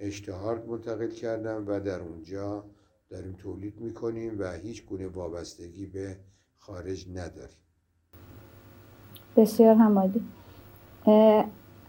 اشتهار 0.00 0.64
منتقل 0.64 1.10
کردم 1.10 1.64
و 1.66 1.80
در 1.80 2.00
اونجا 2.00 2.70
داریم 3.12 3.34
تولید 3.38 3.80
می‌کنیم 3.80 4.36
و 4.38 4.52
هیچ 4.52 4.86
گونه 4.86 5.08
وابستگی 5.08 5.86
به 5.86 6.16
خارج 6.58 7.06
نداریم. 7.10 7.56
بسیار 9.36 9.74
همالی 9.74 10.20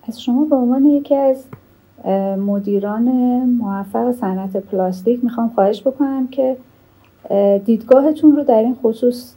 از 0.08 0.22
شما 0.22 0.46
به 0.46 0.56
عنوان 0.56 0.86
یکی 0.86 1.16
از 1.16 1.44
مدیران 2.38 3.10
موفق 3.46 4.12
صنعت 4.12 4.58
پلاستیک 4.58 5.24
می‌خوام 5.24 5.50
خواهش 5.50 5.82
بکنم 5.82 6.28
که 6.28 6.58
دیدگاهتون 7.66 8.36
رو 8.36 8.44
در 8.44 8.60
این 8.60 8.76
خصوص 8.76 9.34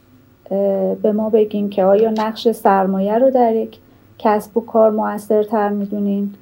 به 1.03 1.13
ما 1.15 1.31
بگین 1.31 1.71
که 1.71 1.85
آیا 1.85 2.11
نقش 2.11 2.51
سرمایه 2.51 3.19
رو 3.19 3.31
در 3.31 3.55
یک 3.55 3.79
کسب 4.19 4.57
و 4.57 4.61
کار 4.61 4.91
موثرتر 4.91 5.69
می‌دونین؟ 5.69 6.35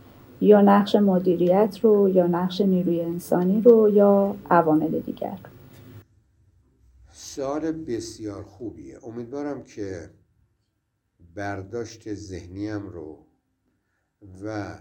یا 0.44 0.60
نقش 0.60 0.94
مدیریت 0.94 1.78
رو 1.82 2.08
یا 2.08 2.26
نقش 2.26 2.60
نیروی 2.60 3.00
انسانی 3.00 3.60
رو 3.60 3.90
یا 3.90 4.36
عوامل 4.50 5.00
دیگر. 5.00 5.38
سوال 7.12 7.72
بسیار 7.72 8.42
خوبیه. 8.42 8.98
امیدوارم 9.04 9.62
که 9.62 10.10
برداشت 11.34 12.14
ذهنیم 12.14 12.88
رو 12.88 13.26
و 14.44 14.78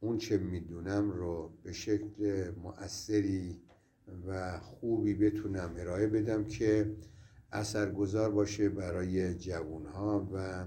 اون 0.00 0.18
چه 0.18 0.38
می‌دونم 0.38 1.10
رو 1.10 1.52
به 1.62 1.72
شکل 1.72 2.50
مؤثری 2.62 3.60
و 4.28 4.58
خوبی 4.60 5.14
بتونم 5.14 5.74
ارائه 5.78 6.06
بدم 6.06 6.44
که 6.44 6.96
اثرگذار 7.52 8.30
باشه 8.30 8.68
برای 8.68 9.34
جوانها 9.34 10.28
و 10.34 10.66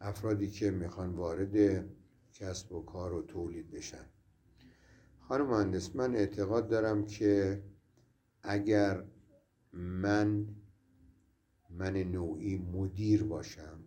افرادی 0.00 0.50
که 0.50 0.70
می‌خوان 0.70 1.10
وارد 1.10 1.84
کسب 2.38 2.72
و 2.72 2.82
کار 2.82 3.12
و 3.12 3.22
تولید 3.22 3.70
بشن. 3.70 4.04
خانم 5.20 5.46
مهندس 5.46 5.96
من 5.96 6.14
اعتقاد 6.14 6.68
دارم 6.68 7.04
که 7.04 7.62
اگر 8.42 9.04
من 9.72 10.46
من 11.70 11.96
نوعی 11.96 12.58
مدیر 12.58 13.24
باشم 13.24 13.84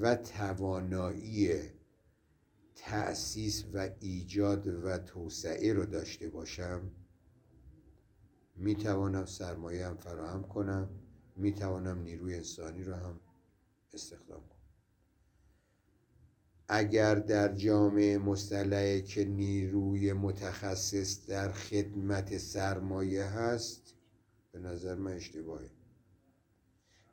و 0.00 0.16
توانایی 0.16 1.60
تأسیس 2.74 3.64
و 3.72 3.90
ایجاد 4.00 4.66
و 4.66 4.98
توسعه 4.98 5.72
رو 5.72 5.86
داشته 5.86 6.28
باشم 6.28 6.90
می 8.56 8.74
توانم 8.74 9.24
سرمایه 9.24 9.86
هم 9.86 9.96
فراهم 9.96 10.42
کنم 10.42 10.88
می 11.36 11.52
توانم 11.52 12.02
نیروی 12.02 12.34
انسانی 12.34 12.84
رو 12.84 12.94
هم 12.94 13.20
استخدام 13.92 14.40
کنم. 14.40 14.53
اگر 16.68 17.14
در 17.14 17.54
جامعه 17.54 18.18
مصطلحه 18.18 19.00
که 19.00 19.24
نیروی 19.24 20.12
متخصص 20.12 21.26
در 21.26 21.52
خدمت 21.52 22.38
سرمایه 22.38 23.24
هست 23.24 23.94
به 24.52 24.58
نظر 24.58 24.94
من 24.94 25.12
اشتباهه. 25.12 25.70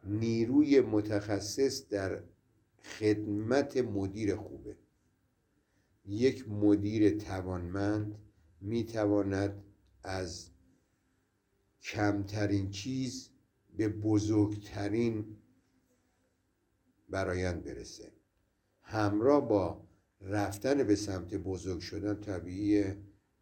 نیروی 0.04 0.82
متخصص 0.82 1.88
در 1.90 2.24
خدمت 2.84 3.78
مدیر 3.78 4.36
خوبه. 4.36 4.78
یک 6.06 6.50
مدیر 6.50 7.18
توانمند 7.18 8.20
می‌تواند 8.62 9.64
از 10.04 10.50
کمترین 11.82 12.70
چیز 12.70 13.30
به 13.78 13.90
بزرگترین 13.90 15.38
برایند 17.10 17.64
برسه. 17.64 18.21
همراه 18.92 19.50
با 19.50 19.82
رفتن 20.22 20.84
به 20.84 20.96
سمت 20.96 21.36
بزرگ 21.36 21.80
شدن 21.80 22.22
طبیعی 22.22 22.84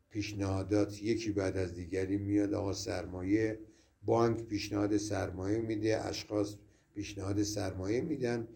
پیشنهادات 0.10 1.04
یکی 1.04 1.32
بعد 1.32 1.58
از 1.58 1.74
دیگری 1.74 2.18
میاد 2.18 2.54
آقا 2.54 2.74
سرمایه 2.74 3.60
بانک 4.06 4.44
پیشنهاد 4.44 4.98
سرمایه 4.98 5.62
میده 5.62 6.06
اشخاص 6.06 6.56
پیشنهاد 6.94 7.44
سرمایه 7.44 8.02
میدن 8.02 8.48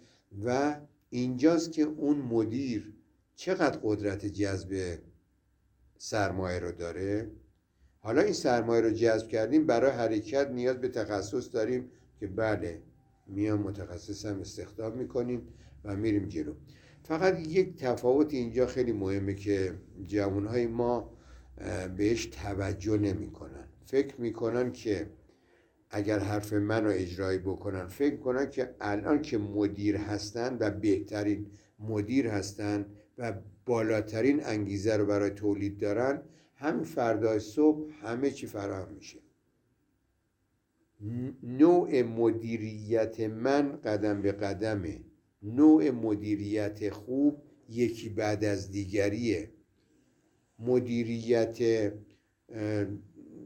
و 0.45 0.79
اینجاست 1.09 1.71
که 1.71 1.81
اون 1.81 2.17
مدیر 2.17 2.93
چقدر 3.35 3.79
قدرت 3.83 4.25
جذب 4.25 4.97
سرمایه 5.97 6.59
رو 6.59 6.71
داره. 6.71 7.31
حالا 7.99 8.21
این 8.21 8.33
سرمایه 8.33 8.81
رو 8.81 8.89
جذب 8.89 9.27
کردیم 9.27 9.65
برای 9.65 9.91
حرکت 9.91 10.49
نیاز 10.49 10.77
به 10.77 10.87
تخصص 10.87 11.53
داریم 11.53 11.91
که 12.19 12.27
بله 12.27 12.81
میام 13.27 13.61
متخصص 13.61 14.25
هم 14.25 14.39
استخدام 14.39 14.97
می‌کنیم 14.97 15.47
و 15.83 15.95
میریم 15.95 16.27
جلو. 16.27 16.53
فقط 17.03 17.47
یک 17.47 17.75
تفاوت 17.75 18.33
اینجا 18.33 18.65
خیلی 18.65 18.91
مهمه 18.91 19.33
که 19.33 19.73
جوانهای 20.07 20.67
ما 20.67 21.13
بهش 21.97 22.25
توجه 22.25 22.97
نمی‌کنن. 22.97 23.67
فکر 23.85 24.21
می‌کنن 24.21 24.71
که 24.71 25.09
اگر 25.89 26.19
حرف 26.19 26.53
من 26.53 26.83
رو 26.83 26.91
اجرایی 26.93 27.39
بکنن 27.39 27.87
فکر 27.87 28.15
کنن 28.15 28.49
که 28.49 28.75
الان 28.81 29.21
که 29.21 29.37
مدیر 29.37 29.97
هستن 29.97 30.57
و 30.59 30.71
بهترین 30.71 31.47
مدیر 31.79 32.27
هستن 32.27 32.85
و 33.17 33.33
بالاترین 33.65 34.45
انگیزه 34.45 34.97
رو 34.97 35.05
برای 35.05 35.29
تولید 35.29 35.77
دارن 35.77 36.21
همین 36.55 36.83
فردای 36.83 37.39
صبح 37.39 37.91
همه 38.01 38.31
چی 38.31 38.47
فراهم 38.47 38.93
میشه. 38.93 39.19
نوع 41.43 42.01
مدیریت 42.01 43.19
من 43.19 43.71
قدم 43.71 44.21
به 44.21 44.31
قدمه. 44.31 44.99
نوع 45.43 45.89
مدیریت 45.89 46.89
خوب 46.89 47.41
یکی 47.69 48.09
بعد 48.09 48.45
از 48.45 48.71
دیگریه. 48.71 49.51
مدیریت 50.59 51.91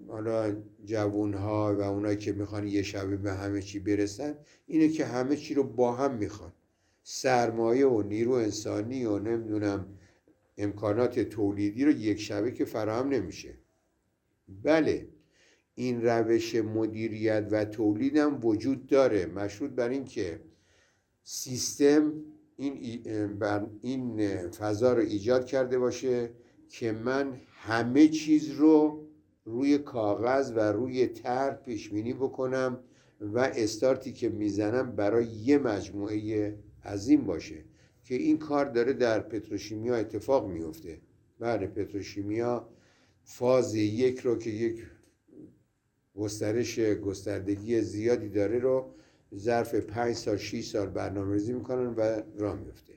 حالا 0.07 0.55
جوون 0.85 1.33
ها 1.33 1.75
و 1.79 1.81
اونایی 1.81 2.17
که 2.17 2.31
می‌خوان 2.31 2.67
یه 2.67 2.81
شبه 2.81 3.17
به 3.17 3.33
همه 3.33 3.61
چی 3.61 3.79
برسن 3.79 4.35
اینه 4.67 4.89
که 4.89 5.05
همه 5.05 5.35
چی 5.35 5.53
رو 5.53 5.63
با 5.63 5.93
هم 5.93 6.15
می‌خوان. 6.17 6.53
سرمایه 7.03 7.87
و 7.87 8.01
نیرو 8.01 8.31
انسانی 8.31 9.05
و 9.05 9.19
نمی‌دونم 9.19 9.85
امکانات 10.57 11.19
تولیدی 11.19 11.85
رو 11.85 11.91
یک 11.91 12.19
شبه 12.19 12.51
که 12.51 12.65
فراهم 12.65 13.09
نمیشه. 13.09 13.53
بله 14.63 15.07
این 15.75 16.01
روش 16.01 16.55
مدیریت 16.55 17.47
و 17.51 17.65
تولید 17.65 18.17
هم 18.17 18.39
وجود 18.45 18.87
داره. 18.87 19.25
مشروط 19.25 19.71
بر 19.71 19.89
این 19.89 20.05
که 20.05 20.39
سیستم 21.29 22.13
این, 22.57 23.01
این 23.81 24.49
فضا 24.49 24.93
رو 24.93 24.99
ایجاد 25.01 25.45
کرده 25.45 25.79
باشه 25.79 26.29
که 26.69 26.91
من 26.91 27.41
همه 27.47 28.07
چیز 28.07 28.51
رو 28.51 29.07
روی 29.45 29.77
کاغذ 29.77 30.51
و 30.55 30.59
روی 30.59 31.07
تر 31.07 31.51
پیش 31.53 31.89
بینی 31.89 32.13
بکنم 32.13 32.79
و 33.21 33.39
استارتی 33.39 34.13
که 34.13 34.29
می‌زنم 34.29 34.95
برای 34.95 35.25
یه 35.25 35.57
مجموعه 35.57 36.57
عظیم 36.85 37.25
باشه 37.25 37.63
که 38.03 38.15
این 38.15 38.37
کار 38.37 38.65
داره 38.65 38.93
در 38.93 39.19
پتروشیمیا 39.19 39.95
اتفاق 39.95 40.47
میفته 40.47 41.01
بله 41.39 41.67
پتروشیمیا 41.67 42.69
فاز 43.23 43.75
یک 43.75 44.19
رو 44.19 44.37
که 44.37 44.49
یک 44.49 44.83
گسترش 46.15 46.79
گستردگی 46.79 47.81
زیادی 47.81 48.29
داره 48.29 48.59
رو 48.59 48.93
ظرف 49.35 49.75
پنج 49.75 50.15
سال 50.15 50.37
6 50.37 50.65
سال 50.65 50.87
برنامه 50.87 51.33
ریزی 51.33 51.53
می‌کنن 51.53 51.93
و 51.93 52.21
راه 52.37 52.59
میفته 52.59 52.93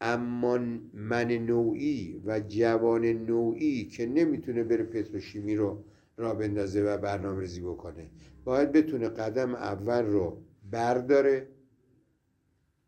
اما 0.00 0.58
من 0.94 1.32
نوعی 1.32 2.22
و 2.24 2.40
جوان 2.40 3.04
نوعی 3.04 3.84
که 3.84 4.06
نمی‌تونه 4.06 4.64
بره 4.64 4.84
پتروشیمی 4.84 5.56
رو 5.56 5.84
را 6.16 6.34
بندازه 6.34 6.82
و 6.82 6.98
برنامه 6.98 7.40
ریزی 7.40 7.60
بکنه 7.60 8.10
باید 8.44 8.72
بتونه 8.72 9.08
قدم 9.08 9.54
اول 9.54 10.04
رو 10.04 10.42
برداره 10.70 11.48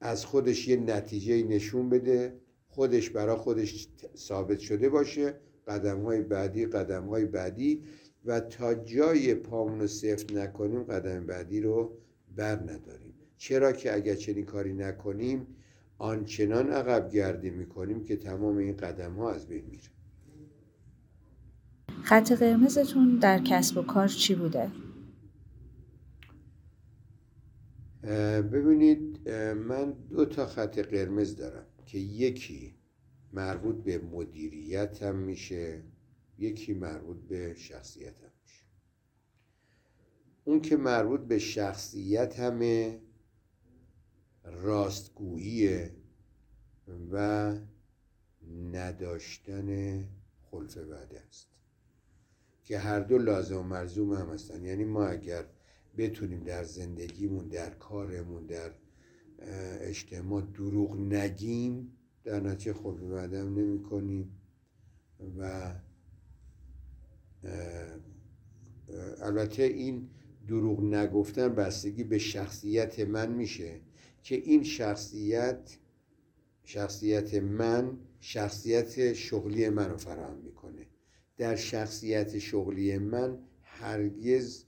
از 0.01 0.25
خودش 0.25 0.69
یه 0.69 0.77
نتیجه 0.77 1.43
نشون 1.43 1.89
بده 1.89 2.41
خودش 2.69 3.11
برا 3.11 3.37
خودش 3.37 3.89
ثابت 4.17 4.59
شده 4.59 4.89
باشه 4.89 5.35
قدم 5.67 6.03
های 6.03 6.23
بعدی 6.23 6.67
قدم 6.67 7.05
های 7.05 7.25
بعدی 7.25 7.83
و 8.25 8.41
تا 8.41 8.75
جای 8.75 9.35
پامون 9.35 9.81
رو 9.81 9.87
سفت 9.87 10.33
نکنیم 10.33 10.83
قدم 10.83 11.27
بعدی 11.27 11.61
رو 11.61 11.99
بر 12.37 12.57
نداریم. 12.57 13.15
چرا 13.37 13.73
که 13.73 13.95
اگر 13.95 14.15
چنین 14.15 14.45
کاری 14.45 14.73
نکنیم 14.73 15.47
آنچنان 15.99 16.71
عقب 16.71 17.11
گردی 17.11 17.51
می‌کنیم 17.51 18.05
که 18.05 18.17
تمام 18.17 18.57
این 18.57 18.77
قدم 18.77 19.15
ها 19.15 19.33
از 19.33 19.47
بین 19.47 19.65
میره. 19.65 19.83
خط 22.03 22.33
قرمزتون 22.33 23.19
در 23.19 23.39
کسب 23.39 23.79
و 23.79 23.83
کار 23.83 24.09
چی 24.09 24.35
بوده؟ 24.35 24.71
ببینید 28.43 29.29
من 29.69 29.93
دو 30.11 30.25
تا 30.25 30.47
خط 30.47 30.79
قرمز 30.79 31.37
دارم 31.37 31.67
که 31.87 31.99
یکی 31.99 32.75
مربوط 33.33 33.77
به 33.77 33.99
مدیریت 33.99 35.03
هم 35.03 35.17
میشه 35.17 35.83
یکی 36.39 36.75
مربوط 36.75 37.17
به 37.29 37.55
شخصیت 37.55 38.07
هم 38.07 38.15
میشه 38.15 38.32
اون 40.45 40.61
که 40.61 40.77
مربوط 40.77 41.21
به 41.21 41.39
شخصیت 41.39 42.41
همه 42.41 43.01
راستگویی 44.45 45.87
و 47.11 47.57
نداشتن 48.73 49.99
خلف 50.51 50.77
وعده 50.77 51.21
است. 51.21 51.49
که 52.65 52.79
هر 52.79 53.01
دو 53.01 53.19
لازم 53.19 53.59
و 53.59 53.63
مرزوم 53.63 54.13
هم 54.13 54.31
هستن. 54.31 54.65
یعنی 54.65 54.85
ما 54.85 55.07
اگر 55.07 55.45
بتونیم 55.97 56.45
در 56.45 56.65
زندگیمون 56.65 57.49
در 57.49 57.71
کارمون 57.71 58.47
در 58.47 58.71
اجتماع 59.81 60.43
دروغ 60.43 60.97
نگیم 60.97 61.93
در 62.25 62.41
نتیجه 62.41 62.73
خلف 62.73 63.03
وعده 63.03 63.41
هم 63.41 63.55
نمی 63.55 63.83
کنیم 63.83 64.39
و 65.39 65.73
البته 69.21 69.63
این 69.63 70.11
دروغ 70.53 70.83
نگفتن 70.83 71.49
بستگی 71.49 72.05
به 72.05 72.19
شخصیت 72.19 73.01
من 73.01 73.33
میشه 73.33 73.81
که 74.23 74.35
این 74.35 74.63
شخصیت 74.63 75.77
شخصیت 76.65 77.35
من 77.35 77.99
شخصیت 78.21 79.13
شغلی 79.13 79.69
من 79.69 79.91
رو 79.91 79.97
فراهم 79.97 80.37
می‌کنه. 80.37 80.87
در 81.37 81.57
شخصیت 81.57 82.39
شغلی 82.39 82.99
من 82.99 83.39
هرگز 83.63 84.65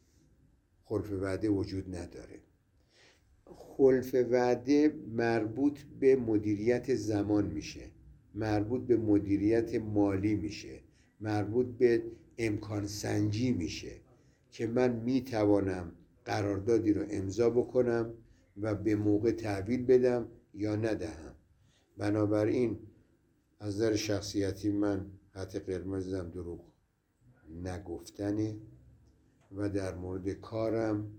خلف 0.85 1.13
وعده 1.13 1.49
وجود 1.49 1.97
نداره. 1.97 2.41
خلف 3.47 4.15
وعده 4.15 4.95
مربوط 5.09 5.79
به 6.01 6.17
مدیریت 6.17 6.95
زمان 6.95 7.47
میشه. 7.47 7.91
مربوط 8.35 8.87
به 8.87 8.97
مدیریت 8.97 9.75
مالی 9.75 10.35
میشه. 10.35 10.81
مربوط 11.21 11.67
به 11.67 12.03
امکان 12.39 12.87
سنجی 12.87 13.53
میشه. 13.53 14.04
که 14.55 14.67
من 14.67 14.93
می‌توانم 14.93 15.93
قراردادی 16.25 16.93
رو 16.93 17.07
امضا 17.11 17.51
بکنم 17.51 18.15
و 18.57 18.75
به 18.75 18.97
موقع 18.97 19.33
تحویل 19.33 19.85
بدم 19.85 20.29
یا 20.55 20.77
ندهم. 20.77 21.35
بنابراین 21.97 22.79
از 23.61 23.75
نظر 23.75 23.95
شخصیتی 23.95 24.71
من 24.71 25.07
خط 25.31 25.57
قرمزم 25.57 26.31
دروغ 26.31 26.61
نگفتنه 27.63 28.57
و 29.53 29.69
در 29.69 29.95
مورد 29.95 30.29
کارم 30.29 31.11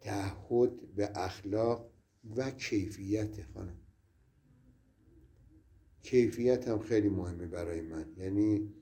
تعهد 0.00 0.94
به 0.96 1.10
اخلاق 1.14 1.90
و 2.36 2.50
کیفیت 2.50 3.42
خانم. 3.54 3.76
کیفیت 6.02 6.68
هم 6.68 6.78
خیلی 6.78 7.08
مهمه 7.08 7.46
برای 7.46 7.80
من. 7.80 8.06
یعنی 8.16 8.72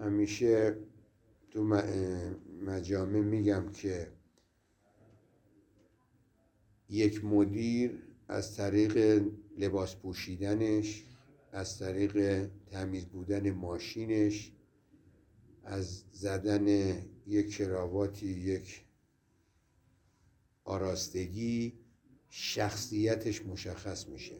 همیشه 0.00 0.76
تو 1.50 1.64
مجامع 2.62 3.20
میگم 3.20 3.72
که 3.72 4.12
یک 6.88 7.24
مدیر 7.24 8.02
از 8.28 8.56
طریق 8.56 9.22
لباس 9.58 9.96
پوشیدنش 9.96 11.04
از 11.52 11.78
طریق 11.78 12.46
تمیز 12.66 13.06
بودن 13.06 13.50
ماشینش 13.50 14.52
از 15.64 16.04
زدن 16.12 16.96
یک 17.26 17.56
کراواتی 17.56 18.26
یک 18.26 18.84
آراستگی 20.64 21.72
شخصیتش 22.28 23.46
مشخص 23.46 24.08
میشه. 24.08 24.36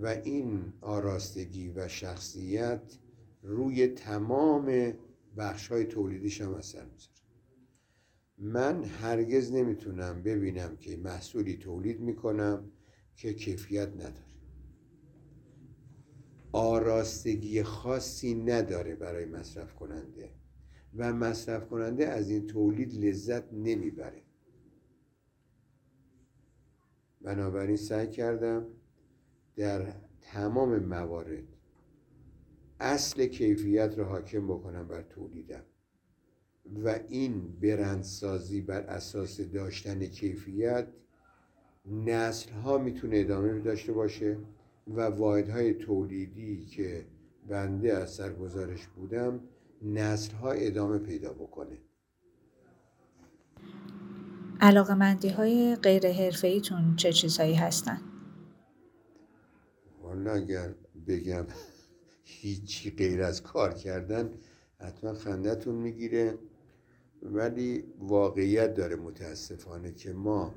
و 0.00 0.06
این 0.06 0.72
آراستگی 0.80 1.68
و 1.68 1.88
شخصیت 1.88 2.98
روی 3.42 3.86
تمام 3.86 4.94
بخش 5.36 5.68
های 5.68 5.84
تولیدیش 5.84 6.40
هم 6.40 6.54
اثر 6.54 6.84
می‌ذاره. 6.84 7.12
من 8.38 8.84
هرگز 8.84 9.52
نمی‌تونم 9.52 10.22
ببینم 10.22 10.76
که 10.76 10.96
محصولی 10.96 11.56
تولید 11.56 12.00
می‌کنم 12.00 12.72
که 13.16 13.34
کیفیت 13.34 13.88
نداره. 13.88 14.32
آراستگی 16.52 17.62
خاصی 17.62 18.34
نداره 18.34 18.94
برای 18.94 19.24
مصرف 19.24 19.74
کننده 19.74 20.30
و 20.94 21.12
مصرف 21.12 21.68
کننده 21.68 22.06
از 22.06 22.30
این 22.30 22.46
تولید 22.46 23.04
لذت 23.04 23.52
نمی‌بره. 23.52 24.22
بنابراین 27.20 27.76
سعی 27.76 28.08
کردم 28.10 28.66
در 29.56 29.94
تمام 30.20 30.78
موارد 30.78 31.51
اصل 32.82 33.26
کیفیت 33.26 33.98
را 33.98 34.04
حاکم 34.04 34.46
بکنم 34.46 34.88
بر 34.88 35.02
تولیدم 35.02 35.62
و 36.84 36.98
این 37.08 37.60
برندسازی 37.62 38.60
بر 38.60 38.80
اساس 38.80 39.40
داشتن 39.40 40.06
کیفیت 40.06 40.86
نسل 41.86 42.52
ها 42.52 42.78
می‌تونه 42.78 43.18
ادامه 43.18 43.58
داشته 43.58 43.92
باشه 43.92 44.36
و 44.86 45.00
واحدهای 45.00 45.74
تولیدی 45.74 46.64
که 46.64 47.06
بنده 47.48 47.94
از 47.94 48.10
سرگزارش 48.10 48.86
بودم 48.86 49.40
نسل 49.82 50.34
ها 50.34 50.52
ادامه 50.52 50.98
پیدا 50.98 51.32
بکنه 51.32 51.78
علاقمندی 54.60 55.28
های 55.28 55.76
غیر 55.76 56.06
ایتون 56.42 56.96
چه 56.96 57.12
چیزهایی 57.12 57.54
هستن؟ 57.54 58.00
والا 60.02 60.32
اگر 60.32 60.74
بگم 61.06 61.46
هیچی 62.40 62.90
غیر 62.90 63.22
از 63.22 63.42
کار 63.42 63.74
کردن 63.74 64.30
حتما 64.78 65.14
خندتون 65.14 65.74
می‌گیره. 65.74 66.38
ولی 67.22 67.84
واقعیت 67.98 68.74
داره 68.74 68.96
متاسفانه 68.96 69.92
که 69.92 70.12
ما 70.12 70.54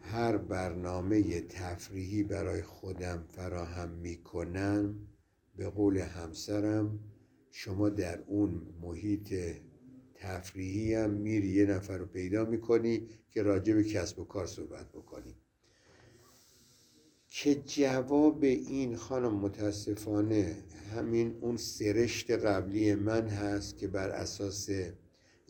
هر 0.00 0.36
برنامه 0.36 1.40
تفریحی 1.40 2.22
برای 2.22 2.62
خودم 2.62 3.24
فراهم 3.28 3.88
می‌کنم 3.90 4.94
به 5.56 5.70
قول 5.70 5.98
همسرم 5.98 6.98
شما 7.50 7.88
در 7.88 8.22
اون 8.26 8.62
محیط 8.82 9.34
تفریحی 10.14 10.94
هم 10.94 11.10
میری 11.10 11.48
یه 11.48 11.66
نفر 11.66 11.98
رو 11.98 12.06
پیدا 12.06 12.44
می‌کنی 12.44 13.08
که 13.30 13.42
راجع 13.42 13.74
به 13.74 13.84
کسب 13.84 14.18
و 14.18 14.24
کار 14.24 14.46
صحبت 14.46 14.88
بکنی. 14.88 15.34
که 17.30 17.54
جواب 17.54 18.44
این 18.44 18.96
خانم 18.96 19.34
متاسفانه 19.34 20.56
همین 20.94 21.38
اون 21.40 21.56
سرشت 21.56 22.30
قبلی 22.30 22.94
من 22.94 23.28
هست 23.28 23.78
که 23.78 23.88
بر 23.88 24.10
اساس 24.10 24.68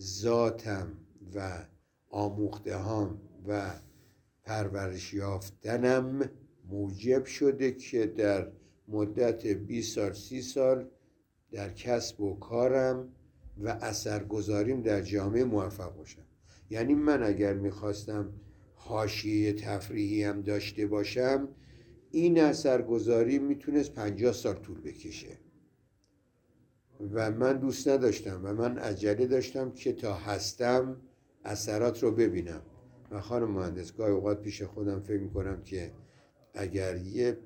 ذاتم 0.00 0.92
و 1.34 1.66
آموختهام 2.10 3.20
و 3.48 3.70
پرورش 4.44 5.14
یافتنم 5.14 6.30
موجب 6.68 7.24
شده 7.24 7.72
که 7.72 8.06
در 8.06 8.52
مدت 8.88 9.46
20 9.46 9.94
سال 9.94 10.12
30 10.12 10.42
سال 10.42 10.88
در 11.52 11.72
کسب 11.72 12.20
و 12.20 12.38
کارم 12.38 13.08
و 13.58 13.68
اثرگذاریم 13.68 14.82
در 14.82 15.02
جامعه 15.02 15.44
موفق 15.44 15.96
باشم. 15.96 16.22
یعنی 16.70 16.94
من 16.94 17.22
اگر 17.22 17.54
می‌خواستم 17.54 18.32
حاشیه 18.74 19.52
تفریحی 19.52 20.24
هم 20.24 20.42
داشته 20.42 20.86
باشم 20.86 21.48
این 22.10 22.40
اثرگذاری 22.40 23.38
می‌تونست 23.38 23.92
50 23.92 24.32
سال 24.32 24.54
طول 24.54 24.80
بکشه. 24.80 25.38
و 27.12 27.30
من 27.30 27.58
دوست 27.58 27.88
نداشتم 27.88 28.40
و 28.44 28.52
من 28.52 28.78
عجله 28.78 29.26
داشتم 29.26 29.70
که 29.70 29.92
تا 29.92 30.14
هستم 30.14 31.00
اثرات 31.44 32.02
رو 32.02 32.10
ببینم. 32.10 32.62
و 33.10 33.20
خانم 33.20 33.50
مهندس 33.50 33.96
گاهی 33.96 34.12
اوقات 34.12 34.42
پیش 34.42 34.62
خودم 34.62 35.00
فکر 35.00 35.20
می‌کنم 35.20 35.62
که 35.62 35.92
اگر 36.54 36.96
یه 36.96 37.38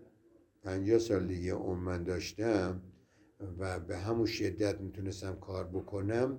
پنجاه 0.63 0.99
سال 0.99 1.27
دیگه 1.27 1.53
عمر 1.53 1.99
داشتم 1.99 2.83
و 3.59 3.81
به 3.81 3.97
همون 3.97 4.27
شدت 4.27 4.81
می‌تونستم 4.81 5.37
کار 5.41 5.65
بکنم 5.65 6.39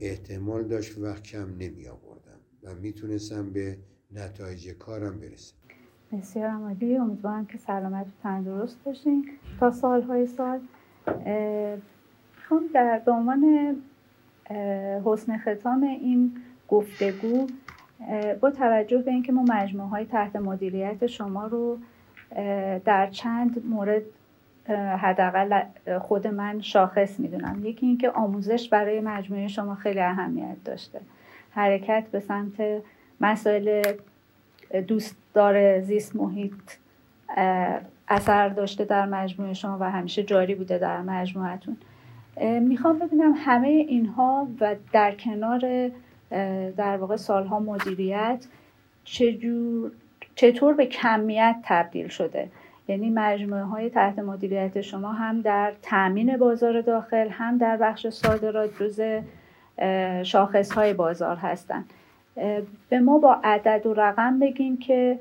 احتمال 0.00 0.68
داشت 0.68 0.98
وقت 0.98 1.22
کم 1.22 1.56
نمی 1.56 1.88
آوردم 1.88 2.40
و 2.62 2.74
می‌تونستم 2.74 3.52
به 3.52 3.78
نتایج 4.10 4.68
کارم 4.70 5.20
برسم. 5.20 5.56
بسیار 6.12 6.50
عمالی 6.50 6.96
امیدوارم 6.96 7.46
که 7.46 7.58
سلامت 7.58 8.06
و 8.06 8.22
تندرست 8.22 8.84
باشین. 8.84 9.28
تا 9.60 9.70
سالهای 9.70 10.26
سال 10.26 10.60
خب 12.48 12.60
در 12.74 12.98
به 13.04 13.12
عنوان 13.12 13.76
حسن 15.04 15.38
ختام 15.38 15.82
این 15.82 16.32
گفتگو 16.68 17.46
با 18.40 18.50
توجه 18.50 18.98
به 18.98 19.10
اینکه 19.10 19.32
ما 19.32 19.42
مجموعه 19.42 19.88
های 19.88 20.04
تحت 20.04 20.36
مدیریت 20.36 21.06
شما 21.06 21.46
رو 21.46 21.78
در 22.84 23.06
چند 23.10 23.66
مورد 23.66 24.02
حداقل 24.98 25.62
خود 26.00 26.26
من 26.26 26.60
شاخص 26.60 27.20
می‌دونم. 27.20 27.60
یکی 27.64 27.86
اینکه 27.86 28.10
آموزش 28.10 28.68
برای 28.68 29.00
مجموعه 29.00 29.48
شما 29.48 29.74
خیلی 29.74 30.00
اهمیت 30.00 30.64
داشته. 30.64 31.00
حرکت 31.50 32.04
به 32.12 32.20
سمت 32.20 32.82
مسائل 33.20 33.82
دوستدار 34.80 35.80
زیست 35.80 36.16
محیط 36.16 36.52
اثر 38.08 38.48
داشته 38.48 38.84
در 38.84 39.06
مجموعه 39.06 39.52
شما 39.52 39.78
و 39.80 39.90
همیشه 39.90 40.22
جاری 40.22 40.54
بوده 40.54 40.78
در 40.78 41.02
مجموعتون. 41.02 41.76
می‌خوام 42.60 42.98
ببینم 42.98 43.32
همه 43.36 43.68
اینها 43.68 44.48
و 44.60 44.76
در 44.92 45.14
کنار 45.14 45.90
در 46.76 46.96
واقع 46.96 47.16
سالها 47.16 47.58
مدیریت 47.58 48.46
چجور 49.04 49.92
چطور 50.34 50.74
به 50.74 50.86
کمیت 50.86 51.56
تبدیل 51.64 52.08
شده؟ 52.08 52.48
یعنی 52.88 53.10
مجموعه 53.10 53.62
های 53.62 53.90
تحت 53.90 54.18
مدیریت 54.18 54.80
شما 54.80 55.12
هم 55.12 55.40
در 55.40 55.72
تامین 55.82 56.36
بازار 56.36 56.80
داخل 56.80 57.28
هم 57.28 57.58
در 57.58 57.76
بخش 57.76 58.06
صادرات 58.06 58.70
جز 58.82 59.00
شاخص 60.22 60.72
های 60.72 60.92
بازار 60.94 61.36
هستند 61.36 61.90
به 62.88 63.00
ما 63.00 63.18
با 63.18 63.40
عدد 63.44 63.86
و 63.86 63.94
رقم 63.94 64.38
بگین 64.38 64.78
که 64.78 65.18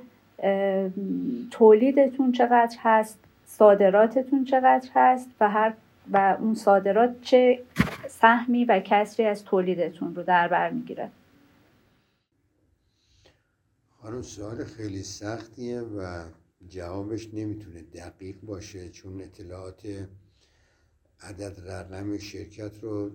تولیدتون 1.52 2.32
چقدر 2.32 2.78
هست 2.80 3.20
صادراتتون 3.46 4.46
چقدر 4.46 4.90
هست 4.96 5.30
و 5.40 5.50
هر 5.50 5.74
و 6.12 6.38
اون 6.40 6.56
صادرات 6.56 7.22
چه 7.22 7.60
سهمی 8.10 8.66
و 8.66 8.80
کسری 8.80 9.26
از 9.26 9.46
تولیدتون 9.46 10.16
رو 10.16 10.24
در 10.24 10.48
بر 10.48 10.70
می‌گیره. 10.70 11.10
خانم 14.02 14.22
سوال 14.22 14.64
خیلی 14.64 15.04
سختیه 15.04 15.82
و 15.82 16.24
جوابش 16.70 17.34
نمی‌تونه 17.34 17.82
دقیق 17.82 18.36
باشه 18.44 18.90
چون 18.90 19.22
اطلاعات 19.22 20.08
عدد 21.22 21.56
رقم 21.68 22.18
شرکت 22.18 22.80
رو 22.82 23.12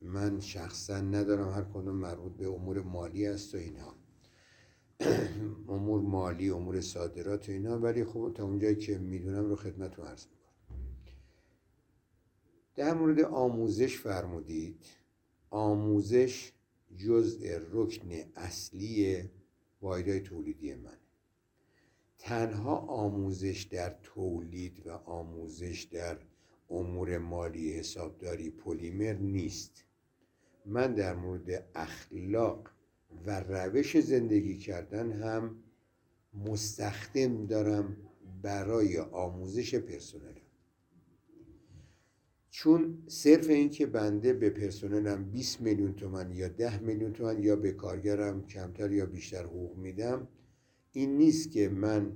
من 0.00 0.40
شخصا 0.40 1.00
ندارم 1.00 1.50
هر 1.50 1.62
کدوم 1.62 1.96
مربوط 1.96 2.32
به 2.32 2.48
امور 2.48 2.82
مالی 2.82 3.26
است 3.26 3.54
و 3.54 3.58
اینا. 3.58 3.94
امور 5.74 6.00
مالی 6.00 6.50
امور 6.50 6.80
صادرات 6.80 7.48
و 7.48 7.52
اینا 7.52 7.78
ولی 7.78 8.04
خب 8.04 8.32
تا 8.34 8.44
اونجایی 8.44 8.76
که 8.76 8.98
می‌دونم 8.98 9.48
رو 9.48 9.56
خدمت 9.56 9.94
رو 9.94 10.04
عرض 10.04 10.26
می‌کنم. 10.26 10.78
در 12.74 12.94
مورد 12.94 13.20
آموزش 13.20 13.96
فرمودید. 13.96 14.84
آموزش 15.50 16.52
جزء 16.96 17.58
رکن 17.72 18.10
اصلی 18.36 19.22
واحدهای 19.80 20.20
تولیدی 20.20 20.74
من 20.74 20.98
تنها 22.18 22.76
آموزش 22.76 23.62
در 23.62 23.98
تولید 24.02 24.86
و 24.86 24.90
آموزش 24.90 25.82
در 25.82 26.18
امور 26.70 27.18
مالی 27.18 27.72
حسابداری 27.72 28.50
پلیمر 28.50 29.12
نیست. 29.12 29.84
من 30.68 30.94
در 30.94 31.14
مورد 31.14 31.64
اخلاق 31.74 32.70
و 33.26 33.40
روش 33.40 34.00
زندگی 34.00 34.56
کردن 34.56 35.12
هم 35.12 35.56
مستخدم 36.34 37.46
دارم 37.46 37.96
برای 38.42 38.98
آموزش 38.98 39.74
پرسنلم. 39.74 40.34
چون 42.50 43.02
صرف 43.06 43.50
این 43.50 43.70
که 43.70 43.86
بنده 43.86 44.32
به 44.32 44.50
پرسنلم 44.50 45.30
20 45.30 45.60
میلیون 45.60 45.94
تومن 45.94 46.32
یا 46.32 46.48
10 46.48 46.78
میلیون 46.78 47.12
تومن 47.12 47.42
یا 47.42 47.56
به 47.56 47.72
کارگرم 47.72 48.46
کمتر 48.46 48.92
یا 48.92 49.06
بیشتر 49.06 49.44
حقوق 49.44 49.76
میدم 49.76 50.28
این 50.92 51.16
نیست 51.16 51.50
که 51.50 51.68
من 51.68 52.12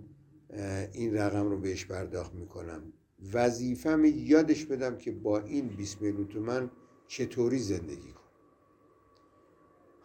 این 0.92 1.14
رقم 1.14 1.50
رو 1.50 1.60
بهش 1.60 1.86
پرداخت 1.86 2.34
می‌کنم. 2.34 2.92
وظیفم 3.32 4.04
یادش 4.04 4.64
بدم 4.64 4.98
که 4.98 5.12
با 5.12 5.38
این 5.38 5.68
20 5.68 6.02
میلیون 6.02 6.28
تومن 6.28 6.70
چطوری 7.06 7.58
زندگی 7.58 8.12
کنم. 8.12 8.21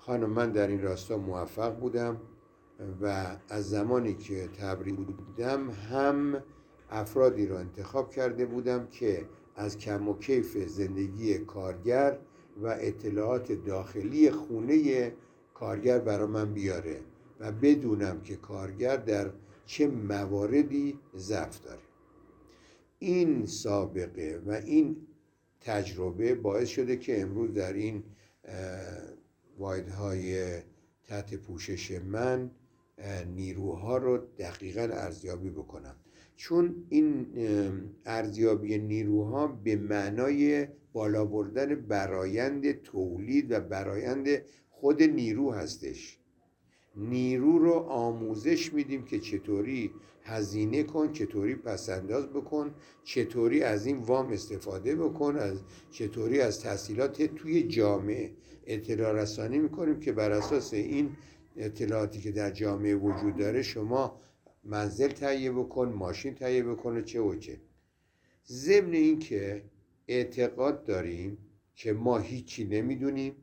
خانم 0.07 0.29
من 0.29 0.51
در 0.51 0.67
این 0.67 0.81
راستا 0.81 1.17
موفق 1.17 1.79
بودم 1.79 2.21
و 3.01 3.37
از 3.49 3.69
زمانی 3.69 4.13
که 4.13 4.47
تبریز 4.47 4.95
بودم 4.95 5.69
هم 5.69 6.43
افرادی 6.89 7.47
را 7.47 7.59
انتخاب 7.59 8.11
کرده 8.11 8.45
بودم 8.45 8.87
که 8.87 9.25
از 9.55 9.77
کم 9.77 10.07
و 10.07 10.17
کیف 10.19 10.57
زندگی 10.57 11.37
کارگر 11.37 12.17
و 12.61 12.67
اطلاعات 12.67 13.51
داخلی 13.51 14.31
خونه 14.31 15.13
کارگر 15.53 15.99
برا 15.99 16.27
من 16.27 16.53
بیاره 16.53 17.01
و 17.39 17.51
بدونم 17.51 18.21
که 18.21 18.35
کارگر 18.35 18.97
در 18.97 19.31
چه 19.65 19.87
مواردی 19.87 20.99
ضعف 21.15 21.61
داره. 21.61 21.81
این 22.99 23.45
سابقه 23.45 24.41
و 24.45 24.51
این 24.51 24.97
تجربه 25.61 26.35
باعث 26.35 26.67
شده 26.67 26.97
که 26.97 27.21
امروز 27.21 27.53
در 27.53 27.73
این 27.73 28.03
واحدهای 29.57 30.57
تحت 31.03 31.35
پوشش 31.35 31.91
من 31.91 32.51
نیروها 33.35 33.97
رو 33.97 34.17
دقیقا 34.37 34.81
ارزیابی 34.81 35.49
بکنم. 35.49 35.95
چون 36.35 36.85
این 36.89 37.27
ارزیابی 38.05 38.77
نیروها 38.77 39.47
به 39.47 39.75
معنای 39.75 40.67
بالا 40.93 41.25
بردن 41.25 41.75
برایند 41.75 42.81
تولید 42.81 43.51
و 43.51 43.59
برایند 43.59 44.27
خود 44.69 45.03
نیرو 45.03 45.51
هستش. 45.51 46.17
نیرو 46.95 47.59
رو 47.59 47.73
آموزش 47.73 48.73
میدیم 48.73 49.05
که 49.05 49.19
چطوری 49.19 49.91
هزینه 50.23 50.83
کن 50.83 51.11
چطوری 51.11 51.55
پسنداز 51.55 52.27
بکن 52.27 52.75
چطوری 53.03 53.63
از 53.63 53.85
این 53.85 53.97
وام 53.97 54.31
استفاده 54.31 54.95
بکن 54.95 55.35
از 55.35 55.61
چطوری 55.91 56.41
از 56.41 56.59
تحصیلات 56.59 57.21
توی 57.21 57.63
جامعه. 57.63 58.31
اطلاع 58.67 59.11
رسانی 59.11 59.57
می‌کنیم 59.59 59.99
که 59.99 60.11
بر 60.11 60.31
اساس 60.31 60.73
این 60.73 61.09
اطلاعاتی 61.57 62.19
که 62.19 62.31
در 62.31 62.51
جامعه 62.51 62.95
وجود 62.95 63.35
داره 63.35 63.61
شما 63.61 64.19
منزل 64.63 65.07
تهیه 65.07 65.51
بکن 65.51 65.89
ماشین 65.89 66.35
تهیه 66.35 66.63
بکن 66.63 67.03
چه 67.03 67.21
و 67.21 67.35
چه. 67.35 67.59
ضمن 68.47 68.93
اینکه 68.93 69.63
اعتقاد 70.07 70.83
داریم 70.83 71.37
که 71.75 71.93
ما 71.93 72.17
هیچی 72.17 72.65
نمی‌دونیم 72.65 73.35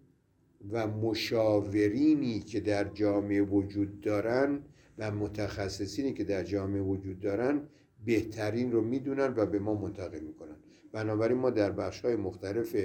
و 0.71 0.87
مشاورینی 0.87 2.41
که 2.41 2.61
در 2.61 2.85
جامعه 2.85 3.43
وجود 3.43 4.01
دارن 4.01 4.59
و 4.99 5.11
متخصصینی 5.11 6.13
که 6.13 6.25
در 6.25 6.43
جامعه 6.43 6.83
وجود 6.83 7.21
دارن 7.21 7.61
بهترین 8.05 8.73
رو 8.73 8.81
می‌دونن 8.81 9.35
و 9.37 9.47
به 9.47 9.59
ما 9.59 9.75
منتقل 9.75 10.21
می‌کنن. 10.21 10.57
بنابراین 10.93 11.39
ما 11.39 11.51
در 11.51 11.73
بخش 11.73 12.01
های 12.01 12.17
مختلف 12.17 12.77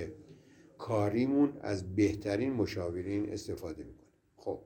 کاریمون 0.80 1.54
از 1.62 1.96
بهترین 1.96 2.54
مشاورین 2.54 3.30
استفاده 3.30 3.84
می‌کنیم 3.84 4.14
خب 4.36 4.60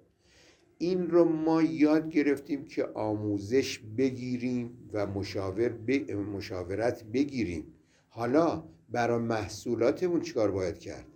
این 0.78 1.10
رو 1.10 1.26
ما 1.26 1.62
یاد 1.62 2.10
گرفتیم 2.10 2.66
که 2.66 2.86
آموزش 2.86 3.80
بگیریم 3.80 4.90
و 4.94 5.08
مشاور 5.08 5.70
مشاورت 6.16 7.04
بگیریم. 7.04 7.74
حالا 8.08 8.64
برای 8.90 9.20
محصولاتمون 9.20 10.22
چیکار 10.22 10.52
باید 10.52 10.80
کرد؟ 10.80 11.08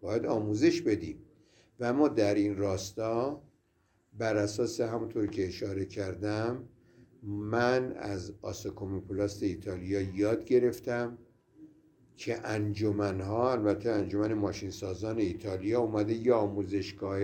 باید 0.00 0.26
آموزش 0.26 0.82
بدیم. 0.82 1.22
و 1.80 1.92
ما 1.92 2.08
در 2.08 2.34
این 2.34 2.56
راستا 2.56 3.42
بر 4.18 4.36
اساس 4.36 4.80
همونطور 4.80 5.26
که 5.26 5.46
اشاره 5.48 5.84
کردم 5.84 6.68
من 7.22 7.92
از 7.92 8.32
آساکومیپولاست 8.42 9.42
ایتالیا 9.42 10.00
یاد 10.00 10.44
گرفتم. 10.44 11.18
که 12.16 12.46
انجمنها 12.46 13.52
البته 13.52 13.90
انجمن 13.90 14.34
ماشین 14.34 14.70
سازان 14.70 15.18
ایتالیا 15.18 15.80
اومده 15.80 16.14
یه 16.14 16.32
آموزشگاه 16.32 17.20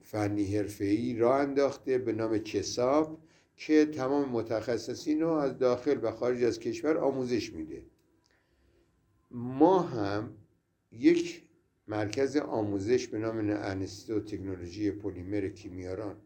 فنی 0.00 0.64
ای 0.80 1.16
را 1.16 1.38
انداخته 1.38 1.98
به 1.98 2.12
نام 2.12 2.38
چساب 2.38 3.18
که 3.56 3.86
تمام 3.86 4.28
متخصصین 4.28 5.20
رو 5.20 5.28
از 5.28 5.58
داخل 5.58 5.98
و 6.02 6.10
خارج 6.10 6.44
از 6.44 6.58
کشور 6.58 6.98
آموزش 6.98 7.52
میده. 7.52 7.82
ما 9.30 9.80
هم 9.82 10.34
یک 10.92 11.42
مرکز 11.88 12.36
آموزش 12.36 13.06
به 13.08 13.18
نام 13.18 13.50
و 14.08 14.20
تکنولوژی 14.20 14.90
پلیمر 14.90 15.48
کیمیاران 15.48 16.16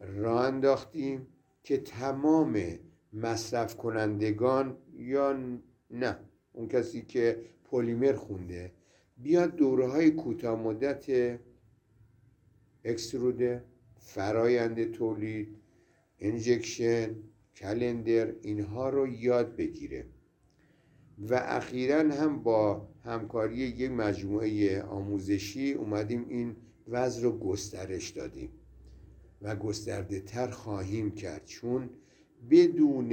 را 0.00 0.44
انداختیم 0.44 1.26
که 1.62 1.76
تمام 1.76 2.78
مصرف 3.12 3.76
کنندگان 3.76 4.76
یا 4.96 5.38
نه. 5.90 6.27
اون 6.52 6.68
کسی 6.68 7.02
که 7.02 7.44
پلیمر 7.64 8.12
خونده 8.12 8.72
بیاد 9.18 9.56
دوره 9.56 9.88
های 9.88 10.10
کوتاه 10.10 10.62
مدت 10.62 11.38
اکستروده 12.84 13.64
فرایند 13.98 14.92
تولید 14.92 15.56
انجکشن 16.20 17.16
کلندر 17.56 18.34
اینها 18.42 18.88
رو 18.88 19.08
یاد 19.08 19.56
بگیره. 19.56 20.06
و 21.18 21.34
اخیرا 21.34 21.98
هم 21.98 22.42
با 22.42 22.88
همکاری 23.04 23.56
یک 23.56 23.90
مجموعه 23.90 24.82
آموزشی 24.82 25.72
اومدیم 25.72 26.28
این 26.28 26.56
وضع 26.88 27.22
رو 27.22 27.38
گسترش 27.38 28.10
دادیم 28.10 28.50
و 29.42 29.56
گسترده 29.56 30.20
تر 30.20 30.50
خواهیم 30.50 31.10
کرد. 31.10 31.44
چون 31.44 31.90
بدون 32.50 33.12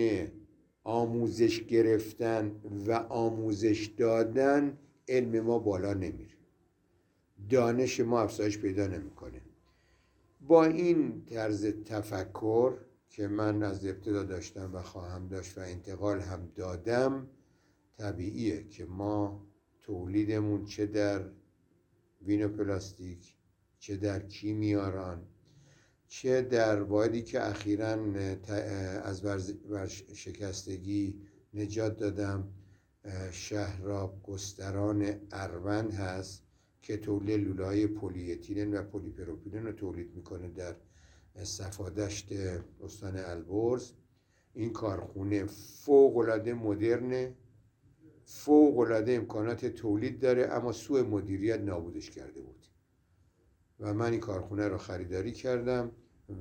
آموزش 0.86 1.62
گرفتن 1.64 2.52
و 2.88 2.92
آموزش 3.10 3.86
دادن 3.98 4.78
علم 5.08 5.40
ما 5.40 5.60
بالا 5.60 5.94
نمیره. 5.94 6.36
دانش 7.50 8.00
ما 8.00 8.22
افزایش 8.22 8.58
پیدا 8.60 8.88
نمی‌کنه. 8.88 9.42
با 10.42 10.66
این 10.66 11.26
طرز 11.26 11.66
تفکر 11.66 12.78
که 13.10 13.28
من 13.28 13.64
از 13.64 13.86
ابتدا 13.86 14.24
داشتم 14.24 14.72
و 14.74 14.82
خواهم 14.82 15.28
داشت 15.28 15.58
و 15.58 15.62
انتقال 15.62 16.20
هم 16.20 16.52
دادم 16.56 17.28
طبیعیه 17.98 18.64
که 18.64 18.86
ما 18.86 19.48
تولیدمون 19.82 20.66
چه 20.66 20.86
در 20.86 21.26
وینوپلاستیک 22.22 23.36
چه 23.80 23.98
در 23.98 24.20
کیمیاران 24.20 25.28
چه 26.22 26.42
در 26.42 26.82
واحدی 26.82 27.22
که 27.22 27.48
اخیرا 27.48 27.98
از 29.04 29.26
شکستگی 30.14 31.22
نجات 31.54 31.98
دادم. 31.98 32.48
شهراب 33.32 34.24
گستران 34.24 35.20
اروند 35.32 35.94
هست 35.94 36.44
که 36.82 36.98
تولید 36.98 37.40
لوله‌های 37.40 37.88
پلی 37.88 38.66
و 38.66 38.84
پلیپروپیلن 38.84 39.66
رو 39.66 39.72
تولید 39.72 40.16
می‌کنه 40.16 40.48
در 40.48 40.76
صفادشت 41.44 42.32
استان 42.84 43.18
البرز. 43.18 43.92
این 44.54 44.74
کارخونه 44.74 45.46
فوق 45.46 46.18
العاده 46.18 46.54
مدرنه 46.54 47.34
فوق 48.26 48.80
العاده 48.80 49.14
امکانات 49.14 49.66
تولید 49.66 50.20
داره 50.20 50.48
اما 50.48 50.72
سوء 50.72 51.04
مدیریت 51.04 51.60
نابودش 51.60 52.10
کرده 52.10 52.42
بود. 52.42 52.68
و 53.80 53.94
من 53.94 54.12
این 54.12 54.20
کارخونه 54.20 54.68
رو 54.68 54.78
خریداری 54.78 55.32
کردم. 55.32 55.92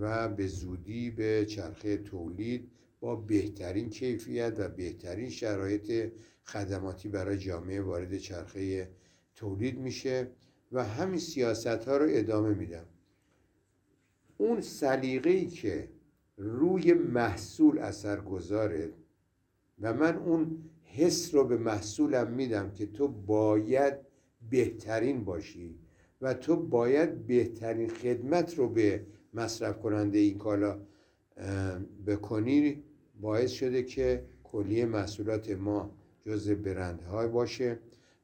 و 0.01 0.29
به 0.29 0.47
زودی 0.47 1.11
به 1.11 1.47
چرخه 1.47 1.97
تولید 1.97 2.71
با 3.01 3.17
بهترین 3.17 3.91
کیفیت 3.91 4.55
و 4.59 4.69
بهترین 4.69 5.31
شرایط 5.31 6.13
خدماتی 6.45 7.09
برای 7.09 7.39
جامعه 7.39 7.81
وارد 7.81 8.19
چرخه 8.19 8.91
تولید 9.35 9.79
میشه 9.79 10.31
و 10.73 10.85
همین 10.85 11.19
سیاست 11.19 11.67
ها 11.67 11.97
رو 11.97 12.07
ادامه 12.09 12.55
میدم. 12.55 12.85
اون 14.39 14.61
سلیقه 14.61 15.31
ای 15.31 15.47
که 15.47 15.89
روی 16.37 16.93
محصول 16.93 17.79
اثر 17.79 18.21
گذاره 18.21 18.91
و 19.81 19.95
من 19.95 20.17
اون 20.17 20.71
حس 20.85 21.35
رو 21.35 21.45
به 21.45 21.57
محصولم 21.57 22.31
میدم 22.31 22.71
که 22.71 22.87
تو 22.87 23.09
باید 23.09 23.95
بهترین 24.51 25.25
باشی 25.25 25.79
و 26.21 26.35
تو 26.35 26.57
باید 26.57 27.27
بهترین 27.27 27.89
خدمت 27.89 28.59
رو 28.59 28.69
به 28.69 29.07
مصرف 29.35 29.79
کننده 29.79 30.19
این 30.19 30.39
کالا 30.39 30.81
بکنی 32.07 32.83
باعث 33.21 33.51
شده 33.51 33.83
که 33.83 34.25
کلیه 34.45 34.87
محصولات 34.87 35.51
ما 35.51 35.91
جز 36.27 36.51
برندهای 36.51 37.29
باشه 37.29 37.79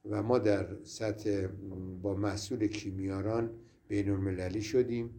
و 0.09 0.23
ما 0.23 0.39
در 0.39 0.67
سطح 0.83 1.47
با 2.01 2.13
محصول 2.13 2.67
کیمیاران 2.67 3.49
بین 3.87 4.09
المللی 4.09 4.61
شدیم. 4.61 5.09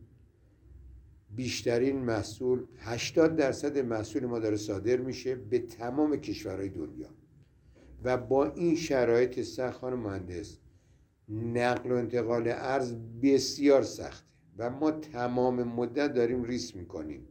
بیشترین 1.30 1.96
محصول 1.96 2.64
80 2.78 3.36
درصد 3.36 3.78
محصول 3.78 4.26
ما 4.26 4.38
داره 4.38 4.56
صادر 4.56 4.96
میشه 4.96 5.34
به 5.34 5.58
تمام 5.58 6.16
کشورهای 6.16 6.68
دنیا. 6.68 7.08
و 8.04 8.16
با 8.16 8.52
این 8.52 8.76
شرایط 8.76 9.42
سخت 9.42 9.78
خانم 9.78 9.98
مهندس 9.98 10.58
نقل 11.28 11.92
و 11.92 11.94
انتقال 11.94 12.48
ارز 12.48 12.94
بسیار 13.22 13.82
سخته 13.82 14.31
و 14.58 14.70
ما 14.70 14.90
تمام 14.90 15.62
مدت 15.62 16.14
داریم 16.14 16.44
ریس 16.44 16.76
می‌کنیم. 16.76 17.28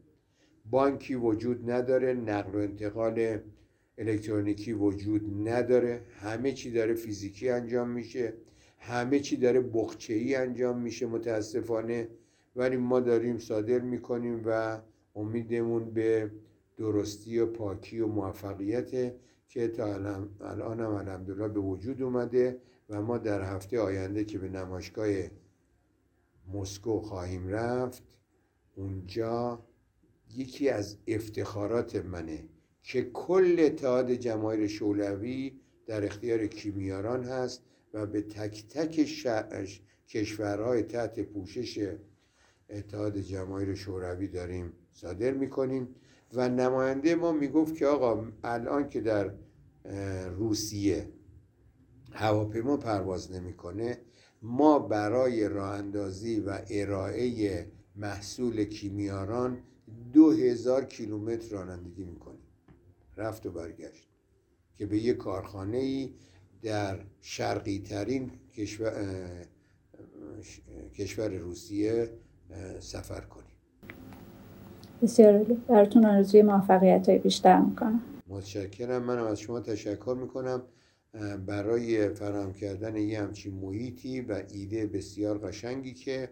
بانکی 0.70 1.16
وجود 1.16 1.72
نداره 1.72 2.14
نقل 2.14 2.56
و 2.56 2.58
انتقال 2.58 3.40
الکترونیکی 3.98 4.74
وجود 4.74 5.48
نداره. 5.50 6.02
همه 6.20 6.52
چی 6.52 6.72
داره 6.72 6.94
فیزیکی 6.94 7.50
انجام 7.50 7.90
میشه. 7.90 8.34
همه 8.80 9.20
چی 9.20 9.38
داره 9.38 9.62
بخچه 9.62 10.14
ای 10.14 10.36
انجام 10.36 10.82
میشه 10.82 11.06
متاسفانه. 11.06 12.08
ولی 12.56 12.78
ما 12.78 13.00
داریم 13.00 13.38
صادر 13.38 13.80
می‌کنیم 13.80 14.42
و 14.46 14.80
امیدمون 15.16 15.92
به 15.92 16.32
درستی 16.78 17.40
و 17.40 17.46
پاکی 17.46 18.00
و 18.00 18.08
موفقیت 18.08 19.14
که 19.48 19.68
تا 19.68 19.86
الان 20.42 20.80
هم 20.80 20.94
الحمدلله 20.96 21.48
به 21.48 21.60
وجود 21.60 22.02
اومده 22.02 22.62
و 22.90 23.02
ما 23.02 23.18
در 23.18 23.42
هفته 23.42 23.80
آینده 23.80 24.24
که 24.24 24.38
به 24.38 24.50
نمایشگاه 24.50 25.08
مسکو 26.54 27.00
خواهیم 27.00 27.48
رفت. 27.48 28.04
اونجا 28.76 29.66
یکی 30.36 30.70
از 30.70 30.98
افتخارات 31.08 31.96
منه 31.96 32.46
که 32.84 33.02
کل 33.02 33.56
اتحاد 33.60 34.12
جماهیر 34.12 34.68
شوروی 34.68 35.60
در 35.88 36.06
اختیار 36.06 36.48
کیمیاران 36.48 37.24
هست 37.24 37.64
و 37.94 38.06
به 38.06 38.22
تک 38.22 38.68
تک 38.68 39.06
کشورهای 40.08 40.84
تحت 40.84 41.20
پوشش 41.20 41.96
اتحاد 42.70 43.18
جماهیر 43.18 43.76
شوروی 43.76 44.28
داریم 44.28 44.74
صادر 44.92 45.32
می‌کنیم. 45.32 45.96
و 46.34 46.50
نماینده 46.50 47.16
ما 47.16 47.32
می‌گفت 47.32 47.76
که 47.76 47.86
آقا 47.86 48.26
الان 48.44 48.90
که 48.90 49.02
در 49.02 49.34
روسیه 50.38 51.10
هواپیما 52.12 52.78
پرواز 52.78 53.32
نمی‌کنه 53.32 53.98
ما 54.42 54.80
برای 54.80 55.50
راه 55.50 55.74
اندازی 55.74 56.40
و 56.40 56.60
ارائه 56.70 57.66
محصول 57.96 58.64
کیمیاران 58.64 59.58
دو 60.14 60.32
هزار 60.32 60.86
کیلومتر 60.86 61.50
رانندگی 61.50 62.04
می‌کنیم. 62.04 62.48
رفت 63.18 63.46
و 63.46 63.52
برگشت. 63.52 64.08
که 64.78 64.86
به 64.86 64.98
یک 64.98 65.18
کارخانه 65.18 65.78
ای 65.78 66.14
در 66.62 67.00
شرقی 67.22 67.80
ترین 67.80 68.32
کشور, 68.54 68.94
کشور 70.96 71.30
روسیه 71.30 72.10
سفر 72.80 73.22
کنیم. 73.22 73.46
بسیار 75.02 75.44
براتون 75.44 76.06
آرزوی 76.06 76.42
موفقیت 76.42 77.10
های 77.10 77.20
بیشتر 77.20 77.62
می‌کنم. 77.62 78.02
متشکرم. 78.28 79.04
منم 79.04 79.24
از 79.24 79.40
شما 79.40 79.60
تشکر 79.60 80.18
می‌کنم. 80.22 80.62
برای 81.46 82.10
فراهم 82.10 82.54
کردن 82.54 82.98
یه 82.98 83.22
همچین 83.22 83.54
محیطی 83.54 84.22
و 84.22 84.44
ایده 84.52 84.86
بسیار 84.88 85.38
قشنگی 85.38 85.94
که 85.94 86.30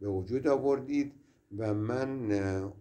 به 0.00 0.08
وجود 0.08 0.46
آوردید 0.46 1.12
و 1.58 1.74
من 1.74 2.72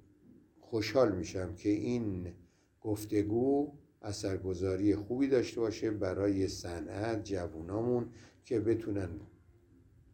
خوشحال 0.59 1.15
میشم 1.15 1.55
که 1.55 1.69
این 1.69 2.33
گفتگو 2.81 3.71
اثرگذاری 4.01 4.95
خوبی 4.95 5.27
داشته 5.27 5.61
باشه 5.61 5.91
برای 5.91 6.47
صنعت 6.47 7.23
جوونامون 7.23 8.09
که 8.45 8.59
بتونن 8.59 9.09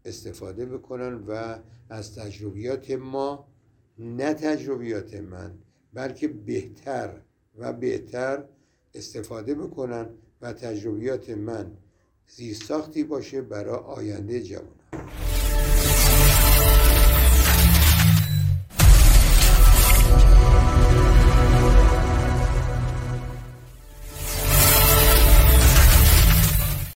استفاده 0.05 0.65
بکنن 0.65 1.13
و 1.13 1.59
از 1.89 2.15
تجربیات 2.15 2.91
ما 2.91 3.47
نه 3.99 4.33
تجربیات 4.33 5.15
من 5.15 5.51
بلکه 5.93 6.27
بهتر 6.27 7.21
و 7.57 7.73
بهتر 7.73 8.43
استفاده 8.93 9.55
بکنن 9.55 10.09
و 10.41 10.53
تجربیات 10.53 11.29
من 11.29 11.77
زیستاختی 12.27 13.03
باشه 13.03 13.41
برای 13.41 13.75
آینده 13.75 14.43
جوان. 14.43 14.78